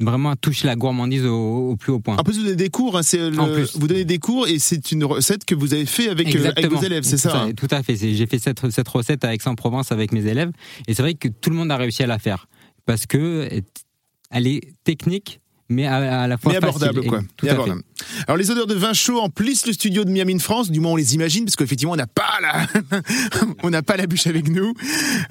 vraiment 0.00 0.34
toucher 0.36 0.66
la 0.66 0.74
gourmandise 0.74 1.24
au, 1.24 1.70
au 1.70 1.76
plus 1.76 1.92
haut 1.92 2.00
point. 2.00 2.16
En 2.16 2.24
plus, 2.24 2.36
vous 2.38 2.42
donnez 2.44 2.56
des 2.56 2.68
cours. 2.68 2.98
hein, 2.98 3.02
c'est 3.04 3.30
le- 3.30 3.38
En 3.38 3.46
plus. 3.52 3.76
Vous 3.76 3.86
donnez 3.86 4.04
des 4.04 4.18
cours 4.18 4.48
et 4.48 4.58
c'est 4.58 4.90
une 4.92 5.04
recette 5.04 5.44
que 5.44 5.54
vous 5.54 5.72
avez 5.72 5.86
fait 5.86 6.08
avec, 6.08 6.34
euh, 6.34 6.50
avec 6.56 6.70
vos 6.70 6.82
élèves, 6.82 7.04
c'est 7.04 7.16
ça 7.16 7.42
hein 7.44 7.52
Tout 7.52 7.68
à 7.70 7.82
fait. 7.82 7.94
J'ai 7.96 8.26
fait 8.26 8.38
cette, 8.40 8.68
cette 8.70 8.88
recette 8.88 9.24
à 9.24 9.32
Aix-en-Provence 9.32 9.92
avec 9.92 10.12
mes 10.12 10.26
élèves 10.26 10.50
et 10.88 10.94
c'est 10.94 11.02
vrai 11.02 11.14
que 11.14 11.28
tout 11.28 11.50
le 11.50 11.56
monde 11.56 11.70
a 11.70 11.76
réussi 11.76 12.02
à 12.02 12.06
la 12.08 12.18
faire 12.18 12.48
parce 12.86 13.06
que 13.06 13.48
elle 14.30 14.46
est 14.46 14.72
technique 14.84 15.40
mais 15.68 15.86
à, 15.86 16.22
à 16.22 16.26
la 16.26 16.38
fois 16.38 16.52
Mais 16.52 16.58
abordable, 16.58 16.94
facile. 16.96 17.08
quoi. 17.10 17.18
Et- 17.20 17.22
Tout 17.36 17.44
Mais 17.46 17.50
à 17.50 17.52
abordable. 17.54 17.82
Alors, 18.26 18.36
les 18.36 18.50
odeurs 18.50 18.66
de 18.66 18.74
vin 18.74 18.92
chaud 18.92 19.20
emplissent 19.20 19.66
le 19.66 19.72
studio 19.72 20.04
de 20.04 20.10
Miami 20.10 20.34
in 20.34 20.38
France. 20.38 20.70
Du 20.70 20.80
moins, 20.80 20.92
on 20.92 20.96
les 20.96 21.14
imagine, 21.14 21.44
parce 21.44 21.56
qu'effectivement, 21.56 21.92
on 21.92 21.96
n'a 21.96 22.06
pas 22.06 22.38
la, 22.40 22.66
on 23.62 23.70
n'a 23.70 23.82
pas 23.82 23.96
la 23.96 24.06
bûche 24.06 24.26
avec 24.26 24.48
nous. 24.48 24.72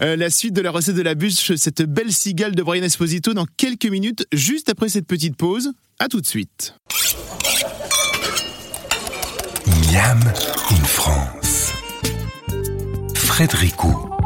Euh, 0.02 0.16
la 0.16 0.30
suite 0.30 0.54
de 0.54 0.62
la 0.62 0.72
recette 0.72 0.96
de 0.96 1.02
la 1.02 1.16
bûche, 1.16 1.56
cette 1.56 1.82
belle 1.82 2.12
cigale 2.12 2.54
de 2.56 2.64
Brian 2.64 2.84
Esposito 2.84 3.34
dans 3.34 3.46
quelques 3.58 3.86
minutes, 3.88 4.26
juste 4.34 4.70
après 4.70 4.90
cette 4.90 5.08
petite 5.08 5.36
pause. 5.36 5.72
À 6.00 6.08
tout 6.10 6.22
de 6.22 6.28
suite. 6.28 6.76
Miam 9.92 10.20
in 10.72 10.84
France. 10.84 11.74
Frédérico. 13.16 14.17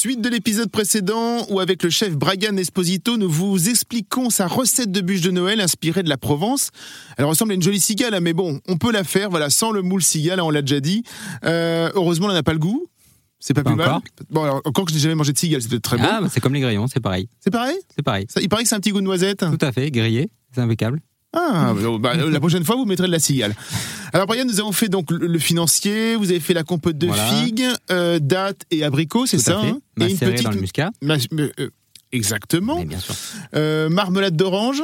Suite 0.00 0.22
de 0.22 0.30
l'épisode 0.30 0.70
précédent 0.70 1.44
où 1.50 1.60
avec 1.60 1.82
le 1.82 1.90
chef 1.90 2.16
Brian 2.16 2.56
Esposito, 2.56 3.18
nous 3.18 3.28
vous 3.28 3.68
expliquons 3.68 4.30
sa 4.30 4.46
recette 4.46 4.90
de 4.90 5.02
bûche 5.02 5.20
de 5.20 5.30
Noël 5.30 5.60
inspirée 5.60 6.02
de 6.02 6.08
la 6.08 6.16
Provence. 6.16 6.70
Elle 7.18 7.26
ressemble 7.26 7.52
à 7.52 7.54
une 7.54 7.60
jolie 7.60 7.80
cigale, 7.80 8.14
hein, 8.14 8.20
mais 8.20 8.32
bon, 8.32 8.60
on 8.66 8.78
peut 8.78 8.92
la 8.92 9.04
faire, 9.04 9.28
voilà, 9.28 9.50
sans 9.50 9.72
le 9.72 9.82
moule 9.82 10.02
cigale, 10.02 10.40
hein, 10.40 10.44
on 10.44 10.48
l'a 10.48 10.62
déjà 10.62 10.80
dit. 10.80 11.02
Euh, 11.44 11.90
heureusement, 11.94 12.28
elle 12.30 12.34
n'a 12.34 12.42
pas 12.42 12.54
le 12.54 12.58
goût. 12.58 12.86
C'est 13.40 13.52
pas, 13.52 13.62
Pas 13.62 13.72
plus 13.72 13.76
mal. 13.76 13.88
encore. 13.88 14.00
Bon, 14.30 14.40
Bon, 14.40 14.42
alors, 14.44 14.62
encore 14.64 14.86
que 14.86 14.90
je 14.90 14.96
n'ai 14.96 15.02
jamais 15.02 15.14
mangé 15.16 15.34
de 15.34 15.38
cigale, 15.38 15.60
c'est 15.60 15.68
peut-être 15.68 15.82
très 15.82 15.98
bon. 15.98 16.04
Ah, 16.10 16.22
bah, 16.22 16.28
c'est 16.32 16.40
comme 16.40 16.54
les 16.54 16.60
grillons, 16.60 16.86
c'est 16.86 17.00
pareil. 17.00 17.28
C'est 17.38 17.50
pareil? 17.50 17.76
C'est 17.94 18.02
pareil. 18.02 18.24
Ça, 18.30 18.40
Il 18.40 18.48
paraît 18.48 18.62
que 18.62 18.70
c'est 18.70 18.76
un 18.76 18.80
petit 18.80 18.92
goût 18.92 19.00
de 19.00 19.04
noisette. 19.04 19.40
Tout 19.40 19.66
à 19.66 19.70
fait, 19.70 19.90
grillé, 19.90 20.30
c'est 20.54 20.62
impeccable. 20.62 21.02
Ah, 21.32 21.74
bah, 22.00 22.14
la 22.16 22.40
prochaine 22.40 22.64
fois, 22.64 22.74
vous 22.76 22.84
mettrez 22.86 23.06
de 23.06 23.12
la 23.12 23.20
cigale. 23.20 23.54
Alors, 24.12 24.26
Brian, 24.26 24.44
nous 24.44 24.58
avons 24.58 24.72
fait 24.72 24.88
donc 24.88 25.10
le, 25.12 25.26
le 25.28 25.38
financier, 25.38 26.16
vous 26.16 26.30
avez 26.30 26.40
fait 26.40 26.54
la 26.54 26.64
compote 26.64 26.98
de 26.98 27.06
Voilà. 27.06 27.24
figues, 27.26 27.66
euh, 27.92 28.18
dattes 28.20 28.62
et 28.72 28.82
abricots, 28.82 29.26
c'est 29.26 29.38
ça 29.38 29.60
hein 29.60 29.78
Et 30.00 30.10
une 30.10 30.18
petite. 30.18 30.42
dans 30.42 30.50
le 30.50 30.60
muscat. 30.60 30.90
ma- 31.02 31.16
mais, 31.30 31.52
euh, 31.60 31.70
exactement. 32.10 32.78
Mais 32.78 32.84
bien 32.84 32.98
sûr. 32.98 33.14
Euh, 33.54 33.88
marmelade 33.88 34.34
d'orange, 34.36 34.82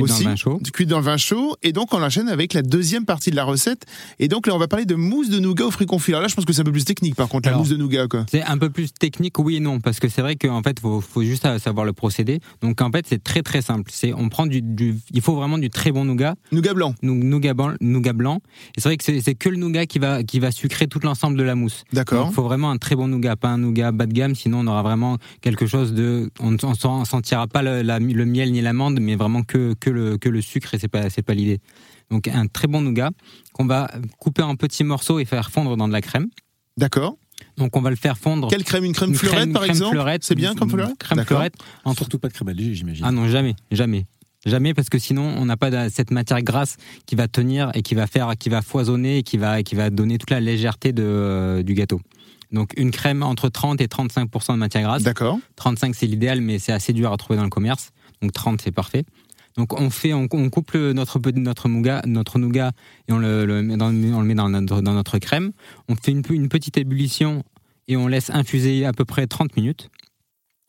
Cuit 0.00 0.08
dans 0.08 0.14
aussi, 0.14 0.24
le 0.24 0.30
vin 0.30 0.36
chaud. 0.36 0.60
cuite 0.72 0.88
dans 0.88 0.98
le 0.98 1.04
vin 1.04 1.16
chaud. 1.16 1.56
Et 1.62 1.72
donc, 1.72 1.92
on 1.94 2.02
enchaîne 2.02 2.28
avec 2.28 2.54
la 2.54 2.62
deuxième 2.62 3.04
partie 3.04 3.30
de 3.30 3.36
la 3.36 3.44
recette. 3.44 3.84
Et 4.18 4.28
donc, 4.28 4.46
là, 4.46 4.54
on 4.54 4.58
va 4.58 4.68
parler 4.68 4.86
de 4.86 4.94
mousse 4.94 5.28
de 5.30 5.38
nougat 5.38 5.66
aux 5.66 5.70
fruits 5.70 5.86
confits. 5.86 6.10
Alors 6.12 6.22
là, 6.22 6.28
je 6.28 6.34
pense 6.34 6.44
que 6.44 6.52
c'est 6.52 6.60
un 6.62 6.64
peu 6.64 6.72
plus 6.72 6.84
technique, 6.84 7.14
par 7.16 7.28
contre, 7.28 7.48
la 7.50 7.56
mousse 7.56 7.68
de 7.68 7.76
nougat, 7.76 8.06
quoi. 8.08 8.26
C'est 8.30 8.42
un 8.42 8.58
peu 8.58 8.70
plus 8.70 8.92
technique, 8.92 9.38
oui 9.38 9.56
et 9.56 9.60
non, 9.60 9.80
parce 9.80 10.00
que 10.00 10.08
c'est 10.08 10.22
vrai 10.22 10.36
qu'en 10.36 10.62
fait, 10.62 10.80
faut, 10.80 11.00
faut 11.00 11.22
juste 11.22 11.46
savoir 11.58 11.84
le 11.86 11.92
procédé. 11.92 12.40
Donc 12.62 12.80
en 12.80 12.90
fait, 12.90 13.06
c'est 13.08 13.22
très 13.22 13.42
très 13.42 13.62
simple. 13.62 13.90
C'est 13.94 14.12
on 14.14 14.28
prend 14.28 14.46
du, 14.46 14.62
du- 14.62 14.96
il 15.12 15.20
faut 15.20 15.34
vraiment 15.34 15.58
du 15.58 15.70
très 15.70 15.92
bon 15.92 16.04
nougat, 16.04 16.34
Nougat 16.52 16.74
blanc. 16.74 16.94
nou- 17.02 17.14
nougat 17.14 17.54
blanc, 17.54 17.72
nougat 17.80 18.12
blanc. 18.12 18.40
Et 18.76 18.80
c'est 18.80 18.88
vrai 18.88 18.96
que 18.96 19.04
c'est 19.20 19.34
que 19.34 19.48
le 19.48 19.56
nougat 19.56 19.86
qui 19.86 19.98
va 19.98 20.22
qui 20.22 20.38
va 20.40 20.50
sucrer 20.50 20.86
tout 20.86 21.00
l'ensemble 21.02 21.36
de 21.36 21.42
la 21.42 21.54
mousse. 21.54 21.84
D'accord. 21.92 22.28
Il 22.30 22.34
faut 22.34 22.42
vraiment 22.42 22.70
un 22.70 22.76
très 22.78 22.96
bon 22.96 23.08
nougat, 23.08 23.36
pas 23.36 23.48
un 23.48 23.58
nougat 23.58 23.92
bas 23.92 24.06
de 24.06 24.12
gamme, 24.12 24.34
sinon 24.34 24.60
on 24.60 24.66
aura 24.66 24.82
vraiment 24.82 25.18
quelque 25.40 25.66
chose 25.66 25.92
de, 25.92 26.30
on 26.40 26.52
ne 26.52 26.58
sentira 27.04 27.46
pas 27.46 27.62
le, 27.62 27.82
la- 27.82 27.98
le 27.98 28.24
miel 28.24 28.52
ni 28.52 28.60
l'amande, 28.60 28.98
mais 29.00 29.16
vraiment 29.16 29.42
que 29.42 29.74
que 29.80 29.89
le 29.90 30.18
que 30.18 30.28
le 30.28 30.40
sucre 30.40 30.74
et 30.74 30.78
c'est 30.78 30.88
pas 30.88 31.10
c'est 31.10 31.22
pas 31.22 31.34
l'idée. 31.34 31.60
Donc 32.10 32.28
un 32.28 32.46
très 32.46 32.66
bon 32.68 32.80
nougat 32.80 33.10
qu'on 33.52 33.66
va 33.66 33.90
couper 34.18 34.42
en 34.42 34.56
petits 34.56 34.84
morceaux 34.84 35.18
et 35.18 35.24
faire 35.24 35.50
fondre 35.50 35.76
dans 35.76 35.86
de 35.88 35.92
la 35.92 36.00
crème. 36.00 36.28
D'accord. 36.76 37.16
Donc 37.56 37.76
on 37.76 37.80
va 37.80 37.90
le 37.90 37.96
faire 37.96 38.18
fondre. 38.18 38.48
Quelle 38.48 38.64
crème? 38.64 38.84
Une 38.84 38.92
crème 38.92 39.10
Une 39.10 39.16
fleurette, 39.16 39.38
crème- 39.40 39.52
par 39.52 39.62
crème 39.62 39.70
exemple? 39.76 39.90
fleurette, 39.92 40.24
C'est 40.24 40.34
bien 40.34 40.54
comme 40.54 40.68
une 40.70 40.76
fleurette? 40.76 40.98
Crème 40.98 41.24
fleurette. 41.24 41.54
En 41.84 41.94
Surtout 41.94 42.18
pas 42.18 42.28
de 42.28 42.32
crème 42.34 42.48
allégée, 42.48 42.74
j'imagine. 42.74 43.04
Ah 43.06 43.12
non, 43.12 43.28
jamais, 43.28 43.54
jamais. 43.70 44.06
Jamais 44.46 44.72
parce 44.72 44.88
que 44.88 44.98
sinon 44.98 45.22
on 45.36 45.44
n'a 45.44 45.56
pas 45.58 45.70
de- 45.70 45.90
cette 45.92 46.10
matière 46.10 46.42
grasse 46.42 46.76
qui 47.06 47.14
va 47.14 47.28
tenir 47.28 47.70
et 47.74 47.82
qui 47.82 47.94
va 47.94 48.06
faire, 48.06 48.32
qui 48.38 48.48
va 48.48 48.62
foisonner 48.62 49.18
et 49.18 49.22
qui 49.22 49.36
va, 49.36 49.62
qui 49.62 49.74
va 49.74 49.90
donner 49.90 50.16
toute 50.18 50.30
la 50.30 50.40
légèreté 50.40 50.92
de, 50.92 51.02
euh, 51.04 51.62
du 51.62 51.74
gâteau. 51.74 52.00
Donc 52.50 52.72
une 52.76 52.90
crème 52.90 53.22
entre 53.22 53.48
30 53.48 53.80
et 53.80 53.86
35 53.88 54.28
de 54.48 54.54
matière 54.56 54.82
grasse. 54.82 55.02
D'accord. 55.02 55.38
35 55.56 55.94
c'est 55.94 56.06
l'idéal 56.06 56.40
mais 56.40 56.58
c'est 56.58 56.72
assez 56.72 56.92
dur 56.94 57.12
à 57.12 57.16
trouver 57.18 57.36
dans 57.36 57.44
le 57.44 57.50
commerce. 57.50 57.90
Donc 58.22 58.32
30 58.32 58.60
c'est 58.62 58.72
parfait. 58.72 59.04
Donc 59.56 59.78
on 59.80 59.90
fait, 59.90 60.12
on, 60.12 60.28
on 60.32 60.50
notre 60.94 61.20
notre 61.34 61.68
nougat, 61.68 62.02
notre 62.06 62.38
nougat 62.38 62.72
et 63.08 63.12
on 63.12 63.18
le, 63.18 63.44
le 63.44 63.62
met 63.62 63.76
dans, 63.76 63.88
on 63.88 64.20
le 64.20 64.24
met 64.26 64.34
dans 64.34 64.48
notre, 64.48 64.80
dans 64.80 64.94
notre 64.94 65.18
crème. 65.18 65.52
On 65.88 65.96
fait 65.96 66.12
une, 66.12 66.22
une 66.30 66.48
petite 66.48 66.76
ébullition 66.78 67.42
et 67.88 67.96
on 67.96 68.06
laisse 68.06 68.30
infuser 68.30 68.84
à 68.86 68.92
peu 68.92 69.04
près 69.04 69.26
30 69.26 69.56
minutes. 69.56 69.88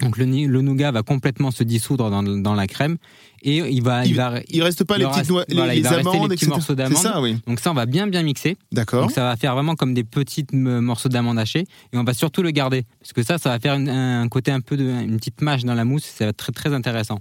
Donc 0.02 0.18
le, 0.18 0.26
le 0.26 0.62
nougat 0.62 0.92
va 0.92 1.04
complètement 1.04 1.52
se 1.52 1.64
dissoudre 1.64 2.10
dans, 2.10 2.24
dans 2.24 2.56
la 2.56 2.66
crème 2.66 2.98
et 3.44 3.58
il 3.58 3.84
va, 3.84 4.04
il, 4.04 4.16
va, 4.16 4.40
Il 4.50 4.64
reste 4.64 4.84
pas 4.84 4.96
il 4.96 5.02
les 5.02 5.06
aura- 5.06 5.14
petites 5.18 5.30
noix, 5.30 5.46
les, 5.48 5.56
voilà, 5.56 5.76
il 5.76 5.78
les 5.78 5.84
va 5.84 5.90
rester 5.98 6.10
les 6.12 6.18
amandes, 6.18 6.30
petits 6.32 6.46
etc. 6.46 6.52
morceaux 6.58 6.74
ça, 7.04 7.22
oui. 7.22 7.38
donc 7.46 7.60
ça 7.60 7.70
on 7.70 7.76
va 7.76 7.86
bien 7.86 8.08
bien 8.08 8.24
mixer. 8.24 8.58
D'accord. 8.72 9.02
Donc 9.04 9.12
ça 9.12 9.22
va 9.22 9.36
faire 9.38 9.54
vraiment 9.54 9.76
comme 9.76 9.94
des 9.94 10.04
petits 10.04 10.48
m- 10.54 10.80
morceaux 10.80 11.08
d'amandes 11.10 11.38
hachées 11.38 11.66
et 11.94 11.98
on 12.00 12.04
va 12.04 12.16
surtout 12.16 12.42
le 12.42 12.50
garder 12.50 12.84
parce 13.00 13.14
que 13.14 13.22
ça, 13.22 13.38
ça 13.38 13.50
va 13.52 13.60
faire 13.60 13.76
une- 13.76 13.90
un 13.90 14.28
côté 14.28 14.50
un 14.50 14.62
peu 14.62 14.76
de 14.76 14.86
une 14.86 15.18
petite 15.18 15.40
mâche 15.44 15.66
dans 15.66 15.76
la 15.76 15.86
mousse, 15.86 16.06
ça 16.06 16.26
va 16.26 16.30
être 16.32 16.38
très 16.38 16.52
très 16.52 16.74
intéressant. 16.74 17.20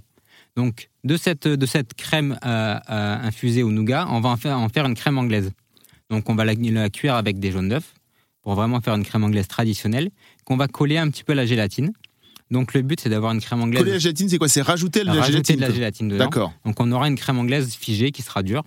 Donc 0.55 0.89
de 1.03 1.17
cette 1.17 1.47
de 1.47 1.65
cette 1.65 1.93
crème 1.93 2.37
euh, 2.45 2.77
euh, 2.89 3.17
infusée 3.21 3.63
au 3.63 3.71
nougat, 3.71 4.07
on 4.09 4.19
va 4.19 4.29
en 4.29 4.37
faire 4.37 4.57
en 4.57 4.69
faire 4.69 4.85
une 4.85 4.95
crème 4.95 5.17
anglaise. 5.17 5.51
Donc 6.09 6.29
on 6.29 6.35
va 6.35 6.45
la, 6.45 6.53
la 6.53 6.89
cuire 6.89 7.15
avec 7.15 7.39
des 7.39 7.51
jaunes 7.51 7.69
d'œufs 7.69 7.93
pour 8.41 8.55
vraiment 8.55 8.81
faire 8.81 8.95
une 8.95 9.05
crème 9.05 9.23
anglaise 9.23 9.47
traditionnelle 9.47 10.09
qu'on 10.43 10.57
va 10.57 10.67
coller 10.67 10.97
un 10.97 11.09
petit 11.09 11.23
peu 11.23 11.33
à 11.33 11.35
la 11.35 11.45
gélatine. 11.45 11.93
Donc 12.49 12.73
le 12.73 12.81
but 12.81 12.99
c'est 12.99 13.09
d'avoir 13.09 13.31
une 13.31 13.39
crème 13.39 13.61
anglaise 13.61 13.79
Coller 13.81 13.93
la 13.93 13.99
gélatine, 13.99 14.27
c'est 14.27 14.37
quoi? 14.37 14.49
C'est 14.49 14.61
rajouter 14.61 15.01
de 15.01 15.05
la 15.05 15.13
rajouter 15.13 15.31
gélatine. 15.31 15.55
de 15.55 15.61
la 15.61 15.71
gélatine 15.71 16.07
dedans. 16.09 16.25
D'accord. 16.25 16.53
Donc 16.65 16.79
on 16.79 16.91
aura 16.91 17.07
une 17.07 17.15
crème 17.15 17.39
anglaise 17.39 17.73
figée 17.73 18.11
qui 18.11 18.21
sera 18.21 18.43
dure. 18.43 18.63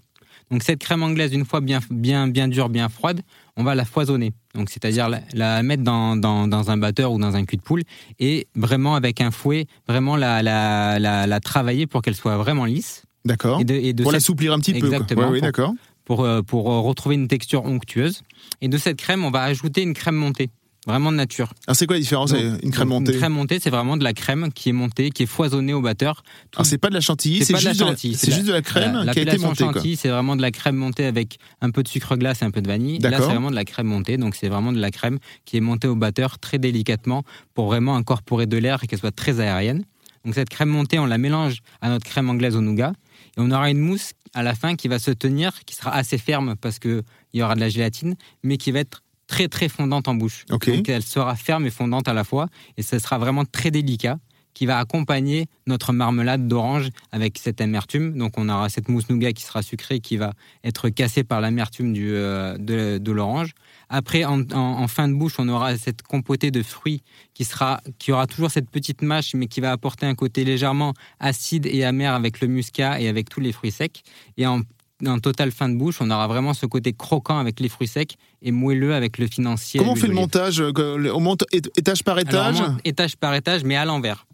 Donc 0.51 0.63
cette 0.63 0.79
crème 0.79 1.03
anglaise, 1.03 1.33
une 1.33 1.45
fois 1.45 1.61
bien, 1.61 1.81
bien, 1.91 2.29
bien 2.29 2.49
dure, 2.49 2.69
bien 2.69 2.89
froide, 2.89 3.21
on 3.57 3.63
va 3.65 3.75
la 3.75 3.85
foisonner. 3.85 4.33
Donc 4.55 4.71
c'est-à-dire 4.71 5.09
la, 5.09 5.21
la 5.33 5.63
mettre 5.63 5.83
dans, 5.83 6.17
dans, 6.17 6.49
dans 6.49 6.71
un 6.71 6.77
batteur 6.77 7.13
ou 7.13 7.19
dans 7.19 7.37
un 7.37 7.45
cul 7.45 7.57
de 7.57 7.63
poule 7.63 7.83
et 8.19 8.47
vraiment 8.55 8.95
avec 8.97 9.21
un 9.21 9.31
fouet, 9.31 9.67
vraiment 9.89 10.17
la, 10.17 10.43
la, 10.43 10.99
la, 10.99 11.27
la 11.27 11.41
travailler 11.41 11.87
pour 11.87 12.03
qu'elle 12.03 12.17
soit 12.17 12.37
vraiment 12.37 12.65
lisse. 12.65 13.05
D'accord. 13.25 13.61
Et 13.61 13.65
de, 13.65 13.75
et 13.75 13.93
de 13.93 14.03
Pour 14.03 14.13
cette- 14.13 14.21
l'assouplir 14.21 14.53
un 14.53 14.59
petit 14.59 14.73
peu. 14.73 14.79
Exactement, 14.87 15.23
Ouais, 15.23 15.29
oui, 15.29 15.39
pour- 15.39 15.47
d'accord. 15.47 15.73
pour, 16.05 16.25
euh, 16.25 16.43
pour 16.43 16.71
euh, 16.73 16.81
retrouver 16.81 17.15
une 17.15 17.29
texture 17.29 17.65
onctueuse. 17.65 18.23
Et 18.61 18.69
de 18.69 18.77
cette 18.77 18.99
crème, 18.99 19.25
on 19.25 19.31
va 19.31 19.43
ajouter 19.43 19.83
une 19.83 19.95
crème 19.95 20.17
montée, 20.17 20.51
vraiment 20.87 21.11
de 21.13 21.17
nature. 21.17 21.53
Alors 21.67 21.77
c'est 21.77 21.87
quoi 21.87 21.97
la 21.97 22.01
différence 22.01 22.33
Donc, 22.33 22.41
Une 22.63 22.71
crème 22.71 22.89
donc, 22.89 23.01
montée 23.01 23.13
Une 23.13 23.19
crème 23.19 23.33
montée, 23.33 23.59
c'est 23.61 23.71
vraiment 23.71 23.97
de 23.97 24.05
la 24.05 24.13
crème 24.13 24.53
qui 24.53 24.69
est 24.69 24.73
montée, 24.73 25.11
qui 25.11 25.23
est 25.23 25.27
foisonnée 25.27 25.73
au 25.73 25.81
batteur. 25.81 26.23
Alors 26.57 26.67
c'est 26.67 26.79
pas 26.79 26.89
de 26.89 26.95
la 26.95 27.01
chantilly, 27.01 27.45
C'est 27.45 27.53
la 27.53 27.59
juste, 27.61 27.81
de 27.81 27.85
la- 27.87 27.97
c'est 27.97 28.33
juste 28.33 28.47
de 28.47 28.53
la 28.53 28.63
crème 28.63 28.93
Voilà, 28.93 29.13
qui 29.13 29.19
a 29.19 29.23
été 29.23 29.39
montée. 29.39 29.65
chantilly, 29.65 29.97
c'est 29.97 30.09
vraiment 30.11 30.37
de 30.37 30.43
la 30.43 30.51
crème 30.51 30.77
montée 30.77 31.07
avec 31.07 31.39
un 31.61 31.71
peu 31.71 31.83
de 31.83 31.89
sucre 31.89 32.17
glace 32.17 32.43
et 32.43 32.45
un 32.45 32.51
peu 32.51 32.61
de 32.63 32.69
vanille. 32.69 32.99
Là, 32.99 33.11
c'est 33.19 33.25
vraiment 33.25 33.51
de 33.51 33.57
la 33.57 33.65
crème 33.65 33.87
montée, 33.87 34.17
donc 34.17 34.35
c'est 34.35 34.49
vraiment 34.49 34.73
de 34.73 34.81
la 34.81 34.91
crème 34.91 35.19
qui 35.45 35.57
est 35.57 35.61
montée 35.61 35.89
au 35.89 35.97
batteur 35.97 36.39
très 36.39 36.59
délicatement 36.59 37.23
pour 37.55 37.67
vraiment 37.67 37.97
incorporer 37.97 38.47
de 38.47 38.57
l'air 38.57 38.83
et 38.83 38.87
qu'elle 38.87 38.99
soit 38.99 39.15
très 39.15 39.41
aérienne. 39.41 39.85
Donc 40.25 40.35
cette 40.35 40.49
crème 40.49 40.71
montée, 40.71 40.99
on 40.99 41.05
la 41.07 41.19
mélange 41.19 41.59
à 41.83 41.89
notre 41.91 42.07
crème 42.07 42.31
anglaise 42.31 42.57
au 42.57 42.63
nougat. 42.63 42.93
Et 43.37 43.41
on 43.41 43.51
aura 43.51 43.71
une 43.71 43.79
mousse 43.81 44.13
à 44.33 44.43
la 44.43 44.55
fin 44.55 44.75
qui 44.75 44.89
va 44.89 44.99
se 44.99 45.11
tenir, 45.11 45.53
qui 45.67 45.75
sera 45.77 45.95
assez 45.95 46.19
ferme 46.19 46.57
parce 46.61 46.79
qu'il 46.79 47.03
y 47.35 47.43
aura 47.43 47.55
de 47.55 47.61
la 47.61 47.69
gélatine, 47.69 48.17
mais 48.43 48.57
qui 48.57 48.73
va 48.73 48.79
être 48.81 49.03
très 49.27 49.49
très 49.49 49.69
fondante 49.69 50.09
en 50.09 50.15
bouche. 50.15 50.45
Donc 50.75 50.89
elle 50.89 51.03
sera 51.03 51.35
ferme 51.37 51.67
et 51.67 51.71
fondante 51.71 52.09
à 52.09 52.13
la 52.15 52.25
fois. 52.25 52.49
Et 52.77 52.83
ce 52.83 52.99
sera 52.99 53.19
vraiment 53.19 53.45
très 53.45 53.71
délicat 53.71 54.19
qui 54.53 54.67
va 54.67 54.79
accompagner 54.79 55.47
notre 55.67 55.93
marmelade 55.93 56.47
d'orange 56.47 56.91
avec 57.11 57.39
cette 57.39 57.61
amertume. 57.61 58.17
Donc 58.17 58.39
on 58.39 58.49
aura 58.49 58.69
cette 58.69 58.89
mousse 58.89 59.09
nougat 59.09 59.33
qui 59.33 59.43
sera 59.43 59.63
sucrée, 59.63 59.99
qui 59.99 60.17
va 60.17 60.33
être 60.63 60.91
cassée 60.91 61.25
par 61.25 61.41
l'amertume 61.41 61.93
du, 61.93 62.15
euh, 62.15 62.57
de, 62.59 62.99
de 62.99 63.13
l'orange. 63.13 63.51
Après, 63.89 64.25
en, 64.25 64.43
en- 64.53 64.57
en 64.85 64.87
fin 64.87 65.09
de 65.09 65.15
bouche, 65.15 65.35
on 65.39 65.49
aura 65.49 65.77
cette 65.77 66.03
compotée 66.03 66.53
de 66.53 66.63
fruits 66.63 67.03
qui 67.35 67.45
sera, 67.45 67.81
qui 67.99 68.13
aura 68.13 68.29
toujours 68.29 68.49
cette 68.53 68.71
petite 68.71 69.03
mâche, 69.03 69.35
mais 69.35 69.49
qui 69.49 69.61
va 69.61 69.73
apporter 69.73 70.07
un 70.07 70.15
côté 70.15 70.45
légèrement 70.45 70.95
acide 71.19 71.67
et 71.67 71.83
amer 71.83 72.15
avec 72.15 72.41
le 72.41 72.47
muscat 72.47 73.01
et 73.01 73.09
avec 73.09 73.29
tous 73.29 73.41
les 73.41 73.51
fruits 73.51 73.73
secs. 73.73 74.05
Et 74.37 74.47
en, 74.47 74.61
en 75.07 75.19
total 75.19 75.51
fin 75.53 75.69
de 75.69 75.77
bouche, 75.77 75.97
on 76.01 76.11
aura 76.11 76.27
vraiment 76.27 76.55
ce 76.55 76.67
côté 76.67 76.93
croquant 76.93 77.39
avec 77.39 77.61
les 77.61 77.69
fruits 77.69 77.89
secs 77.89 78.17
et 78.43 78.53
moelleux 78.53 78.95
avec 78.95 79.19
le 79.19 79.27
financier. 79.27 79.79
Comment 79.79 79.93
on 79.93 79.97
fait 79.97 80.09
le 80.09 80.15
montage 80.15 80.61
euh, 80.61 80.73
On 81.15 81.21
monte 81.21 81.45
étage 81.53 82.03
par 82.05 82.19
étage 82.19 82.61
on 82.61 82.69
monte 82.69 82.81
étage 82.85 83.17
par 83.17 83.35
étage, 83.35 83.65
mais 83.65 83.77
à 83.77 83.85
l'envers. 83.85 84.27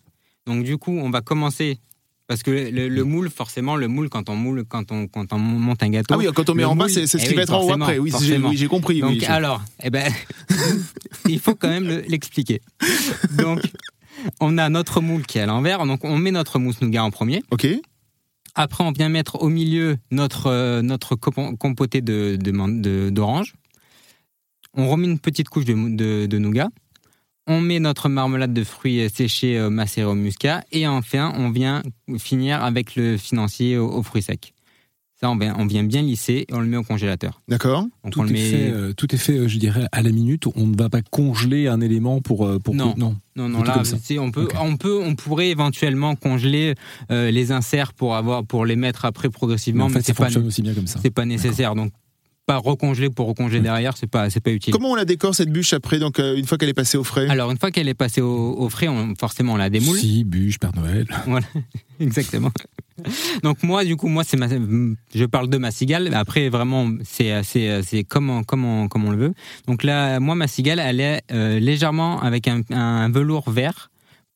Donc 0.47 0.65
du 0.65 0.77
coup, 0.79 0.93
on 0.99 1.11
va 1.11 1.21
commencer 1.21 1.79
parce 2.27 2.45
que 2.45 2.51
le, 2.51 2.89
le 2.89 3.05
moule, 3.05 3.29
forcément, 3.29 3.75
le 3.75 3.89
moule 3.89 4.09
quand 4.09 4.29
on 4.31 4.37
moule, 4.37 4.65
quand 4.65 4.93
on 4.93 5.09
quand 5.09 5.33
on 5.33 5.39
monte 5.39 5.83
un 5.83 5.91
gâteau. 5.91 6.15
Ah 6.15 6.19
oui, 6.19 6.29
quand 6.33 6.49
on 6.49 6.55
met 6.55 6.65
en 6.65 6.77
bas, 6.77 6.85
moule- 6.85 6.93
c'est 6.93 7.07
c'est 7.09 7.19
ce 7.19 7.25
eh 7.25 7.27
qui 7.27 7.31
oui, 7.31 7.37
va 7.37 7.43
être 7.43 7.55
en 7.55 7.63
haut 7.65 7.73
après. 7.73 7.99
Oui, 7.99 8.13
j'ai 8.23 8.39
oui, 8.39 8.69
compris. 8.69 9.01
Donc 9.01 9.11
oui, 9.11 9.25
alors, 9.27 9.63
eh 9.83 9.91
ben, 9.91 10.13
il 11.29 11.41
faut 11.41 11.57
quand 11.57 11.69
même 11.69 11.89
le- 11.89 12.05
l'expliquer. 12.07 12.61
Donc, 13.37 13.61
on 14.41 14.59
a 14.59 14.69
notre 14.69 15.01
moule 15.01 15.27
qui 15.27 15.39
est 15.39 15.41
à 15.41 15.47
l'envers. 15.47 15.85
Donc, 15.87 16.05
on 16.05 16.17
met 16.19 16.31
notre 16.31 16.59
mousse 16.59 16.81
nougat 16.81 17.03
en 17.03 17.11
premier. 17.11 17.43
Ok. 17.51 17.67
Après, 18.55 18.85
on 18.85 18.93
vient 18.93 19.09
mettre 19.09 19.43
au 19.43 19.49
milieu 19.49 19.97
notre, 20.11 20.47
euh, 20.47 20.83
notre 20.83 21.15
compoté 21.17 22.01
de, 22.01 22.37
de 22.37 23.11
d'orange. 23.11 23.55
On 24.75 24.89
remet 24.89 25.07
une 25.07 25.19
petite 25.19 25.49
couche 25.49 25.65
de, 25.65 26.39
nougat. 26.39 26.69
On 27.47 27.61
met 27.61 27.81
notre 27.81 28.09
marmelade 28.09 28.53
de 28.53 28.63
fruits 28.65 29.09
séchés 29.11 29.59
euh, 29.59 29.71
macérés 29.71 30.07
au 30.07 30.15
muscat. 30.15 30.63
Et 30.73 30.87
enfin, 30.87 31.33
on 31.37 31.51
vient 31.51 31.83
finir 32.19 32.63
avec 32.63 32.95
le 32.97 33.17
financier 33.17 33.77
aux 33.79 34.03
fruits 34.03 34.23
secs. 34.23 34.53
Ça, 35.23 35.31
on 35.31 35.37
vient, 35.37 35.55
on 35.59 35.67
vient 35.67 35.85
bien 35.85 36.01
lisser 36.01 36.47
et 36.49 36.55
on 36.55 36.61
le 36.61 36.67
met 36.67 36.79
au 36.79 36.83
congélateur. 36.83 37.43
D'accord. 37.47 37.85
Tout 38.11 38.21
on 38.21 38.23
le 38.23 38.31
est, 38.31 38.33
met... 38.33 38.41
fait, 38.41 38.71
euh, 38.71 38.93
tout 38.95 39.15
est 39.15 39.19
fait, 39.19 39.37
euh, 39.37 39.49
je 39.49 39.59
dirais, 39.59 39.87
à 39.93 40.01
la 40.01 40.13
minute. 40.13 40.45
On 40.57 40.67
ne 40.67 40.75
va 40.77 40.89
pas 40.89 41.03
congeler 41.03 41.67
un 41.69 41.83
élément 41.83 42.23
pour. 42.23 42.47
euh, 42.47 42.59
pour 42.59 42.75
Non. 42.75 42.95
non. 42.97 43.17
Non, 43.37 43.49
non, 43.51 43.63
là, 43.63 43.83
on 44.19 44.31
peut, 44.31 44.49
on 44.61 44.77
peut, 44.77 45.01
on 45.03 45.15
pourrait 45.15 45.49
éventuellement 45.49 46.15
congeler 46.17 46.75
euh, 47.11 47.31
les 47.31 47.53
inserts 47.53 47.93
pour 47.93 48.17
avoir, 48.17 48.45
pour 48.45 48.65
les 48.67 48.77
mettre 48.77 49.05
après 49.05 49.29
Mais 49.29 49.33
progressivement, 49.33 49.85
en 49.85 49.89
mais, 49.89 49.95
fait, 49.95 50.01
ça 50.01 50.07
c'est 50.07 50.15
pas, 50.15 50.25
fonctionne 50.25 50.47
aussi 50.47 50.63
bien 50.63 50.75
comme 50.75 50.87
ça. 50.87 50.99
c'est 51.03 51.11
pas 51.11 51.25
nécessaire. 51.27 51.75
Donc, 51.75 51.93
pas 52.47 52.57
recongeler 52.57 53.11
pour 53.11 53.29
recongeler 53.29 53.61
derrière, 53.61 53.97
c'est 53.97 54.09
pas, 54.09 54.29
c'est 54.29 54.41
pas 54.41 54.51
utile. 54.51 54.73
Comment 54.75 54.91
on 54.91 54.95
la 54.97 55.05
décore 55.05 55.35
cette 55.35 55.51
bûche 55.51 55.73
après, 55.73 55.99
donc 56.01 56.19
euh, 56.19 56.37
une 56.37 56.47
fois 56.47 56.59
qu'elle 56.59 56.69
est 56.71 56.75
passée 56.75 56.99
au 56.99 57.05
frais? 57.05 57.29
Alors, 57.29 57.51
une 57.51 57.59
fois 57.59 57.71
qu'elle 57.71 57.89
est 57.89 57.95
passée 57.95 58.21
au, 58.23 58.57
au 58.59 58.69
frais, 58.69 58.89
on, 58.89 59.15
forcément, 59.15 59.53
on 59.53 59.57
la 59.57 59.71
démoule. 59.71 59.97
Si, 59.99 60.25
bûche, 60.25 60.59
Père 60.59 60.73
Noël. 60.75 61.07
Exactement. 62.01 62.51
Donc 63.43 63.63
moi, 63.63 63.85
du 63.85 63.97
coup, 63.97 64.09
moi, 64.09 64.25
c'est 64.25 64.37
ma, 64.37 64.47
je 64.49 65.25
parle 65.25 65.49
de 65.49 65.59
ma 65.59 65.71
cigale. 65.71 66.13
Après, 66.15 66.49
vraiment, 66.49 66.89
c'est, 67.05 67.43
c'est, 67.43 67.83
c'est 67.83 68.05
comme, 68.05 68.31
on- 68.31 68.43
comme, 68.45 68.89
comme 68.89 69.05
on 69.05 69.11
le 69.11 69.17
veut. 69.19 69.35
Donc 69.67 69.83
là, 69.83 70.21
moi, 70.21 70.35
ma 70.35 70.47
cigale, 70.47 70.79
elle 70.81 71.01
est 71.01 71.23
euh, 71.33 71.59
légèrement 71.59 72.21
avec 72.21 72.49
un, 72.49 72.63
un 72.71 73.09
velours 73.11 73.51
vert 73.51 73.91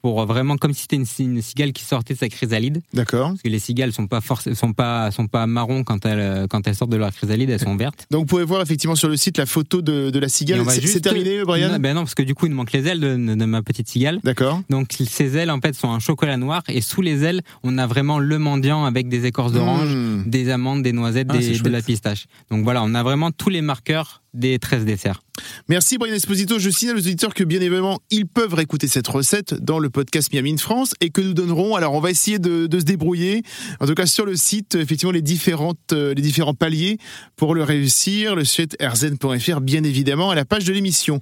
pour 0.05 0.23
vraiment 0.27 0.59
comme 0.59 0.75
si 0.75 0.83
c'était 0.83 0.97
une, 0.97 1.07
une 1.19 1.41
cigale 1.41 1.73
qui 1.73 1.83
sortait 1.83 2.13
de 2.13 2.19
sa 2.19 2.29
chrysalide. 2.29 2.83
D'accord. 2.93 3.29
Parce 3.31 3.41
que 3.41 3.49
les 3.49 3.59
cigales 3.59 3.91
sont 3.91 4.07
pas 4.07 4.21
sont 4.21 4.75
pas 4.75 5.11
sont 5.11 5.29
pas 5.29 5.47
marrons 5.47 5.83
quand 5.83 6.05
elles 6.05 6.47
quand 6.51 6.69
elles 6.69 6.75
sortent 6.75 6.91
de 6.91 6.99
leur 6.99 7.11
chrysalide, 7.11 7.49
elles 7.49 7.59
sont 7.59 7.75
vertes. 7.75 8.07
Donc 8.11 8.21
vous 8.21 8.27
pouvez 8.27 8.45
voir 8.45 8.61
effectivement 8.61 8.97
sur 8.97 9.09
le 9.09 9.17
site 9.17 9.39
la 9.39 9.47
photo 9.47 9.81
de, 9.81 10.11
de 10.11 10.19
la 10.19 10.29
cigale. 10.29 10.61
on 10.61 10.65
va 10.65 10.73
C'est 10.73 11.01
terminé, 11.01 11.43
Brian? 11.45 11.71
Non, 11.71 11.79
ben 11.79 11.95
non, 11.95 12.03
parce 12.03 12.15
que 12.15 12.23
du 12.23 12.35
coup, 12.35 12.45
il 12.45 12.51
nous 12.51 12.57
manque 12.57 12.73
les 12.73 12.87
ailes 12.87 13.01
de, 13.01 13.17
de 13.17 13.45
ma 13.47 13.63
petite 13.63 13.89
cigale. 13.89 14.21
D'accord. 14.25 14.61
Donc 14.69 14.89
ces 15.09 15.39
ailes 15.39 15.51
en 15.51 15.59
fait 15.63 15.75
sont 15.75 15.91
un 15.91 16.01
chocolat 16.01 16.37
noir 16.37 16.63
et 16.69 16.83
sous 16.83 17.01
les 17.01 17.25
ailes, 17.25 17.41
on 17.63 17.79
a 17.79 17.87
vraiment 17.87 18.19
le 18.19 18.39
mendiant 18.39 18.85
avec 18.85 19.09
des 19.09 19.25
écorces 19.25 19.53
d'orange, 19.53 19.95
Mmh. 19.95 20.25
des 20.27 20.51
amandes, 20.51 20.83
des 20.83 20.93
noisettes, 20.93 21.29
Ah, 21.31 21.39
des- 21.39 21.59
de 21.59 21.69
la 21.71 21.81
pistache. 21.81 22.27
Donc 22.51 22.63
voilà, 22.65 22.83
on 22.83 22.95
a 22.95 23.03
vraiment 23.03 23.31
tous 23.31 23.49
les 23.49 23.63
marqueurs 23.63 24.21
des 24.35 24.59
13 24.59 24.85
desserts. 24.85 25.23
Merci 25.69 25.99
Brian 25.99 26.15
Esposito. 26.15 26.59
Je 26.59 26.71
signale 26.71 26.97
aux 26.97 27.01
auditeurs 27.01 27.35
que 27.35 27.45
bien 27.45 27.61
évidemment, 27.61 28.01
ils 28.11 28.27
peuvent 28.27 28.55
réécouter 28.55 28.87
cette 28.87 29.09
recette 29.09 29.55
dans 29.55 29.79
le 29.79 29.91
podcast 29.91 30.33
Miami 30.33 30.53
in 30.53 30.57
France 30.59 30.95
et 31.01 31.11
que 31.11 31.21
nous 31.21 31.35
donnerons. 31.35 31.75
Alors, 31.77 31.95
on 31.95 32.01
va 32.01 32.11
essayer 32.11 32.39
de, 32.39 32.67
de 32.67 32.79
se 32.79 32.85
débrouiller. 32.85 33.43
En 33.81 33.87
tout 33.87 33.95
cas, 33.95 34.07
sur 34.07 34.27
le 34.27 34.37
site, 34.37 34.75
effectivement, 34.75 35.13
les 35.13 35.23
différentes, 35.23 35.93
euh, 35.93 36.15
les 36.15 36.23
différents 36.23 36.55
paliers 36.55 36.99
pour 37.37 37.55
le 37.55 37.63
réussir. 37.63 38.35
Le 38.35 38.45
site 38.45 38.77
rzn.fr, 38.81 39.61
bien 39.61 39.85
évidemment, 39.85 40.31
à 40.31 40.35
la 40.35 40.45
page 40.45 40.65
de 40.65 40.73
l'émission. 40.73 41.21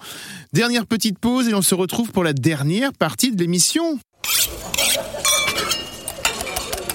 Dernière 0.53 0.87
petite 0.87 1.19
pause 1.19 1.49
et 1.49 1.55
on 1.55 1.63
se 1.63 1.75
retrouve 1.75 2.11
pour 2.11 2.25
la 2.25 2.33
dernière 2.33 2.93
partie 2.93 3.33
de 3.33 3.41
l'émission. 3.41 3.99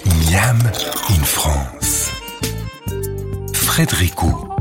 Miam 0.05 0.59
in 1.09 1.23
France. 1.23 2.11
Frédérico. 3.53 4.56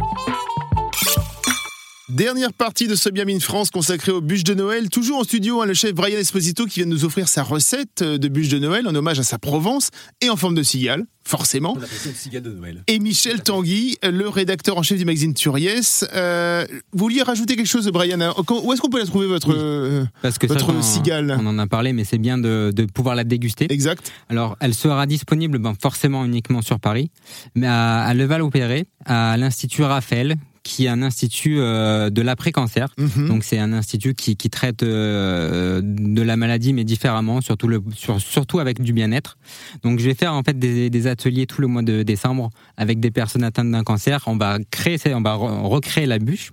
Dernière 2.08 2.52
partie 2.52 2.86
de 2.86 2.94
ce 2.94 3.08
Miam 3.10 3.28
in 3.28 3.40
France 3.40 3.70
consacrée 3.72 4.12
aux 4.12 4.20
bûches 4.20 4.44
de 4.44 4.54
Noël. 4.54 4.88
Toujours 4.90 5.18
en 5.18 5.24
studio, 5.24 5.60
hein, 5.60 5.66
le 5.66 5.74
chef 5.74 5.92
Brian 5.92 6.18
Esposito 6.18 6.64
qui 6.66 6.78
vient 6.78 6.86
de 6.86 6.92
nous 6.92 7.04
offrir 7.04 7.26
sa 7.26 7.42
recette 7.42 8.00
euh, 8.02 8.16
de 8.16 8.28
bûches 8.28 8.48
de 8.48 8.60
Noël 8.60 8.86
en 8.86 8.94
hommage 8.94 9.18
à 9.18 9.24
sa 9.24 9.38
Provence 9.40 9.90
et 10.20 10.30
en 10.30 10.36
forme 10.36 10.54
de 10.54 10.62
cigale, 10.62 11.04
forcément. 11.24 11.74
On 11.76 11.82
appelle 11.82 11.98
ça 11.98 12.08
une 12.10 12.14
cigale 12.14 12.42
de 12.42 12.50
Noël. 12.52 12.84
Et 12.86 13.00
Michel 13.00 13.42
Tanguy, 13.42 13.96
le 14.04 14.28
rédacteur 14.28 14.78
en 14.78 14.84
chef 14.84 14.98
du 14.98 15.04
magazine 15.04 15.34
Turiès. 15.34 16.06
Euh, 16.14 16.64
vous 16.92 16.98
vouliez 17.06 17.22
rajouter 17.22 17.56
quelque 17.56 17.66
chose, 17.66 17.88
Brian 17.88 18.20
hein 18.20 18.32
Où 18.62 18.72
est-ce 18.72 18.80
qu'on 18.80 18.88
peut 18.88 19.00
la 19.00 19.06
trouver, 19.06 19.26
votre... 19.26 19.48
Oui. 19.48 19.54
euh, 19.58 20.04
Parce 20.22 20.38
que 20.38 20.46
ça, 20.46 20.54
Votre 20.54 20.72
on- 20.76 20.82
cigale. 20.82 21.36
on 21.40 21.46
en 21.48 21.58
a 21.58 21.66
parlé, 21.66 21.92
mais 21.92 22.04
c'est 22.04 22.18
bien 22.18 22.38
de, 22.38 22.70
de 22.72 22.84
pouvoir 22.84 23.16
la 23.16 23.24
déguster. 23.24 23.66
exact 23.68 24.12
Alors, 24.28 24.56
elle 24.60 24.74
sera 24.74 25.06
disponible 25.06 25.58
ben, 25.58 25.74
forcément 25.82 26.24
uniquement 26.24 26.62
sur 26.62 26.78
Paris, 26.78 27.10
mais 27.56 27.66
à, 27.66 28.02
à 28.04 28.14
Leval-Opéré, 28.14 28.86
à 29.06 29.36
l'Institut 29.36 29.82
Raphaël, 29.82 30.36
qui 30.66 30.86
est 30.86 30.88
un 30.88 31.02
institut 31.02 31.58
euh, 31.60 32.10
de 32.10 32.22
l'après-cancer. 32.22 32.88
Mhm. 32.98 33.28
Donc 33.28 33.44
c'est 33.44 33.58
un 33.58 33.72
institut 33.72 34.14
qui, 34.14 34.36
qui 34.36 34.50
traite 34.50 34.82
euh, 34.82 35.80
de 35.84 36.22
la 36.22 36.36
maladie 36.36 36.72
mais 36.72 36.84
différemment, 36.84 37.40
surtout, 37.40 37.68
le, 37.68 37.82
sur- 37.94 38.20
surtout 38.20 38.58
avec 38.58 38.80
du 38.82 38.92
bien-être. 38.92 39.38
Donc 39.82 40.00
je 40.00 40.04
vais 40.06 40.14
faire 40.14 40.34
en 40.34 40.42
fait 40.42 40.58
des, 40.58 40.90
des 40.90 41.06
ateliers 41.06 41.46
tout 41.46 41.60
le 41.60 41.68
mois 41.68 41.82
de 41.82 42.02
décembre 42.02 42.50
avec 42.76 42.98
des 43.00 43.10
personnes 43.10 43.44
atteintes 43.44 43.70
d'un 43.70 43.84
cancer. 43.84 44.22
On 44.26 44.36
va 44.36 44.58
créer, 44.70 44.98
on 45.14 45.20
va 45.22 45.34
re- 45.36 45.62
recréer 45.66 46.06
la 46.06 46.18
bûche 46.18 46.50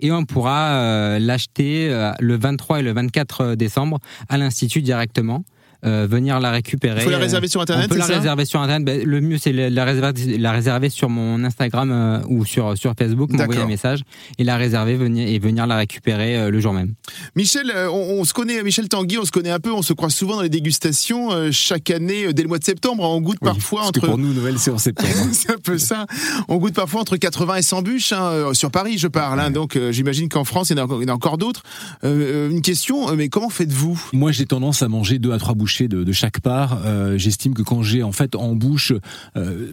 et 0.00 0.12
on 0.12 0.24
pourra 0.24 0.72
euh, 0.72 1.18
l'acheter 1.18 1.88
euh, 1.90 2.12
le 2.20 2.36
23 2.36 2.80
et 2.80 2.82
le 2.82 2.92
24 2.92 3.54
décembre 3.54 3.98
à 4.28 4.36
l'institut 4.36 4.82
directement. 4.82 5.44
Euh, 5.84 6.06
venir 6.10 6.40
la 6.40 6.50
récupérer. 6.50 7.00
Il 7.00 7.04
faut 7.04 7.10
la 7.10 7.18
réserver 7.18 7.48
sur 7.48 7.60
On 7.60 7.62
Internet, 7.62 7.88
peut 7.88 7.94
c'est 7.94 8.00
la 8.00 8.06
ça 8.06 8.14
réserver 8.18 8.44
sur 8.44 8.60
Internet. 8.60 9.04
Le 9.04 9.20
mieux, 9.20 9.38
c'est 9.38 9.52
la, 9.52 9.70
la 9.70 9.84
réserver, 9.84 10.38
la 10.38 10.52
réserver 10.52 10.90
sur 10.90 11.08
mon 11.08 11.44
Instagram 11.44 11.90
euh, 11.92 12.20
ou 12.28 12.44
sur, 12.44 12.76
sur 12.76 12.94
Facebook, 12.98 13.30
m'envoyer 13.32 13.60
un 13.62 13.66
message 13.66 14.00
et 14.38 14.44
la 14.44 14.56
réserver 14.56 14.96
venir, 14.96 15.28
et 15.28 15.38
venir 15.38 15.66
la 15.66 15.76
récupérer 15.76 16.36
euh, 16.36 16.50
le 16.50 16.60
jour 16.60 16.72
même. 16.72 16.94
Michel, 17.34 17.70
euh, 17.74 17.88
on, 17.90 18.20
on 18.20 18.24
se 18.24 18.32
connaît, 18.32 18.62
Michel 18.62 18.88
Tanguy, 18.88 19.18
on 19.18 19.24
se 19.24 19.30
connaît 19.32 19.50
un 19.50 19.60
peu, 19.60 19.72
on 19.72 19.82
se 19.82 19.92
croise 19.92 20.14
souvent 20.14 20.36
dans 20.36 20.42
les 20.42 20.48
dégustations. 20.48 21.32
euh, 21.32 21.50
chaque 21.52 21.90
année, 21.90 22.26
euh, 22.26 22.32
dès 22.32 22.42
le 22.42 22.48
mois 22.48 22.58
de 22.58 22.64
septembre, 22.64 23.02
on 23.04 23.20
goûte 23.20 23.38
Oui, 23.42 23.48
parfois 23.48 23.80
parce 23.80 23.92
que 23.92 23.98
entre... 24.00 24.08
pour 24.08 24.18
nous, 24.18 24.32
Noël, 24.32 24.58
c'est 24.58 24.70
en 24.70 24.78
septembre. 24.78 25.08
c'est 25.32 25.50
un 25.52 25.58
peu 25.62 25.78
ça. 25.78 26.06
On 26.48 26.56
goûte 26.58 26.74
parfois 26.74 27.00
entre 27.00 27.16
80 27.16 27.56
et 27.56 27.62
100 27.62 27.82
bûches, 27.82 28.12
hein, 28.12 28.22
euh, 28.22 28.54
sur 28.54 28.70
Paris, 28.70 28.98
je 28.98 29.08
parle. 29.08 29.40
hein. 29.40 29.50
donc 29.50 29.76
euh, 29.76 29.92
j'imagine 29.92 30.28
qu'en 30.28 30.44
France, 30.44 30.70
il 30.70 30.78
y 30.78 30.80
en 30.80 30.88
a 31.08 31.12
encore, 31.12 31.38
d'autres. 31.38 31.62
Euh, 32.04 32.46
euh, 32.48 32.50
une 32.50 32.62
question, 32.62 33.08
euh, 33.10 33.14
mais 33.16 33.28
comment 33.28 33.48
faites-vous? 33.50 34.00
Moi, 34.12 34.32
j'ai 34.32 34.46
tendance 34.46 34.82
à 34.82 34.88
manger 34.88 35.18
deux 35.18 35.32
à 35.32 35.38
trois 35.38 35.54
de, 35.66 36.04
de 36.04 36.12
chaque 36.12 36.40
part. 36.40 36.80
Euh, 36.84 37.18
J'estime 37.18 37.54
que 37.54 37.62
quand 37.62 37.82
j'ai 37.82 38.02
en 38.02 38.12
fait 38.12 38.34
en 38.34 38.54
bouche 38.54 38.92
euh, 39.36 39.72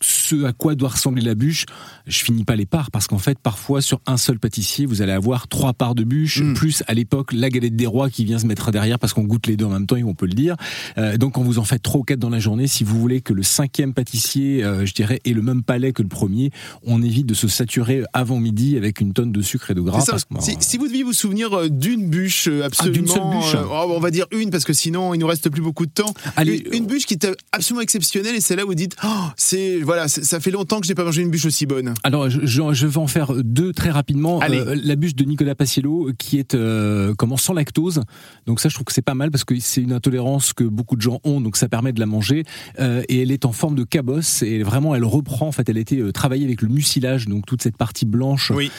ce- 0.00 0.44
à 0.44 0.52
quoi 0.52 0.74
doit 0.74 0.90
ressembler 0.90 1.22
la 1.22 1.34
bûche, 1.34 1.66
je 2.06 2.18
finis 2.24 2.44
pas 2.44 2.56
les 2.56 2.66
parts 2.66 2.90
parce 2.90 3.06
qu'en 3.06 3.18
fait, 3.18 3.38
parfois 3.38 3.80
sur 3.82 4.00
un 4.06 4.16
seul 4.16 4.38
pâtissier, 4.38 4.86
vous 4.86 5.02
allez 5.02 5.12
avoir 5.12 5.48
trois 5.48 5.72
parts 5.72 5.94
de 5.94 6.04
bûche, 6.04 6.40
Mm. 6.42 6.54
plus 6.54 6.82
à 6.86 6.94
l'époque 6.94 7.32
la 7.32 7.50
galette 7.50 7.76
des 7.76 7.86
rois 7.86 8.10
qui 8.10 8.24
vient 8.24 8.38
se 8.38 8.46
mettre 8.46 8.70
derrière 8.70 8.98
parce 8.98 9.12
qu'on 9.12 9.24
goûte 9.24 9.46
les 9.46 9.56
deux 9.56 9.64
en 9.66 9.70
même 9.70 9.86
temps, 9.86 9.96
et 9.96 10.04
on 10.04 10.14
peut 10.14 10.26
le 10.26 10.32
dire. 10.34 10.56
Euh, 10.98 11.16
donc, 11.16 11.34
quand 11.34 11.42
vous 11.42 11.58
en 11.58 11.64
faites 11.64 11.82
trois 11.82 12.00
ou 12.00 12.04
quatre 12.04 12.18
dans 12.18 12.30
la 12.30 12.38
journée, 12.40 12.66
si 12.66 12.84
vous 12.84 12.98
voulez 13.00 13.20
que 13.20 13.32
le 13.32 13.42
cinquième 13.42 13.92
pâtissier, 13.94 14.62
je 14.84 14.92
dirais, 14.94 15.20
ait 15.24 15.32
le 15.32 15.42
même 15.42 15.62
palais 15.62 15.92
que 15.92 16.02
le 16.02 16.08
premier, 16.08 16.50
on 16.84 17.02
évite 17.02 17.26
de 17.26 17.34
se 17.34 17.48
saturer 17.48 18.02
avant 18.12 18.38
midi 18.38 18.76
avec 18.76 19.00
une 19.00 19.12
tonne 19.12 19.32
de 19.32 19.42
sucre 19.42 19.70
et 19.70 19.74
de 19.74 19.80
gras. 19.80 20.00
C'est 20.00 20.06
ça, 20.06 20.12
parce 20.12 20.24
que, 20.24 20.40
si, 20.40 20.56
si 20.60 20.76
vous 20.78 20.86
deviez 20.88 21.02
vous 21.02 21.12
souvenir 21.12 21.70
d'une 21.70 22.08
bûche 22.08 22.48
euh, 22.48 22.62
absolument, 22.64 22.94
d'une 22.94 23.06
seule 23.06 23.22
bûche 23.30 23.56
oh, 23.70 23.92
on 23.96 24.00
va 24.00 24.10
dire 24.10 24.26
une 24.32 24.50
parce 24.50 24.64
que 24.64 24.72
sinon 24.72 25.14
il 25.14 25.18
nous 25.18 25.26
reste 25.26 25.31
reste 25.32 25.50
plus 25.50 25.62
beaucoup 25.62 25.86
de 25.86 25.90
temps. 25.92 26.12
Allez, 26.36 26.62
une, 26.72 26.74
une 26.82 26.86
bûche 26.86 27.06
qui 27.06 27.14
était 27.14 27.32
absolument 27.52 27.80
exceptionnelle 27.82 28.34
et 28.34 28.40
c'est 28.40 28.56
là 28.56 28.64
où 28.64 28.68
vous 28.68 28.74
dites, 28.74 28.96
oh, 29.04 29.08
c'est 29.36 29.78
voilà, 29.80 30.08
ça 30.08 30.40
fait 30.40 30.50
longtemps 30.50 30.80
que 30.80 30.86
je 30.86 30.92
n'ai 30.92 30.94
pas 30.94 31.04
mangé 31.04 31.22
une 31.22 31.30
bûche 31.30 31.44
aussi 31.46 31.66
bonne. 31.66 31.94
Alors, 32.04 32.28
je, 32.30 32.86
vais 32.86 32.96
en 32.98 33.06
faire 33.06 33.32
deux 33.42 33.72
très 33.72 33.90
rapidement. 33.90 34.40
Euh, 34.42 34.76
la 34.82 34.96
bûche 34.96 35.14
de 35.14 35.24
Nicolas 35.24 35.54
Paciello, 35.54 36.10
qui 36.18 36.38
est 36.38 36.54
euh, 36.54 37.14
comment 37.16 37.36
sans 37.36 37.52
lactose. 37.54 38.00
Donc 38.46 38.60
ça, 38.60 38.68
je 38.68 38.74
trouve 38.74 38.84
que 38.84 38.92
c'est 38.92 39.02
pas 39.02 39.14
mal 39.14 39.30
parce 39.30 39.44
que 39.44 39.58
c'est 39.60 39.80
une 39.82 39.92
intolérance 39.92 40.52
que 40.52 40.64
beaucoup 40.64 40.96
de 40.96 41.02
gens 41.02 41.20
ont, 41.24 41.40
donc 41.40 41.56
ça 41.56 41.68
permet 41.68 41.92
de 41.92 42.00
la 42.00 42.06
manger. 42.06 42.44
Euh, 42.80 43.02
et 43.08 43.22
elle 43.22 43.30
est 43.32 43.44
en 43.44 43.52
forme 43.52 43.74
de 43.74 43.84
cabosse 43.84 44.42
et 44.42 44.62
vraiment, 44.62 44.94
elle 44.94 45.04
reprend. 45.04 45.48
En 45.48 45.52
fait, 45.52 45.68
elle 45.68 45.78
a 45.78 45.80
été 45.80 46.02
travaillée 46.12 46.44
avec 46.44 46.62
le 46.62 46.68
mucilage, 46.68 47.26
donc 47.26 47.46
toute 47.46 47.62
cette 47.62 47.76
partie 47.76 48.06
blanche 48.06 48.52
Oui. 48.54 48.70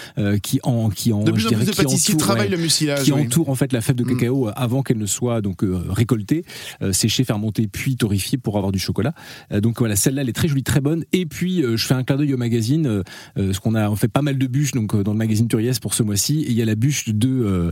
qui 0.42 0.60
en 0.64 0.90
qui 0.90 1.12
en 1.14 1.24
De 1.24 1.32
plus 1.32 1.42
je 1.42 1.48
en 1.48 1.52
plus 1.52 1.66
de 1.66 1.72
qui 1.72 2.14
entoure, 2.14 2.36
ouais, 2.36 2.48
le 2.48 2.58
mucilage. 2.58 3.04
qui 3.04 3.12
oui. 3.12 3.22
entoure 3.22 3.50
en 3.50 3.56
fait 3.56 3.74
la 3.74 3.82
fève 3.82 3.96
de 3.96 4.04
Mm. 4.04 4.18
cacao 4.18 4.50
avant 4.56 4.84
qu'elle 4.84 4.98
ne 4.98 5.06
soit 5.06 5.42
donc 5.42 5.62
récoltée, 5.90 6.43
euh, 6.82 6.92
séchée, 6.94 7.24
fermentée, 7.24 7.68
puis 7.72 7.96
torréfiée 7.96 8.38
pour 8.38 8.58
avoir 8.58 8.72
du 8.72 8.80
chocolat. 8.80 9.14
Euh, 9.52 9.62
donc 9.62 9.80
voilà, 9.80 9.96
celle-là 9.96 10.22
elle 10.24 10.30
est 10.30 10.34
très 10.34 10.48
jolie, 10.48 10.64
très 10.64 10.82
bonne. 10.82 11.04
Et 11.14 11.26
puis 11.26 11.64
euh, 11.64 11.78
je 11.78 11.86
fais 11.86 11.94
un 11.94 12.04
clin 12.04 12.18
d'œil 12.18 12.34
au 12.34 12.38
magazine, 12.38 13.04
parce 13.36 13.60
qu'on 13.60 13.76
a 13.76 13.90
on 13.90 13.96
fait 13.96 14.08
pas 14.08 14.22
mal 14.22 14.38
de 14.38 14.48
bûches 14.48 14.72
donc 14.72 14.96
dans 15.02 15.12
le 15.12 15.18
magazine 15.18 15.48
Turiès 15.48 15.80
pour 15.80 15.94
ce 15.94 16.04
mois-ci. 16.04 16.42
Et 16.42 16.52
il 16.52 16.58
y 16.58 16.62
a 16.62 16.66
la 16.66 16.76
bûche 16.76 17.10
de 17.10 17.72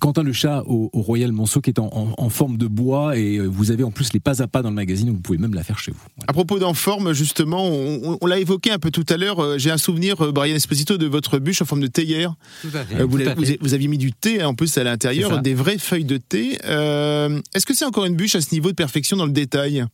Quentin 0.00 0.22
le 0.22 0.32
chat 0.32 0.62
au, 0.66 0.90
au 0.92 1.00
Royal 1.02 1.32
Monceau 1.32 1.60
qui 1.60 1.70
est 1.70 1.78
en, 1.78 1.86
en- 1.92 2.14
en 2.16 2.28
forme 2.30 2.56
de 2.56 2.66
bois 2.66 3.16
et 3.16 3.38
vous 3.38 3.70
avez 3.70 3.82
en 3.84 3.90
plus 3.90 4.12
les 4.12 4.20
pas 4.20 4.42
à 4.42 4.46
pas 4.46 4.62
dans 4.62 4.70
le 4.70 4.74
magazine, 4.74 5.06
donc 5.08 5.16
vous 5.16 5.22
pouvez 5.22 5.38
même 5.38 5.54
la 5.54 5.62
faire 5.62 5.78
chez 5.78 5.92
vous. 5.92 5.98
Voilà. 6.16 6.26
À 6.28 6.32
propos 6.32 6.58
d'en 6.58 6.74
forme, 6.74 7.12
justement, 7.12 7.64
on, 7.68 8.12
on- 8.12 8.18
on 8.20 8.26
l'a 8.26 8.38
évoqué 8.38 8.70
un 8.70 8.78
peu 8.78 8.90
tout 8.90 9.04
à 9.08 9.16
l'heure. 9.16 9.58
J'ai 9.58 9.70
un 9.70 9.76
souvenir, 9.78 10.16
Brian 10.32 10.54
Esposito, 10.56 10.96
de 10.98 11.06
votre 11.06 11.38
bûche 11.38 11.62
en 11.62 11.64
forme 11.64 11.80
de 11.80 11.86
théière. 11.86 12.34
Tout 12.62 12.68
à 12.74 12.84
fait. 12.84 13.02
Vous, 13.02 13.16
tout 13.18 13.22
à 13.22 13.26
l'avez- 13.26 13.34
vous, 13.40 13.44
fait. 13.46 13.58
vous 13.60 13.74
aviez 13.74 13.88
mis 13.88 13.98
du 13.98 14.12
thé 14.12 14.40
hein, 14.42 14.48
en 14.48 14.54
plus 14.54 14.76
à 14.78 14.84
l'intérieur, 14.84 15.40
des 15.42 15.54
vraies 15.54 15.78
feuilles 15.78 16.04
de 16.04 16.16
thé. 16.16 16.58
Euh, 16.64 17.40
Est-ce 17.54 17.66
que 17.66 17.74
c'est 17.74 17.84
encore 17.84 18.05
bûche 18.14 18.34
à 18.34 18.40
ce 18.40 18.52
niveau 18.52 18.70
de 18.70 18.76
perfection 18.76 19.16
dans 19.16 19.26
le 19.26 19.32
détail 19.32 19.84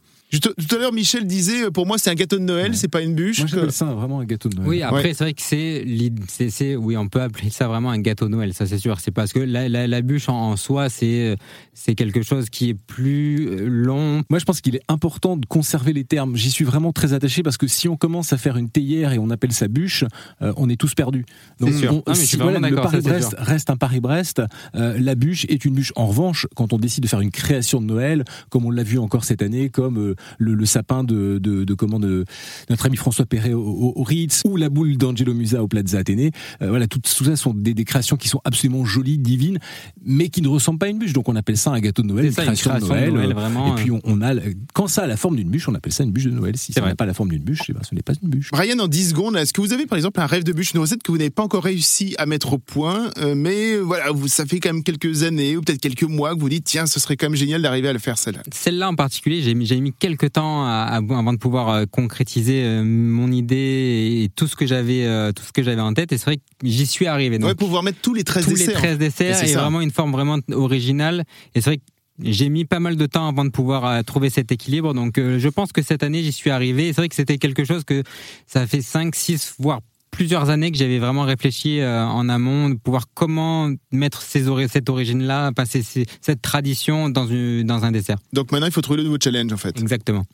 Tout 0.41 0.75
à 0.75 0.79
l'heure, 0.79 0.93
Michel 0.95 1.27
disait, 1.27 1.65
euh, 1.65 1.71
pour 1.71 1.87
moi, 1.87 1.99
c'est 1.99 2.09
un 2.09 2.15
gâteau 2.15 2.39
de 2.39 2.43
Noël, 2.45 2.71
Ouais. 2.71 2.77
c'est 2.77 2.89
pas 2.89 3.03
une 3.03 3.15
bûche. 3.15 3.41
Moi 3.41 3.49
que- 3.49 3.55
j'appelle 3.55 3.73
ça 3.73 3.85
vraiment 3.87 4.21
un 4.21 4.25
gâteau 4.25 4.49
de 4.49 4.57
Noël. 4.57 4.69
Oui, 4.69 4.83
après, 4.83 5.03
Ouais. 5.09 5.15
c'est 5.15 5.25
vrai 5.25 5.35
que 5.35 5.43
c'est, 5.43 5.85
c'est, 6.29 6.49
c'est- 6.49 6.75
oui, 6.77 6.97
on 6.97 7.07
peut 7.09 7.21
appeler 7.21 7.51
ça 7.51 7.69
vraiment 7.69 7.91
un 7.91 7.99
gâteau 7.99 8.27
de 8.27 8.31
Noël, 8.31 8.55
ça 8.55 8.65
c'est 8.67 8.79
sûr. 8.79 8.99
C'est 9.01 9.11
parce 9.11 9.33
que 9.33 9.41
la, 9.41 9.69
la, 9.69 9.87
la 9.87 10.01
bûche 10.01 10.29
en, 10.31 10.53
en 10.53 10.57
soi, 10.57 10.89
c'est, 10.89 11.37
c'est 11.75 11.95
quelque 11.95 12.23
chose 12.23 12.49
qui 12.49 12.71
est 12.71 12.75
plus 12.75 13.47
euh, 13.49 13.67
long. 13.67 14.23
Moi, 14.31 14.39
je 14.39 14.45
pense 14.47 14.61
qu'il 14.63 14.75
est 14.75 14.83
important 14.89 15.37
de 15.37 15.45
conserver 15.45 15.93
les 15.93 16.05
termes. 16.05 16.35
J'y 16.37 16.51
suis 16.51 16.65
vraiment 16.65 16.93
très 16.93 17.13
attaché 17.13 17.43
parce 17.43 17.59
que 17.59 17.67
si 17.67 17.89
on 17.89 17.97
commence 17.97 18.33
à 18.33 18.39
faire 18.39 18.57
une 18.57 18.71
théière 18.71 19.13
et 19.13 19.19
on 19.19 19.29
appelle 19.31 19.53
ça 19.53 19.69
bûche, 19.69 20.05
euh, 20.41 20.53
on 20.57 20.69
est 20.71 20.77
tous 20.77 20.95
perdus. 20.95 21.27
C'est 21.61 21.73
sûr. 21.73 21.95
on- 21.97 22.03
Ah, 22.07 22.15
si 22.15 22.37
voilà, 22.37 22.59
le 22.71 22.75
Paris-Brest 22.77 23.35
reste 23.39 23.69
un 23.71 23.77
Paris-Brest, 23.77 24.43
euh, 24.77 24.97
la 24.99 25.15
bûche 25.15 25.45
est 25.51 25.65
une 25.67 25.75
bûche. 25.75 25.93
En 25.95 26.07
revanche, 26.07 26.47
quand 26.57 26.73
on 26.73 26.79
décide 26.79 27.03
de 27.03 27.09
faire 27.09 27.21
une 27.21 27.31
création 27.31 27.81
de 27.81 27.87
Noël, 27.87 28.25
comme 28.49 28.65
on 28.65 28.71
l'a 28.71 28.83
vu 28.83 28.99
encore 28.99 29.25
cette 29.25 29.43
année, 29.43 29.69
comme 29.69 29.99
euh, 29.99 30.15
le, 30.39 30.55
le 30.55 30.67
sapin 30.67 31.05
de, 31.05 31.39
de, 31.39 31.65
de 31.65 31.75
comment 31.75 31.99
de 32.01 32.25
notre 32.71 32.87
ami 32.87 32.97
François 32.97 33.27
Perret 33.27 33.53
au, 33.53 33.61
au- 33.63 33.93
au 33.97 34.03
Ritz 34.03 34.43
ou 34.45 34.57
la 34.57 34.69
boule 34.69 34.97
d'Angelo 34.97 35.35
Musa 35.35 35.63
au 35.63 35.69
Plaza 35.69 35.99
Athénée, 35.99 36.31
euh, 36.63 36.69
voilà, 36.71 36.87
tout, 36.87 36.99
tout 37.01 37.25
ça 37.25 37.37
sont 37.37 37.55
des, 37.55 37.75
des 37.75 37.85
créations 37.85 38.17
qui 38.17 38.29
sont 38.29 38.41
absolument 38.45 38.85
jolies, 38.85 39.19
divines, 39.19 39.59
mais 40.05 40.29
qui 40.29 40.43
ne 40.43 40.49
ressemblent 40.49 40.79
pas 40.79 40.87
à 40.87 40.89
une 40.91 40.99
bûche. 40.99 41.13
Donc 41.13 41.29
on 41.29 41.37
appelle 41.37 41.57
ça 41.57 41.71
un 41.71 41.81
gâteau 41.81 42.03
de 42.03 42.09
Noël, 42.09 42.33
C'est 42.33 42.43
une 42.43 42.47
ça, 42.47 42.51
une 42.53 42.57
création, 42.79 42.89
de 42.89 43.11
Noël. 43.11 43.31
euh, 43.31 43.35
vraiment. 43.35 43.77
et 43.77 43.81
puis 43.81 43.91
on, 43.91 44.01
on 44.05 44.21
a 44.23 44.33
quand 44.75 44.87
ça 44.89 45.03
a 45.03 45.07
la 45.07 45.17
forme 45.17 45.37
d'une 45.37 45.49
bûche, 45.51 45.69
on 45.69 45.75
appelle 45.75 45.93
ça 45.93 46.05
une 46.05 46.13
bûche 46.13 46.25
de 46.25 46.31
Noël. 46.31 46.57
Si 46.57 46.73
ça 46.73 46.81
n'a 46.81 46.95
pas 46.95 47.07
la 47.07 47.15
forme 47.15 47.31
d'une 47.31 47.43
bûche, 47.43 47.61
eh 47.69 47.73
ben, 47.73 47.81
ce 47.89 47.95
n'est 47.95 48.03
pas 48.03 48.13
une 48.23 48.29
bûche. 48.29 48.51
Brian, 48.53 48.79
en 48.79 48.89
10 48.89 49.11
secondes, 49.11 49.37
est-ce 49.37 49.53
que 49.53 49.61
vous 49.61 49.73
avez 49.73 49.87
par 49.87 49.97
exemple 49.97 50.21
un 50.21 50.27
rêve 50.27 50.45
de 50.45 50.53
bûche, 50.53 50.73
une 50.75 50.81
recette 50.81 51.03
que 51.03 51.11
vous 51.13 51.19
n'avez 51.19 51.31
pas 51.31 51.43
encore 51.43 51.65
réussi 51.65 52.15
à 52.19 52.27
mettre 52.27 52.53
au 52.53 52.59
point, 52.59 53.11
euh, 53.19 53.35
mais 53.35 53.75
euh, 53.75 53.81
voilà, 53.81 54.11
vous, 54.13 54.29
ça 54.29 54.47
fait 54.47 54.61
quand 54.61 54.73
même 54.73 54.83
quelques 54.83 55.23
années 55.23 55.57
ou 55.57 55.63
peut-être 55.63 55.81
quelques 55.81 56.03
mois 56.05 56.35
que 56.35 56.41
vous 56.41 56.49
dites, 56.49 56.65
tiens, 56.65 56.87
ce 56.87 57.01
serait 57.01 57.17
quand 57.17 57.27
même 57.27 57.37
génial 57.37 57.63
d'arriver 57.63 57.89
à 57.89 57.93
le 57.93 57.99
faire 57.99 58.19
celle-là? 58.19 58.43
Celle-là 58.53 58.89
en 58.91 58.95
particulier, 58.95 59.43
j'ai 59.43 59.55
mis, 59.55 59.67
j'ai 59.67 59.81
mis 59.81 59.93
quelques 59.99 60.12
temps 60.31 60.65
à- 60.65 60.71
à- 60.85 60.97
avant 60.97 61.33
de 61.33 61.39
pouvoir 61.39 61.69
euh, 61.71 61.85
concrétiser 61.91 62.63
euh, 62.65 62.83
mon 62.85 63.31
idée 63.31 64.23
et 64.25 64.29
tout 64.35 64.47
ce 64.47 64.57
que 64.57 64.67
j'avais, 64.67 65.05
euh, 65.07 65.33
tout 65.33 65.43
ce 65.45 65.53
que 65.53 65.63
j'avais 65.63 65.81
en 65.81 65.95
tête. 65.95 66.13
Et 66.13 66.19
c'est 66.19 66.25
vrai 66.27 66.37
que 66.37 66.43
j'y 66.65 66.87
suis 66.87 67.07
arrivé. 67.07 67.39
Donc, 67.39 67.49
Ouais, 67.49 67.55
pouvoir 67.55 67.83
mettre 67.83 68.01
tous 68.01 68.15
les 68.15 68.25
13 68.25 68.45
tous 68.45 68.51
les 68.51 68.57
desserts. 68.57 68.75
13 68.75 68.95
Et 68.95 68.99
desserts 68.99 69.45
et, 69.45 69.53
vraiment 69.55 69.81
une 69.81 69.91
forme 69.91 70.13
vraiment 70.13 70.39
originale. 70.53 71.25
Et 71.55 71.61
c'est 71.61 71.71
vrai 71.71 71.77
que 71.79 71.83
j'ai 72.23 72.49
mis 72.51 72.65
pas 72.65 72.79
mal 72.79 72.97
de 72.97 73.07
temps 73.07 73.27
avant 73.27 73.45
de 73.45 73.51
pouvoir 73.51 73.85
euh, 73.87 74.03
trouver 74.03 74.31
cet 74.31 74.53
équilibre. 74.53 74.95
Donc 74.95 75.19
euh, 75.19 75.39
je 75.39 75.49
pense 75.49 75.73
que 75.73 75.83
cette 75.83 76.03
année, 76.03 76.23
j'y 76.23 76.33
suis 76.33 76.51
arrivé. 76.51 76.89
C'est 76.89 77.01
vrai 77.01 77.09
que 77.09 77.15
c'était 77.15 77.39
quelque 77.39 77.65
chose 77.65 77.85
que 77.85 78.03
ça 78.47 78.67
fait 78.67 78.83
5, 78.83 79.15
6, 79.15 79.55
voire 79.59 79.81
plusieurs 80.13 80.51
années 80.51 80.71
que 80.71 80.79
j'avais 80.79 80.99
vraiment 81.01 81.23
réfléchi 81.23 81.81
euh, 81.81 82.05
en 82.05 82.29
amont 82.29 82.69
de 82.69 82.75
pouvoir 82.75 83.07
comment 83.15 83.73
mettre 83.91 84.23
ces 84.23 84.47
ori- 84.47 84.69
cette 84.71 84.89
origine-là, 84.89 85.51
passer 85.53 85.83
ces- 85.83 86.07
cette 86.21 86.41
tradition 86.43 87.09
dans, 87.09 87.27
une, 87.27 87.65
dans 87.65 87.85
un 87.85 87.91
dessert. 87.91 88.19
Donc 88.33 88.53
maintenant, 88.53 88.67
il 88.69 88.73
faut 88.73 88.83
trouver 88.83 88.99
le 88.99 89.05
nouveau 89.05 89.17
challenge 89.21 89.53
en 89.53 89.57
fait. 89.57 89.77
Exactement. 89.81 90.25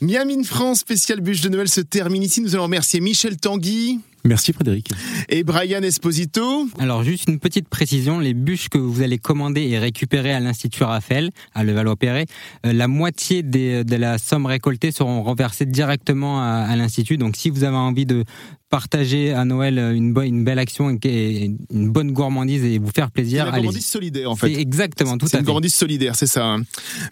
Miami 0.00 0.42
France 0.44 0.80
spécial 0.80 1.20
bûche 1.20 1.42
de 1.42 1.50
Noël 1.50 1.68
se 1.68 1.80
termine 1.82 2.22
ici. 2.22 2.40
Nous 2.40 2.54
allons 2.54 2.64
remercier 2.64 3.00
Michel 3.00 3.36
Tanguy 3.36 4.00
Merci 4.26 4.52
Frédéric. 4.52 4.90
et 5.28 5.42
Brian 5.44 5.82
Esposito. 5.82 6.66
Alors 6.78 7.02
juste 7.04 7.28
une 7.28 7.38
petite 7.38 7.68
précision, 7.68 8.18
les 8.18 8.34
bûches 8.34 8.68
que 8.68 8.78
vous 8.78 9.02
allez 9.02 9.18
commander 9.18 9.62
et 9.62 9.78
récupérer 9.78 10.32
à 10.32 10.40
l'Institut 10.40 10.84
Raphaël, 10.84 11.30
à 11.54 11.64
Levallois-Perret, 11.64 12.26
euh, 12.64 12.72
la 12.72 12.88
moitié 12.88 13.42
des- 13.42 13.84
de 13.84 13.96
la 13.96 14.18
somme 14.18 14.46
récoltée 14.46 14.90
seront 14.92 15.22
renversées 15.22 15.66
directement 15.66 16.40
à, 16.40 16.46
à 16.68 16.76
l'Institut. 16.76 17.16
Donc 17.18 17.36
si 17.36 17.50
vous 17.50 17.64
avez 17.64 17.76
envie 17.76 18.06
de 18.06 18.24
partager 18.68 19.32
à 19.32 19.44
Noël 19.44 19.78
une, 19.78 20.12
bo- 20.12 20.22
une 20.22 20.42
belle 20.42 20.58
action 20.58 20.90
et 21.04 21.50
une 21.70 21.88
bonne 21.92 22.10
gourmandise 22.10 22.64
et 22.64 22.78
vous 22.78 22.90
faire 22.90 23.06
C'est 23.06 23.12
plaisir, 23.12 23.44
la 23.46 23.52
allez 23.52 23.62
gourmandise 23.62 23.86
solidaire 23.86 24.28
en 24.32 24.34
C'est 24.34 24.52
fait. 24.52 24.60
exactement, 24.60 25.16
tout 25.16 25.28
C'est 25.28 25.36
à 25.36 25.38
une 25.38 25.44
fait. 25.44 25.46
gourmandise 25.46 25.74
solidaire, 25.74 26.16
c'est 26.16 26.26
ça. 26.26 26.44
hein. 26.46 26.62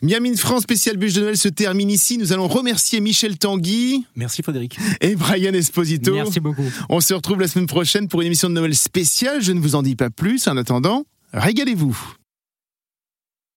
Miami 0.03 0.37
France 0.37 0.62
spécial 0.65 0.97
bûche 0.97 1.12
de 1.15 1.21
Noël 1.21 1.37
se 1.37 1.49
termine 1.49 1.91
ici. 1.91 2.19
Nous 2.19 2.33
allons 2.33 2.49
remercier 2.49 3.01
Michel 3.01 3.39
Tanguy 3.39 4.05
Merci 4.17 4.43
Frédéric. 4.43 4.77
et 5.01 5.15
Brian 5.15 5.53
Esposito. 5.53 6.12
Merci 6.12 6.41
beaucoup. 6.41 6.65
On 6.89 7.01
se 7.05 7.14
retrouve 7.14 7.40
la 7.40 7.48
semaine 7.48 7.66
prochaine 7.66 8.09
pour 8.09 8.22
une 8.22 8.28
émission 8.28 8.48
de 8.48 8.55
Noël 8.55 8.74
spéciale. 8.74 9.42
Je 9.42 9.52
ne 9.52 9.61
vous 9.61 9.74
en 9.74 9.82
dis 9.82 9.94
pas 9.94 10.11
plus. 10.11 10.48
En 10.48 10.57
attendant, 10.57 11.05
régalez-vous. 11.34 12.16